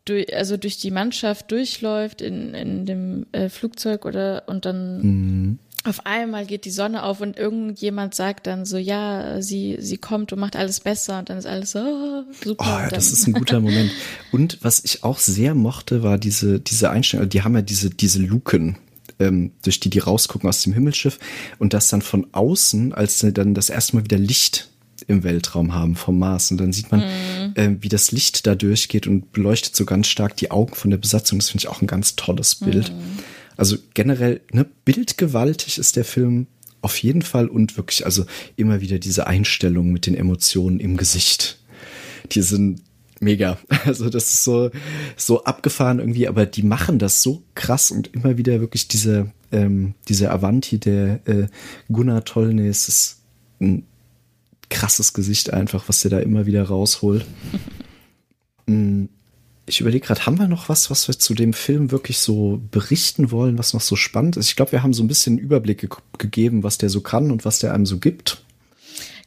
durch, 0.04 0.34
also 0.34 0.56
durch 0.56 0.78
die 0.78 0.90
Mannschaft 0.90 1.50
durchläuft 1.50 2.20
in, 2.20 2.54
in 2.54 2.86
dem 2.86 3.26
äh, 3.32 3.48
Flugzeug 3.48 4.04
oder 4.04 4.44
und 4.46 4.64
dann 4.64 5.02
mhm 5.02 5.58
auf 5.84 6.04
einmal 6.04 6.44
geht 6.44 6.66
die 6.66 6.70
Sonne 6.70 7.02
auf 7.02 7.22
und 7.22 7.38
irgendjemand 7.38 8.14
sagt 8.14 8.46
dann 8.46 8.66
so, 8.66 8.76
ja, 8.76 9.40
sie, 9.40 9.78
sie 9.80 9.96
kommt 9.96 10.30
und 10.32 10.38
macht 10.38 10.54
alles 10.54 10.80
besser 10.80 11.18
und 11.18 11.30
dann 11.30 11.38
ist 11.38 11.46
alles 11.46 11.72
so 11.72 11.78
oh, 11.78 12.24
super. 12.44 12.64
Oh, 12.64 12.80
ja, 12.80 12.88
das 12.88 13.12
ist 13.12 13.26
ein 13.26 13.32
guter 13.32 13.60
Moment. 13.60 13.90
Und 14.30 14.58
was 14.60 14.84
ich 14.84 15.04
auch 15.04 15.18
sehr 15.18 15.54
mochte, 15.54 16.02
war 16.02 16.18
diese, 16.18 16.60
diese 16.60 16.90
Einstellung, 16.90 17.28
die 17.30 17.42
haben 17.42 17.54
ja 17.54 17.62
diese, 17.62 17.88
diese 17.88 18.20
Luken, 18.20 18.76
ähm, 19.18 19.52
durch 19.62 19.80
die 19.80 19.88
die 19.88 20.00
rausgucken 20.00 20.48
aus 20.48 20.62
dem 20.62 20.74
Himmelsschiff 20.74 21.18
und 21.58 21.72
das 21.72 21.88
dann 21.88 22.02
von 22.02 22.26
außen, 22.32 22.92
als 22.92 23.18
sie 23.18 23.32
dann 23.32 23.54
das 23.54 23.70
erste 23.70 23.96
Mal 23.96 24.04
wieder 24.04 24.18
Licht 24.18 24.68
im 25.06 25.24
Weltraum 25.24 25.74
haben 25.74 25.96
vom 25.96 26.18
Mars 26.18 26.50
und 26.50 26.58
dann 26.58 26.74
sieht 26.74 26.90
man, 26.92 27.00
mm. 27.00 27.52
äh, 27.54 27.76
wie 27.80 27.88
das 27.88 28.12
Licht 28.12 28.46
da 28.46 28.54
durchgeht 28.54 29.06
und 29.06 29.32
beleuchtet 29.32 29.74
so 29.74 29.86
ganz 29.86 30.08
stark 30.08 30.36
die 30.36 30.50
Augen 30.50 30.74
von 30.74 30.90
der 30.90 30.98
Besatzung. 30.98 31.38
Das 31.38 31.48
finde 31.48 31.62
ich 31.62 31.68
auch 31.68 31.80
ein 31.80 31.86
ganz 31.86 32.16
tolles 32.16 32.54
Bild. 32.54 32.90
Mm. 32.90 33.18
Also 33.60 33.76
generell, 33.92 34.40
ne, 34.52 34.64
bildgewaltig 34.86 35.76
ist 35.76 35.96
der 35.96 36.06
Film 36.06 36.46
auf 36.80 36.96
jeden 37.02 37.20
Fall 37.20 37.46
und 37.46 37.76
wirklich, 37.76 38.06
also 38.06 38.24
immer 38.56 38.80
wieder 38.80 38.98
diese 38.98 39.26
Einstellung 39.26 39.92
mit 39.92 40.06
den 40.06 40.14
Emotionen 40.14 40.80
im 40.80 40.96
Gesicht. 40.96 41.60
die 42.32 42.40
sind 42.40 42.80
mega. 43.20 43.58
Also 43.84 44.08
das 44.08 44.32
ist 44.32 44.44
so, 44.44 44.70
so 45.14 45.44
abgefahren 45.44 45.98
irgendwie, 45.98 46.26
aber 46.26 46.46
die 46.46 46.62
machen 46.62 46.98
das 46.98 47.22
so 47.22 47.42
krass 47.54 47.90
und 47.90 48.14
immer 48.14 48.38
wieder 48.38 48.60
wirklich 48.60 48.88
diese, 48.88 49.30
ähm, 49.52 49.92
diese 50.08 50.30
Avanti 50.30 50.78
der 50.78 51.20
äh, 51.28 51.46
Gunnar 51.92 52.24
Tollnes 52.24 52.88
ist 52.88 53.18
ein 53.60 53.84
krasses 54.70 55.12
Gesicht 55.12 55.52
einfach, 55.52 55.86
was 55.86 56.00
der 56.00 56.10
da 56.10 56.20
immer 56.20 56.46
wieder 56.46 56.62
rausholt. 56.62 57.26
Mm, 58.66 59.06
ich 59.70 59.80
überlege 59.80 60.06
gerade, 60.06 60.26
haben 60.26 60.38
wir 60.38 60.48
noch 60.48 60.68
was, 60.68 60.90
was 60.90 61.08
wir 61.08 61.18
zu 61.18 61.32
dem 61.34 61.52
Film 61.52 61.90
wirklich 61.90 62.18
so 62.18 62.60
berichten 62.70 63.30
wollen, 63.30 63.56
was 63.56 63.72
noch 63.72 63.80
so 63.80 63.96
spannend 63.96 64.36
ist? 64.36 64.48
Ich 64.48 64.56
glaube, 64.56 64.72
wir 64.72 64.82
haben 64.82 64.92
so 64.92 65.02
ein 65.02 65.08
bisschen 65.08 65.34
einen 65.34 65.44
Überblick 65.44 65.80
ge 65.80 65.88
gegeben, 66.18 66.62
was 66.62 66.76
der 66.76 66.90
so 66.90 67.00
kann 67.00 67.30
und 67.30 67.44
was 67.44 67.60
der 67.60 67.72
einem 67.72 67.86
so 67.86 67.98
gibt. 67.98 68.42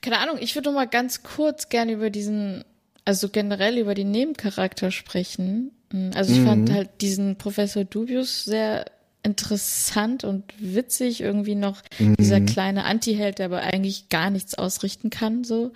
Keine 0.01 0.19
Ahnung, 0.19 0.37
ich 0.39 0.53
würde 0.55 0.71
mal 0.71 0.87
ganz 0.87 1.23
kurz 1.23 1.69
gerne 1.69 1.93
über 1.93 2.09
diesen, 2.09 2.63
also 3.05 3.29
generell 3.29 3.77
über 3.77 3.95
den 3.95 4.11
Nebencharakter 4.11 4.91
sprechen. 4.91 5.71
Also 6.13 6.33
ich 6.33 6.39
mhm. 6.39 6.45
fand 6.45 6.71
halt 6.71 6.89
diesen 7.01 7.37
Professor 7.37 7.85
Dubius 7.85 8.45
sehr 8.45 8.85
interessant 9.23 10.25
und 10.25 10.43
witzig 10.59 11.21
irgendwie 11.21 11.55
noch 11.55 11.81
mhm. 11.97 12.15
dieser 12.17 12.41
kleine 12.41 12.83
Anti-Held, 12.83 13.39
der 13.39 13.45
aber 13.45 13.61
eigentlich 13.61 14.09
gar 14.09 14.29
nichts 14.29 14.53
ausrichten 14.55 15.09
kann, 15.09 15.45
so. 15.45 15.71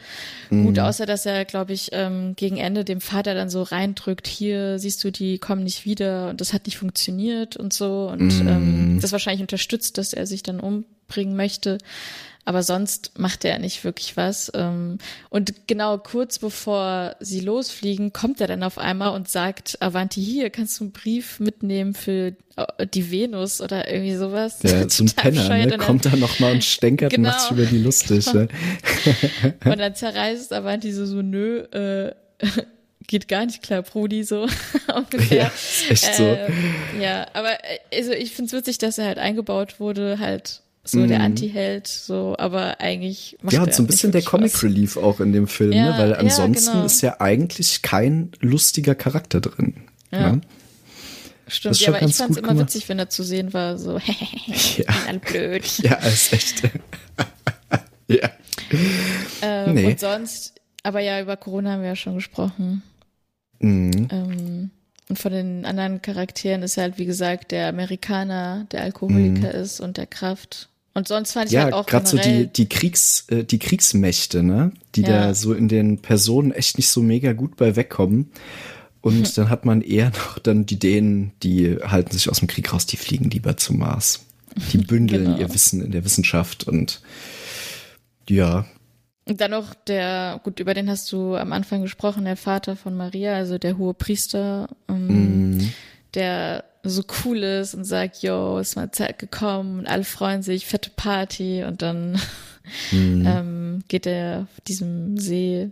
Mhm. 0.50 0.66
Gut, 0.66 0.80
außer 0.80 1.06
dass 1.06 1.26
er, 1.26 1.46
glaube 1.46 1.72
ich, 1.74 1.90
ähm, 1.94 2.36
gegen 2.36 2.58
Ende 2.58 2.84
dem 2.84 3.00
Vater 3.00 3.34
dann 3.34 3.50
so 3.50 3.64
reindrückt, 3.64 4.28
hier 4.28 4.80
siehst 4.80 5.04
du, 5.04 5.12
die 5.12 5.40
kommen 5.40 5.64
nicht 5.64 5.86
wieder 5.86 6.30
und 6.30 6.42
das 6.42 6.52
hat 6.52 6.66
nicht 6.66 6.78
funktioniert 6.78 7.56
und 7.56 7.72
so 7.72 8.10
und 8.12 8.44
mhm. 8.44 8.48
ähm, 8.48 9.00
das 9.02 9.14
wahrscheinlich 9.14 9.42
unterstützt, 9.42 9.98
dass 9.98 10.12
er 10.12 10.28
sich 10.28 10.44
dann 10.44 10.60
umbringen 10.60 11.36
möchte 11.36 11.78
aber 12.48 12.64
sonst 12.64 13.20
macht 13.20 13.44
er 13.44 13.60
nicht 13.60 13.84
wirklich 13.84 14.16
was. 14.16 14.50
Ähm, 14.56 15.00
und 15.30 15.68
genau 15.68 15.98
kurz 15.98 16.40
bevor 16.40 17.18
sie 17.20 17.42
losfliegen, 17.42 18.14
kommt 18.14 18.40
er 18.40 18.48
dann 18.48 18.64
auf 18.64 18.78
einmal 18.78 19.14
und 19.14 19.28
sagt, 19.28 19.82
Avanti, 19.82 20.24
hier 20.24 20.50
kannst 20.50 20.80
du 20.80 20.86
einen 20.86 20.94
Brief 20.94 21.42
mitnehmen 21.42 21.94
für 21.94 22.38
äh, 22.56 22.88
die 22.88 23.12
Venus 23.12 23.60
oder 23.60 23.92
irgendwie 23.92 24.16
sowas. 24.16 24.60
Ja, 24.64 24.80
ein 25.00 25.12
Penner, 25.18 25.66
ne? 25.66 25.78
kommt 25.78 26.06
da 26.06 26.16
nochmal 26.16 26.54
und 26.54 26.64
stänkert 26.64 27.12
genau, 27.12 27.28
und 27.28 27.36
macht 27.36 27.42
sich 27.42 27.52
über 27.52 27.66
die 27.66 27.80
lustig. 27.80 28.26
Genau. 28.28 28.46
Ne? 28.46 28.48
und 29.66 29.78
dann 29.78 29.94
zerreißt 29.94 30.54
Avanti 30.54 30.94
so, 30.94 31.06
so 31.06 31.22
nö, 31.22 31.64
äh, 31.72 32.14
geht 33.08 33.28
gar 33.28 33.46
nicht 33.46 33.62
klar, 33.62 33.82
Brudi, 33.82 34.24
so 34.24 34.48
ungefähr. 34.96 35.38
Ja, 35.38 35.48
ist 35.48 35.92
echt 35.92 36.16
so. 36.16 36.24
Äh, 36.24 36.50
ja, 36.98 37.28
aber 37.34 37.52
äh, 37.66 37.80
also 37.94 38.14
ich 38.14 38.32
finde 38.32 38.56
es 38.56 38.62
witzig, 38.62 38.78
dass 38.78 38.98
er 38.98 39.06
halt 39.06 39.18
eingebaut 39.18 39.82
wurde, 39.82 40.18
halt 40.20 40.62
so 40.90 41.00
mm. 41.00 41.08
der 41.08 41.20
mhm. 41.20 41.26
Anti-Held, 41.26 41.88
so, 41.88 42.36
aber 42.38 42.80
eigentlich 42.80 43.38
macht 43.42 43.54
Ja, 43.54 43.64
und 43.64 43.74
so 43.74 43.84
ein 43.84 43.88
bisschen 43.88 44.12
der 44.12 44.22
Comic 44.22 44.54
was. 44.54 44.64
Relief 44.64 44.98
auch 44.98 45.20
in 45.20 45.34
dem 45.34 45.48
Film, 45.48 45.72
ne? 45.72 45.78
ja, 45.78 45.92
ne? 45.92 45.98
weil 45.98 46.16
ansonsten 46.16 46.68
ja, 46.68 46.74
genau. 46.74 46.86
ist 46.86 47.02
ja 47.02 47.20
eigentlich 47.20 47.82
kein 47.82 48.32
lustiger 48.40 48.96
Charakter 48.96 49.42
drin. 49.42 49.76
Ja. 50.12 50.34
Ne? 50.34 50.42
Stimmt, 51.48 51.80
ja, 51.80 51.90
aber 51.90 52.02
ich 52.02 52.16
fand 52.16 52.32
es 52.32 52.38
immer 52.38 52.50
gemacht. 52.50 52.68
witzig, 52.68 52.90
wenn 52.90 53.00
er 53.00 53.10
zu 53.10 53.24
sehen 53.24 53.54
war, 53.54 53.78
so, 53.78 53.98
ja. 54.78 54.86
alle 55.08 55.20
blöd. 55.20 55.64
Ja, 55.84 55.96
ist 55.96 56.34
echt. 56.34 56.64
ja. 58.08 58.30
Ähm, 59.42 59.74
nee. 59.74 59.86
Und 59.86 60.00
sonst, 60.00 60.56
aber 60.84 61.00
ja, 61.00 61.22
über 61.22 61.38
Corona 61.38 61.74
haben 61.74 61.82
wir 61.82 61.90
ja 61.90 61.96
schon 61.96 62.16
gesprochen. 62.16 62.84
Mhm. 63.60 64.08
Ähm, 64.12 64.72
und 65.10 65.20
von 65.20 65.32
den 65.32 65.66
anderen 65.66 66.02
Charakteren 66.02 66.64
ist 66.64 66.78
halt, 66.78 66.98
wie 66.98 67.06
gesagt, 67.06 67.52
der 67.52 67.70
Amerikaner, 67.70 68.66
der 68.72 68.84
Alkoholiker 68.84 69.54
mhm. 69.54 69.62
ist 69.62 69.80
und 69.80 69.98
der 69.98 70.08
Kraft. 70.08 70.70
Und 70.98 71.08
sonst 71.08 71.34
fand 71.34 71.46
ich 71.46 71.52
ja, 71.52 71.66
halt 71.66 71.76
auch 71.76 71.86
gerade 71.86 72.08
so 72.08 72.18
die 72.18 72.48
die 72.48 72.68
Kriegs 72.68 73.28
äh, 73.30 73.44
die 73.44 73.60
Kriegsmächte, 73.60 74.42
ne, 74.42 74.72
die 74.96 75.04
ja. 75.04 75.28
da 75.28 75.34
so 75.36 75.54
in 75.54 75.68
den 75.68 76.00
Personen 76.00 76.52
echt 76.52 76.78
nicht 76.78 76.90
so 76.90 77.04
mega 77.04 77.34
gut 77.34 77.56
bei 77.56 77.76
wegkommen. 77.76 78.32
Und 79.02 79.28
hm. 79.28 79.34
dann 79.36 79.50
hat 79.52 79.64
man 79.64 79.84
eher 79.84 80.10
noch 80.10 80.40
dann 80.40 80.66
die 80.66 80.80
Dänen, 80.80 81.34
die 81.44 81.78
halten 81.84 82.14
sich 82.14 82.28
aus 82.32 82.40
dem 82.40 82.48
Krieg 82.48 82.74
raus, 82.74 82.88
die 82.88 82.98
fliegen 82.98 83.30
lieber 83.30 83.58
zum 83.58 83.78
Mars. 83.78 84.26
Die 84.74 84.78
bündeln 84.80 85.26
genau. 85.26 85.38
ihr 85.38 85.54
Wissen 85.54 85.84
in 85.84 85.92
der 85.92 86.04
Wissenschaft 86.04 86.68
und 86.68 87.00
ja. 88.28 88.66
Und 89.26 89.40
dann 89.40 89.52
noch 89.52 89.76
der, 89.76 90.42
gut, 90.44 90.60
über 90.60 90.74
den 90.74 90.90
hast 90.90 91.12
du 91.12 91.36
am 91.36 91.54
Anfang 91.54 91.84
gesprochen, 91.84 92.26
der 92.26 92.38
Vater 92.38 92.76
von 92.76 92.98
Maria, 92.98 93.36
also 93.36 93.60
der 93.60 93.78
hohe 93.78 93.94
Priester, 93.94 94.68
ähm, 94.90 95.58
mm. 95.58 95.74
der 96.16 96.64
so 96.90 97.04
cool 97.24 97.44
ist 97.44 97.74
und 97.74 97.84
sagt, 97.84 98.24
yo, 98.24 98.60
ist 98.60 98.76
mal 98.76 98.92
Zeit 98.92 99.20
gekommen 99.20 99.80
und 99.80 99.88
alle 99.88 100.04
freuen 100.04 100.42
sich, 100.42 100.66
fette 100.66 100.92
Party 100.96 101.64
und 101.64 101.82
dann 101.82 102.14
mm. 102.92 103.26
ähm, 103.26 103.84
geht 103.88 104.06
er 104.06 104.48
auf 104.50 104.62
diesem 104.62 105.18
See 105.18 105.72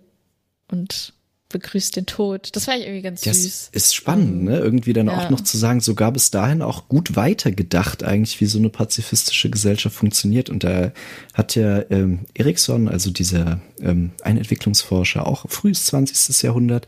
und 0.70 1.14
begrüßt 1.50 1.96
den 1.96 2.06
Tod. 2.06 2.50
Das 2.54 2.68
war 2.68 2.76
ich 2.76 2.84
irgendwie 2.84 3.02
ganz 3.02 3.22
das 3.22 3.44
süß. 3.44 3.70
Ist 3.72 3.96
spannend, 3.96 4.44
ne? 4.44 4.60
Irgendwie 4.60 4.94
dann 4.94 5.08
ja. 5.08 5.18
auch 5.18 5.30
noch 5.30 5.42
zu 5.42 5.58
sagen, 5.58 5.80
sogar 5.80 6.12
bis 6.12 6.32
dahin 6.32 6.62
auch 6.62 6.90
gut 6.90 7.16
weitergedacht 7.16 8.04
eigentlich, 8.04 8.42
wie 8.42 8.46
so 8.46 8.58
eine 8.58 8.70
pazifistische 8.70 9.50
Gesellschaft 9.50 9.96
funktioniert. 9.96 10.50
Und 10.50 10.64
da 10.64 10.92
hat 11.34 11.56
ja 11.56 11.84
ähm, 11.90 12.26
Erikson, 12.34 12.90
also 12.90 13.12
dieser 13.12 13.62
ähm, 13.80 14.12
Einentwicklungsforscher, 14.22 15.26
auch 15.26 15.46
frühes 15.50 15.86
20. 15.86 16.44
Jahrhundert, 16.44 16.88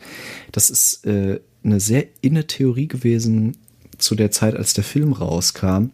das 0.51 0.69
ist 0.69 1.05
äh, 1.05 1.39
eine 1.63 1.79
sehr 1.79 2.05
inne 2.21 2.47
Theorie 2.47 2.87
gewesen 2.87 3.57
zu 3.97 4.15
der 4.15 4.31
Zeit, 4.31 4.55
als 4.55 4.73
der 4.73 4.83
Film 4.83 5.13
rauskam. 5.13 5.87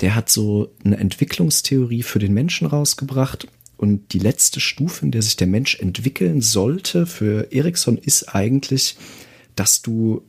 Der 0.00 0.14
hat 0.14 0.30
so 0.30 0.72
eine 0.84 0.96
Entwicklungstheorie 0.96 2.02
für 2.02 2.18
den 2.18 2.34
Menschen 2.34 2.66
rausgebracht 2.66 3.46
und 3.76 4.12
die 4.12 4.18
letzte 4.18 4.60
Stufe, 4.60 5.04
in 5.04 5.10
der 5.10 5.22
sich 5.22 5.36
der 5.36 5.48
Mensch 5.48 5.80
entwickeln 5.80 6.40
sollte 6.40 7.04
für 7.04 7.52
Erikson, 7.52 7.98
ist 7.98 8.32
eigentlich, 8.34 8.96
dass 9.56 9.82
du 9.82 10.22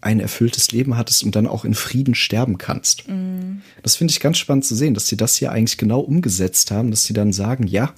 ein 0.00 0.20
erfülltes 0.20 0.70
Leben 0.72 0.96
hattest 0.96 1.24
und 1.24 1.34
dann 1.34 1.46
auch 1.46 1.64
in 1.64 1.74
Frieden 1.74 2.14
sterben 2.14 2.58
kannst. 2.58 3.08
Mm. 3.08 3.62
Das 3.82 3.96
finde 3.96 4.12
ich 4.12 4.20
ganz 4.20 4.38
spannend 4.38 4.64
zu 4.64 4.74
sehen, 4.74 4.94
dass 4.94 5.08
sie 5.08 5.16
das 5.16 5.36
hier 5.36 5.52
eigentlich 5.52 5.78
genau 5.78 6.00
umgesetzt 6.00 6.70
haben, 6.70 6.90
dass 6.90 7.04
sie 7.04 7.14
dann 7.14 7.32
sagen, 7.32 7.66
ja, 7.66 7.94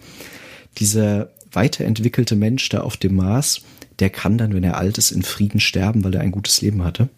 dieser 0.78 1.30
weiterentwickelte 1.52 2.36
Mensch 2.36 2.68
da 2.68 2.80
auf 2.80 2.96
dem 2.96 3.16
Mars, 3.16 3.62
der 3.98 4.10
kann 4.10 4.38
dann, 4.38 4.54
wenn 4.54 4.64
er 4.64 4.78
alt 4.78 4.96
ist, 4.96 5.10
in 5.10 5.22
Frieden 5.22 5.60
sterben, 5.60 6.04
weil 6.04 6.14
er 6.14 6.20
ein 6.20 6.30
gutes 6.30 6.62
Leben 6.62 6.84
hatte. 6.84 7.08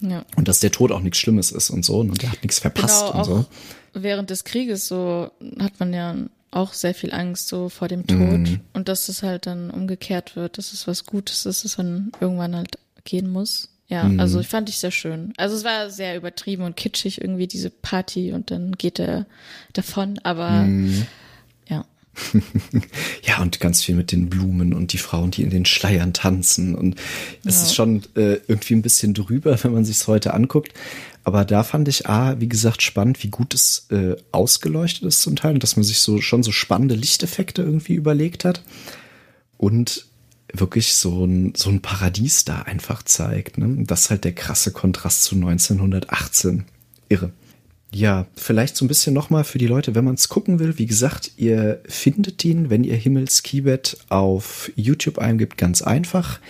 Ja. 0.00 0.24
Und 0.36 0.48
dass 0.48 0.60
der 0.60 0.72
Tod 0.72 0.92
auch 0.92 1.00
nichts 1.00 1.18
Schlimmes 1.18 1.52
ist 1.52 1.70
und 1.70 1.84
so 1.84 2.00
und 2.00 2.22
der 2.22 2.32
hat 2.32 2.42
nichts 2.42 2.58
verpasst 2.58 3.06
genau, 3.06 3.18
und 3.18 3.24
so. 3.24 3.46
Während 3.94 4.30
des 4.30 4.44
Krieges 4.44 4.86
so 4.86 5.30
hat 5.58 5.78
man 5.78 5.92
ja 5.92 6.16
auch 6.50 6.72
sehr 6.72 6.94
viel 6.94 7.12
Angst 7.12 7.48
so 7.48 7.68
vor 7.68 7.88
dem 7.88 8.06
Tod 8.06 8.18
mhm. 8.18 8.60
und 8.72 8.88
dass 8.88 9.08
es 9.08 9.22
halt 9.22 9.46
dann 9.46 9.70
umgekehrt 9.70 10.36
wird, 10.36 10.58
dass 10.58 10.72
es 10.72 10.86
was 10.86 11.04
Gutes 11.04 11.38
ist, 11.38 11.46
dass 11.46 11.64
es 11.64 11.76
dann 11.76 12.12
irgendwann 12.20 12.54
halt 12.54 12.78
gehen 13.04 13.30
muss. 13.30 13.70
Ja, 13.88 14.04
mhm. 14.04 14.18
also 14.20 14.40
ich 14.40 14.48
fand 14.48 14.68
ich 14.68 14.78
sehr 14.78 14.90
schön. 14.90 15.34
Also 15.36 15.56
es 15.56 15.64
war 15.64 15.90
sehr 15.90 16.16
übertrieben 16.16 16.62
und 16.62 16.76
kitschig 16.76 17.20
irgendwie 17.20 17.46
diese 17.46 17.70
Party 17.70 18.32
und 18.32 18.50
dann 18.50 18.72
geht 18.72 18.98
er 18.98 19.26
davon, 19.72 20.18
aber 20.22 20.50
mhm. 20.62 21.06
ja. 23.22 23.40
und 23.42 23.60
ganz 23.60 23.82
viel 23.82 23.94
mit 23.94 24.12
den 24.12 24.28
Blumen 24.28 24.72
und 24.72 24.92
die 24.92 24.98
Frauen, 24.98 25.30
die 25.30 25.42
in 25.42 25.50
den 25.50 25.64
Schleiern 25.64 26.12
tanzen. 26.12 26.74
Und 26.74 26.96
es 27.44 27.56
ja. 27.56 27.62
ist 27.62 27.74
schon 27.74 28.02
äh, 28.16 28.38
irgendwie 28.46 28.74
ein 28.74 28.82
bisschen 28.82 29.14
drüber, 29.14 29.62
wenn 29.62 29.72
man 29.72 29.84
sich 29.84 29.96
es 29.96 30.08
heute 30.08 30.34
anguckt. 30.34 30.72
Aber 31.24 31.44
da 31.44 31.62
fand 31.62 31.88
ich 31.88 32.06
A, 32.06 32.38
wie 32.38 32.48
gesagt, 32.48 32.82
spannend, 32.82 33.22
wie 33.22 33.30
gut 33.30 33.54
es 33.54 33.86
äh, 33.90 34.16
ausgeleuchtet 34.30 35.04
ist 35.04 35.22
zum 35.22 35.36
Teil 35.36 35.54
und 35.54 35.62
dass 35.62 35.76
man 35.76 35.84
sich 35.84 36.00
so 36.00 36.20
schon 36.20 36.42
so 36.42 36.52
spannende 36.52 36.94
Lichteffekte 36.94 37.62
irgendwie 37.62 37.94
überlegt 37.94 38.44
hat. 38.44 38.62
Und 39.56 40.06
wirklich 40.52 40.94
so 40.94 41.24
ein, 41.24 41.54
so 41.56 41.70
ein 41.70 41.80
Paradies 41.80 42.44
da 42.44 42.62
einfach 42.62 43.02
zeigt. 43.02 43.58
Ne? 43.58 43.84
Das 43.84 44.02
ist 44.02 44.10
halt 44.10 44.24
der 44.24 44.34
krasse 44.34 44.72
Kontrast 44.72 45.24
zu 45.24 45.34
1918. 45.34 46.64
Irre. 47.08 47.32
Ja, 47.94 48.26
vielleicht 48.34 48.76
so 48.76 48.84
ein 48.84 48.88
bisschen 48.88 49.14
nochmal 49.14 49.44
für 49.44 49.58
die 49.58 49.68
Leute, 49.68 49.94
wenn 49.94 50.04
man 50.04 50.14
es 50.14 50.28
gucken 50.28 50.58
will. 50.58 50.78
Wie 50.78 50.86
gesagt, 50.86 51.30
ihr 51.36 51.80
findet 51.86 52.44
ihn, 52.44 52.68
wenn 52.68 52.82
ihr 52.82 52.96
Himmels 52.96 53.44
Kibet 53.44 53.98
auf 54.08 54.72
YouTube 54.74 55.18
eingibt, 55.18 55.56
ganz 55.56 55.80
einfach. 55.80 56.40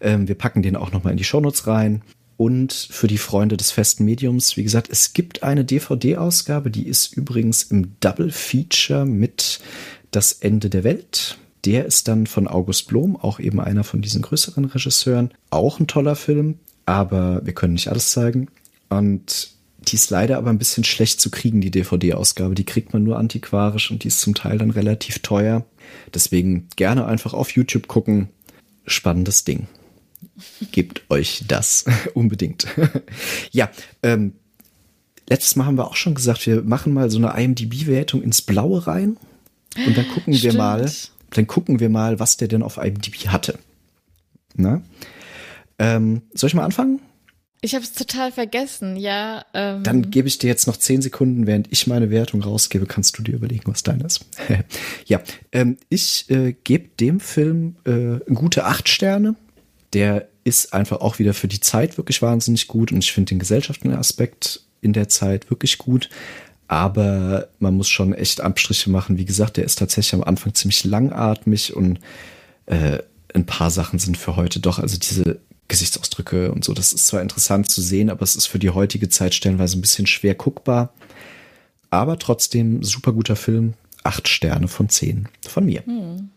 Ähm, 0.00 0.28
wir 0.28 0.36
packen 0.36 0.62
den 0.62 0.76
auch 0.76 0.92
nochmal 0.92 1.10
in 1.10 1.16
die 1.16 1.24
Shownotes 1.24 1.66
rein. 1.66 2.02
Und 2.36 2.72
für 2.72 3.08
die 3.08 3.18
Freunde 3.18 3.56
des 3.56 3.72
festen 3.72 4.04
Mediums, 4.04 4.56
wie 4.56 4.62
gesagt, 4.62 4.90
es 4.90 5.12
gibt 5.12 5.42
eine 5.42 5.64
DVD-Ausgabe, 5.64 6.70
die 6.70 6.86
ist 6.86 7.16
übrigens 7.16 7.64
im 7.64 7.96
Double 7.98 8.30
Feature 8.30 9.04
mit 9.04 9.58
Das 10.12 10.30
Ende 10.30 10.70
der 10.70 10.84
Welt. 10.84 11.36
Der 11.64 11.84
ist 11.84 12.06
dann 12.06 12.28
von 12.28 12.46
August 12.46 12.86
Blom, 12.86 13.16
auch 13.16 13.40
eben 13.40 13.60
einer 13.60 13.82
von 13.82 14.02
diesen 14.02 14.22
größeren 14.22 14.66
Regisseuren. 14.66 15.32
Auch 15.50 15.80
ein 15.80 15.88
toller 15.88 16.14
Film, 16.14 16.60
aber 16.86 17.44
wir 17.44 17.54
können 17.54 17.74
nicht 17.74 17.88
alles 17.88 18.12
zeigen. 18.12 18.46
Und 18.88 19.51
die 19.88 19.96
ist 19.96 20.10
leider 20.10 20.38
aber 20.38 20.50
ein 20.50 20.58
bisschen 20.58 20.84
schlecht 20.84 21.20
zu 21.20 21.30
kriegen, 21.30 21.60
die 21.60 21.70
DVD-Ausgabe. 21.70 22.54
Die 22.54 22.64
kriegt 22.64 22.92
man 22.92 23.02
nur 23.02 23.18
antiquarisch 23.18 23.90
und 23.90 24.04
die 24.04 24.08
ist 24.08 24.20
zum 24.20 24.34
Teil 24.34 24.58
dann 24.58 24.70
relativ 24.70 25.20
teuer. 25.20 25.64
Deswegen 26.14 26.68
gerne 26.76 27.06
einfach 27.06 27.34
auf 27.34 27.50
YouTube 27.50 27.88
gucken. 27.88 28.28
Spannendes 28.86 29.44
Ding. 29.44 29.66
Gebt 30.70 31.02
euch 31.10 31.44
das 31.48 31.84
unbedingt. 32.14 32.66
ja, 33.50 33.70
ähm, 34.02 34.34
letztes 35.28 35.56
Mal 35.56 35.66
haben 35.66 35.76
wir 35.76 35.86
auch 35.86 35.96
schon 35.96 36.14
gesagt, 36.14 36.46
wir 36.46 36.62
machen 36.62 36.92
mal 36.92 37.10
so 37.10 37.18
eine 37.18 37.40
IMDb-Wertung 37.42 38.22
ins 38.22 38.42
Blaue 38.42 38.86
rein 38.86 39.16
und 39.86 39.96
dann 39.96 40.08
gucken 40.08 40.34
Stimmt. 40.34 40.54
wir 40.54 40.58
mal, 40.58 40.92
dann 41.30 41.46
gucken 41.46 41.80
wir 41.80 41.88
mal, 41.88 42.18
was 42.18 42.36
der 42.36 42.48
denn 42.48 42.62
auf 42.62 42.76
IMDb 42.76 43.28
hatte. 43.28 43.58
Na? 44.54 44.82
Ähm, 45.78 46.22
soll 46.34 46.48
ich 46.48 46.54
mal 46.54 46.64
anfangen? 46.64 47.00
Ich 47.64 47.76
habe 47.76 47.84
es 47.84 47.92
total 47.92 48.32
vergessen, 48.32 48.96
ja. 48.96 49.44
Ähm. 49.54 49.84
Dann 49.84 50.10
gebe 50.10 50.26
ich 50.26 50.38
dir 50.38 50.48
jetzt 50.48 50.66
noch 50.66 50.76
zehn 50.76 51.00
Sekunden, 51.00 51.46
während 51.46 51.70
ich 51.70 51.86
meine 51.86 52.10
Wertung 52.10 52.42
rausgebe, 52.42 52.86
kannst 52.86 53.16
du 53.16 53.22
dir 53.22 53.36
überlegen, 53.36 53.70
was 53.70 53.84
dein 53.84 54.00
ist. 54.00 54.26
ja, 55.06 55.20
ähm, 55.52 55.78
ich 55.88 56.28
äh, 56.28 56.54
gebe 56.64 56.88
dem 56.98 57.20
Film 57.20 57.76
äh, 57.84 58.18
gute 58.34 58.64
acht 58.64 58.88
Sterne. 58.88 59.36
Der 59.92 60.26
ist 60.42 60.74
einfach 60.74 61.00
auch 61.00 61.20
wieder 61.20 61.34
für 61.34 61.46
die 61.46 61.60
Zeit 61.60 61.98
wirklich 61.98 62.20
wahnsinnig 62.20 62.66
gut 62.66 62.90
und 62.90 62.98
ich 62.98 63.12
finde 63.12 63.30
den 63.30 63.38
gesellschaftlichen 63.38 63.96
Aspekt 63.96 64.64
in 64.80 64.92
der 64.92 65.08
Zeit 65.08 65.48
wirklich 65.48 65.78
gut. 65.78 66.10
Aber 66.66 67.48
man 67.60 67.76
muss 67.76 67.88
schon 67.88 68.12
echt 68.12 68.40
Abstriche 68.40 68.90
machen. 68.90 69.18
Wie 69.18 69.24
gesagt, 69.24 69.56
der 69.56 69.64
ist 69.64 69.78
tatsächlich 69.78 70.14
am 70.14 70.24
Anfang 70.24 70.52
ziemlich 70.54 70.82
langatmig 70.82 71.76
und 71.76 72.00
äh, 72.66 72.98
ein 73.34 73.46
paar 73.46 73.70
Sachen 73.70 74.00
sind 74.00 74.16
für 74.16 74.34
heute 74.34 74.58
doch, 74.58 74.80
also 74.80 74.98
diese 74.98 75.38
Gesichtsausdrücke 75.68 76.52
und 76.52 76.64
so. 76.64 76.74
Das 76.74 76.92
ist 76.92 77.06
zwar 77.06 77.22
interessant 77.22 77.70
zu 77.70 77.80
sehen, 77.80 78.10
aber 78.10 78.22
es 78.22 78.36
ist 78.36 78.46
für 78.46 78.58
die 78.58 78.70
heutige 78.70 79.08
Zeit 79.08 79.34
stellenweise 79.34 79.78
ein 79.78 79.80
bisschen 79.80 80.06
schwer 80.06 80.34
guckbar. 80.34 80.92
Aber 81.90 82.18
trotzdem 82.18 82.82
super 82.82 83.12
guter 83.12 83.36
Film. 83.36 83.74
Acht 84.04 84.28
Sterne 84.28 84.66
von 84.66 84.88
zehn 84.88 85.28
von 85.46 85.64
mir. 85.64 85.84
Hm. 85.86 86.30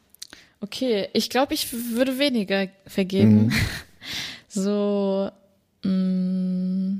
Okay, 0.61 1.09
ich 1.13 1.29
glaube, 1.29 1.53
ich 1.53 1.73
würde 1.73 2.19
weniger 2.19 2.67
vergeben. 2.85 3.47
Mhm. 3.47 3.51
So 4.47 5.29
mh, 5.83 6.99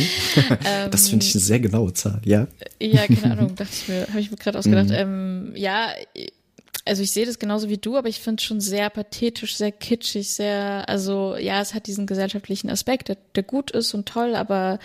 das 0.90 1.08
finde 1.10 1.26
ich 1.26 1.34
eine 1.34 1.42
sehr 1.42 1.60
genaue 1.60 1.92
Zahl, 1.92 2.22
ja. 2.24 2.46
Ja, 2.80 3.06
keine 3.06 3.32
Ahnung, 3.32 3.54
dachte 3.56 3.72
ich 3.72 3.88
mir, 3.88 4.06
habe 4.08 4.20
ich 4.20 4.30
mir 4.30 4.38
gerade 4.38 4.58
ausgedacht. 4.58 4.88
Mhm. 4.88 4.94
Ähm, 4.94 5.52
ja, 5.54 5.88
also 6.84 7.02
ich 7.02 7.12
sehe 7.12 7.26
das 7.26 7.38
genauso 7.38 7.68
wie 7.68 7.78
du, 7.78 7.96
aber 7.96 8.08
ich 8.08 8.20
finde 8.20 8.40
es 8.40 8.46
schon 8.46 8.60
sehr 8.60 8.90
pathetisch, 8.90 9.56
sehr 9.56 9.72
kitschig, 9.72 10.32
sehr, 10.32 10.88
also 10.88 11.36
ja, 11.36 11.60
es 11.60 11.74
hat 11.74 11.86
diesen 11.86 12.06
gesellschaftlichen 12.06 12.70
Aspekt, 12.70 13.08
der, 13.08 13.18
der 13.34 13.42
gut 13.42 13.70
ist 13.70 13.94
und 13.94 14.08
toll, 14.08 14.34
aber 14.34 14.78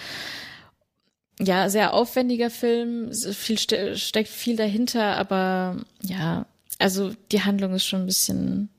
ja, 1.39 1.69
sehr 1.69 1.93
aufwendiger 1.93 2.49
Film, 2.49 3.13
viel 3.13 3.57
ste 3.57 3.95
steckt 3.95 4.29
viel 4.29 4.55
dahinter, 4.55 5.17
aber 5.17 5.77
ja, 6.01 6.45
also 6.79 7.13
die 7.31 7.43
Handlung 7.43 7.73
ist 7.73 7.85
schon 7.85 8.01
ein 8.01 8.07
bisschen 8.07 8.69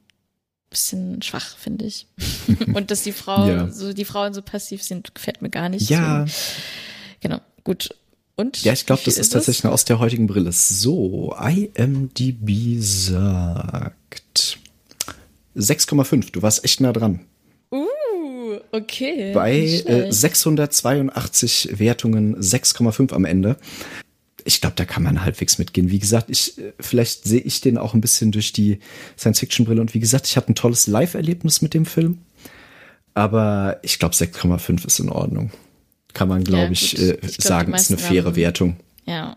bisschen 0.71 1.23
schwach, 1.23 1.57
finde 1.57 1.87
ich. 1.87 2.07
und 2.75 2.91
dass 2.91 3.03
die 3.03 3.13
Frau 3.13 3.49
ja. 3.49 3.71
so 3.71 3.93
die 3.93 4.05
Frauen 4.05 4.35
so 4.35 4.43
passiv 4.43 4.83
sind, 4.83 5.15
gefällt 5.15 5.41
mir 5.41 5.51
gar 5.51 5.69
nicht. 5.69 5.89
Ja. 5.89 6.27
So. 6.27 6.33
Genau. 7.21 7.41
Gut. 7.65 7.95
Und 8.39 8.63
ja, 8.63 8.73
ich 8.73 8.87
glaube, 8.87 9.03
das 9.05 9.19
ist, 9.19 9.31
tatsächlich 9.31 9.67
aus 9.67 9.85
der 9.85 9.99
heutigen 9.99 10.29
Brille. 10.29 10.53
So, 10.53 11.35
IMDb 11.37 12.81
sagt 12.81 14.61
6,5. 15.57 16.31
Du 16.31 16.41
warst 16.41 16.65
echt 16.65 16.81
nah 16.81 16.93
dran. 16.93 17.19
Uh, 17.73 18.61
okay. 18.71 19.33
Bei 19.35 19.59
äh, 19.59 20.13
682 20.13 21.81
Wertungen 21.81 22.37
6,5 22.37 23.13
am 23.13 23.25
Ende. 23.25 23.57
Ich 24.45 24.61
glaube, 24.61 24.77
da 24.77 24.85
kann 24.85 25.03
man 25.03 25.25
halbwegs 25.25 25.59
mitgehen. 25.59 25.91
Wie 25.91 25.99
gesagt, 25.99 26.31
ich 26.31 26.59
äh, 26.59 26.75
vielleicht 26.79 27.25
sehe 27.25 27.41
ich 27.41 27.61
den 27.61 27.77
auch 27.77 27.93
ein 27.93 28.01
bisschen 28.01 28.31
durch 28.31 28.53
die 28.53 28.79
Science-Fiction-Brille. 29.19 29.81
Und 29.81 29.95
wie 29.95 30.01
gesagt, 30.01 30.29
ich 30.29 30.37
hatte 30.37 30.53
ein 30.53 30.55
tolles 30.55 30.87
Live-Erlebnis 30.87 31.61
mit 31.61 31.75
dem 31.75 31.87
Film. 31.87 32.19
Aber 33.15 33.81
ich 33.83 33.99
glaube, 33.99 34.15
6,5 34.15 34.87
ist 34.87 35.01
in 35.01 35.09
Ordnung 35.09 35.51
kann 36.15 36.29
man, 36.29 36.45
glaube 36.45 36.65
ja, 36.65 36.71
ich, 36.71 36.99
äh, 36.99 37.15
ich 37.15 37.39
glaub, 37.39 37.41
sagen, 37.41 37.75
ist 37.75 37.91
eine 37.91 37.99
faire 37.99 38.27
haben, 38.27 38.37
Wertung. 38.37 38.77
Ja. 39.07 39.37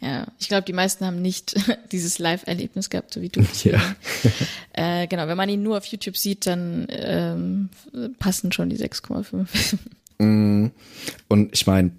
Ja, 0.00 0.28
ich 0.38 0.46
glaube, 0.46 0.64
die 0.64 0.72
meisten 0.72 1.04
haben 1.04 1.20
nicht 1.20 1.56
dieses 1.92 2.20
Live-Erlebnis 2.20 2.88
gehabt, 2.88 3.12
so 3.12 3.20
wie 3.20 3.30
du. 3.30 3.44
Ja. 3.64 3.80
äh, 4.72 5.08
genau, 5.08 5.26
wenn 5.26 5.36
man 5.36 5.48
ihn 5.48 5.62
nur 5.62 5.76
auf 5.76 5.86
YouTube 5.86 6.16
sieht, 6.16 6.46
dann 6.46 6.86
ähm, 6.90 7.68
passen 8.20 8.52
schon 8.52 8.70
die 8.70 8.78
6,5. 8.78 9.46
Mm. 10.18 10.70
Und 11.26 11.52
ich 11.52 11.66
meine, 11.66 11.90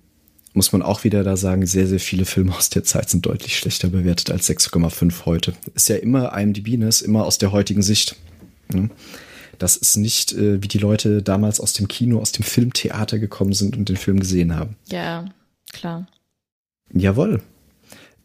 muss 0.53 0.71
man 0.71 0.81
auch 0.81 1.03
wieder 1.03 1.23
da 1.23 1.37
sagen, 1.37 1.65
sehr, 1.65 1.87
sehr 1.87 1.99
viele 1.99 2.25
Filme 2.25 2.55
aus 2.55 2.69
der 2.69 2.83
Zeit 2.83 3.09
sind 3.09 3.25
deutlich 3.25 3.57
schlechter 3.57 3.89
bewertet 3.89 4.31
als 4.31 4.49
6,5 4.49 5.25
heute. 5.25 5.53
Ist 5.75 5.89
ja 5.89 5.97
immer 5.97 6.37
IMDb, 6.37 6.77
ne? 6.77 6.87
Ist 6.87 7.01
immer 7.01 7.25
aus 7.25 7.37
der 7.37 7.51
heutigen 7.51 7.81
Sicht. 7.81 8.15
Ne? 8.73 8.89
Das 9.59 9.75
ist 9.75 9.97
nicht, 9.97 10.31
äh, 10.33 10.63
wie 10.63 10.67
die 10.67 10.77
Leute 10.77 11.21
damals 11.21 11.59
aus 11.59 11.73
dem 11.73 11.87
Kino, 11.87 12.19
aus 12.19 12.31
dem 12.31 12.43
Filmtheater 12.43 13.19
gekommen 13.19 13.53
sind 13.53 13.77
und 13.77 13.89
den 13.89 13.97
Film 13.97 14.19
gesehen 14.19 14.55
haben. 14.55 14.77
Ja, 14.87 15.25
klar. 15.71 16.07
Jawohl. 16.91 17.41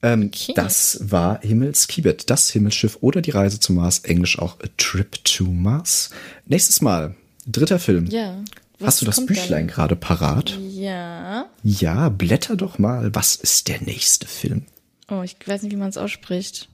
Ähm, 0.03 0.31
okay. 0.33 0.53
Das 0.55 0.99
war 1.01 1.41
Himmelskibet, 1.41 2.31
das 2.31 2.51
Himmelsschiff 2.51 2.99
oder 3.01 3.21
die 3.21 3.31
Reise 3.31 3.59
zum 3.59 3.77
Mars, 3.77 4.01
englisch 4.01 4.39
auch 4.39 4.61
A 4.61 4.67
Trip 4.77 5.13
to 5.25 5.45
Mars. 5.45 6.11
Nächstes 6.47 6.81
Mal, 6.81 7.15
dritter 7.47 7.79
Film. 7.79 8.07
Ja. 8.07 8.37
Hast 8.83 9.01
du 9.01 9.07
das 9.07 9.25
Büchlein 9.25 9.67
gerade 9.67 9.97
parat? 9.97 10.59
Ja. 10.61 11.47
Ja, 11.63 12.09
blätter 12.11 12.57
doch 12.57 12.79
mal. 12.79 13.15
Was 13.15 13.37
ist 13.37 13.69
der 13.69 13.81
nächste 13.81 14.27
Film? 14.27 14.67
Oh, 15.09 15.23
ich 15.23 15.37
weiß 15.45 15.63
nicht, 15.63 15.73
wie 15.73 15.77
man 15.77 15.89
es 15.89 15.97
ausspricht. 15.97 16.69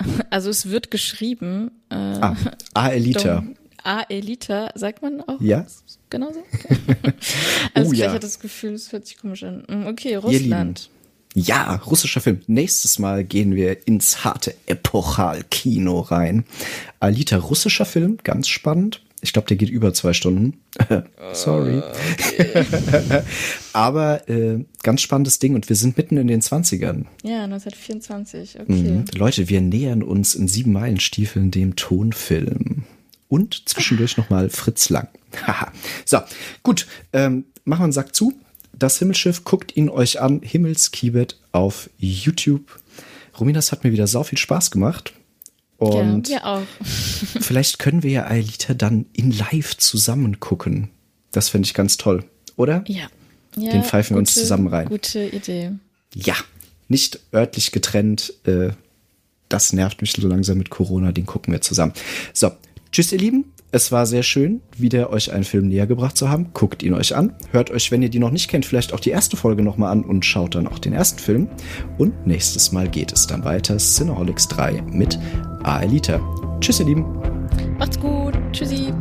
Also 0.30 0.50
es 0.50 0.68
wird 0.68 0.90
geschrieben. 0.90 1.70
Äh, 1.88 1.94
ah, 1.94 2.36
Aelita. 2.74 3.44
A-Elita, 3.84 4.70
sagt 4.74 5.02
man 5.02 5.20
auch? 5.22 5.40
Ja. 5.40 5.66
Genauso? 6.10 6.42
Okay. 7.04 7.12
also 7.74 7.90
oh, 7.90 7.92
ja. 7.94 8.06
ich 8.06 8.10
hatte 8.10 8.20
das 8.20 8.38
Gefühl, 8.38 8.74
es 8.74 8.92
hört 8.92 9.06
sich 9.06 9.18
komisch 9.18 9.42
an. 9.44 9.64
Mm, 9.68 9.86
okay, 9.86 10.16
Russland. 10.16 10.90
Ja, 11.34 11.76
russischer 11.76 12.20
Film. 12.20 12.40
Nächstes 12.46 12.98
Mal 12.98 13.24
gehen 13.24 13.54
wir 13.54 13.86
ins 13.86 14.24
harte 14.24 14.54
Epochal-Kino 14.66 16.00
rein. 16.00 16.44
Alita, 17.00 17.36
russischer 17.38 17.86
Film, 17.86 18.18
ganz 18.22 18.48
spannend. 18.48 19.02
Ich 19.22 19.32
glaube, 19.32 19.48
der 19.48 19.56
geht 19.56 19.70
über 19.70 19.94
zwei 19.94 20.12
Stunden. 20.12 20.60
Sorry. 21.32 21.78
Okay. 21.78 23.22
Aber 23.72 24.28
äh, 24.28 24.64
ganz 24.82 25.00
spannendes 25.00 25.38
Ding 25.38 25.54
und 25.54 25.68
wir 25.68 25.76
sind 25.76 25.96
mitten 25.96 26.16
in 26.16 26.26
den 26.26 26.42
20ern. 26.42 27.04
Ja, 27.22 27.44
1924, 27.44 28.60
okay. 28.60 28.72
Mhm. 28.72 29.04
Leute, 29.14 29.48
wir 29.48 29.60
nähern 29.60 30.02
uns 30.02 30.34
in 30.34 30.48
sieben 30.48 30.72
Meilenstiefeln 30.72 31.50
dem 31.50 31.76
Tonfilm 31.76 32.84
und 33.32 33.66
zwischendurch 33.66 34.18
nochmal 34.18 34.50
Fritz 34.50 34.90
Lang. 34.90 35.08
so, 36.04 36.18
gut, 36.62 36.86
ähm, 37.14 37.46
machen 37.64 37.80
wir 37.80 37.84
einen 37.84 37.92
Sack 37.94 38.14
zu. 38.14 38.38
Das 38.74 38.98
Himmelsschiff, 38.98 39.42
guckt 39.44 39.74
ihn 39.74 39.88
euch 39.88 40.20
an. 40.20 40.42
Himmelskibet 40.42 41.38
auf 41.50 41.88
YouTube. 41.96 42.78
Rominas 43.40 43.72
hat 43.72 43.84
mir 43.84 43.92
wieder 43.92 44.06
sau 44.06 44.22
viel 44.22 44.36
Spaß 44.36 44.70
gemacht. 44.70 45.14
Und 45.78 46.28
ja, 46.28 46.36
wir 46.36 46.46
auch. 46.46 46.62
vielleicht 47.40 47.78
können 47.78 48.02
wir 48.02 48.10
ja 48.10 48.26
Aelita 48.26 48.74
dann 48.74 49.06
in 49.14 49.30
live 49.30 49.78
zusammen 49.78 50.38
gucken. 50.38 50.90
Das 51.30 51.48
fände 51.48 51.64
ich 51.64 51.72
ganz 51.72 51.96
toll, 51.96 52.26
oder? 52.56 52.84
Ja. 52.86 53.06
ja 53.56 53.72
Den 53.72 53.82
pfeifen 53.82 54.14
wir 54.14 54.18
uns 54.18 54.34
zusammen 54.34 54.66
rein. 54.66 54.90
Gute 54.90 55.24
Idee. 55.24 55.70
Ja, 56.14 56.34
nicht 56.88 57.18
örtlich 57.32 57.72
getrennt. 57.72 58.34
Äh, 58.44 58.72
das 59.48 59.72
nervt 59.72 60.02
mich 60.02 60.12
so 60.12 60.28
langsam 60.28 60.58
mit 60.58 60.68
Corona. 60.68 61.12
Den 61.12 61.24
gucken 61.24 61.54
wir 61.54 61.62
zusammen. 61.62 61.94
So, 62.34 62.52
Tschüss, 62.92 63.10
ihr 63.10 63.18
Lieben. 63.18 63.46
Es 63.70 63.90
war 63.90 64.04
sehr 64.04 64.22
schön, 64.22 64.60
wieder 64.76 65.08
euch 65.08 65.32
einen 65.32 65.44
Film 65.44 65.68
näher 65.68 65.86
gebracht 65.86 66.14
zu 66.14 66.28
haben. 66.28 66.50
Guckt 66.52 66.82
ihn 66.82 66.92
euch 66.92 67.16
an. 67.16 67.32
Hört 67.50 67.70
euch, 67.70 67.90
wenn 67.90 68.02
ihr 68.02 68.10
die 68.10 68.18
noch 68.18 68.30
nicht 68.30 68.48
kennt, 68.48 68.66
vielleicht 68.66 68.92
auch 68.92 69.00
die 69.00 69.08
erste 69.08 69.38
Folge 69.38 69.62
nochmal 69.62 69.90
an 69.90 70.04
und 70.04 70.26
schaut 70.26 70.56
dann 70.56 70.66
auch 70.66 70.78
den 70.78 70.92
ersten 70.92 71.18
Film. 71.18 71.48
Und 71.96 72.26
nächstes 72.26 72.70
Mal 72.70 72.86
geht 72.90 73.10
es 73.12 73.26
dann 73.26 73.44
weiter. 73.44 73.78
Cineholics 73.78 74.46
3 74.48 74.82
mit 74.82 75.18
Aelita. 75.62 76.20
Tschüss, 76.60 76.80
ihr 76.80 76.86
Lieben. 76.86 77.06
Macht's 77.78 77.98
gut. 77.98 78.34
Tschüssi. 78.52 78.92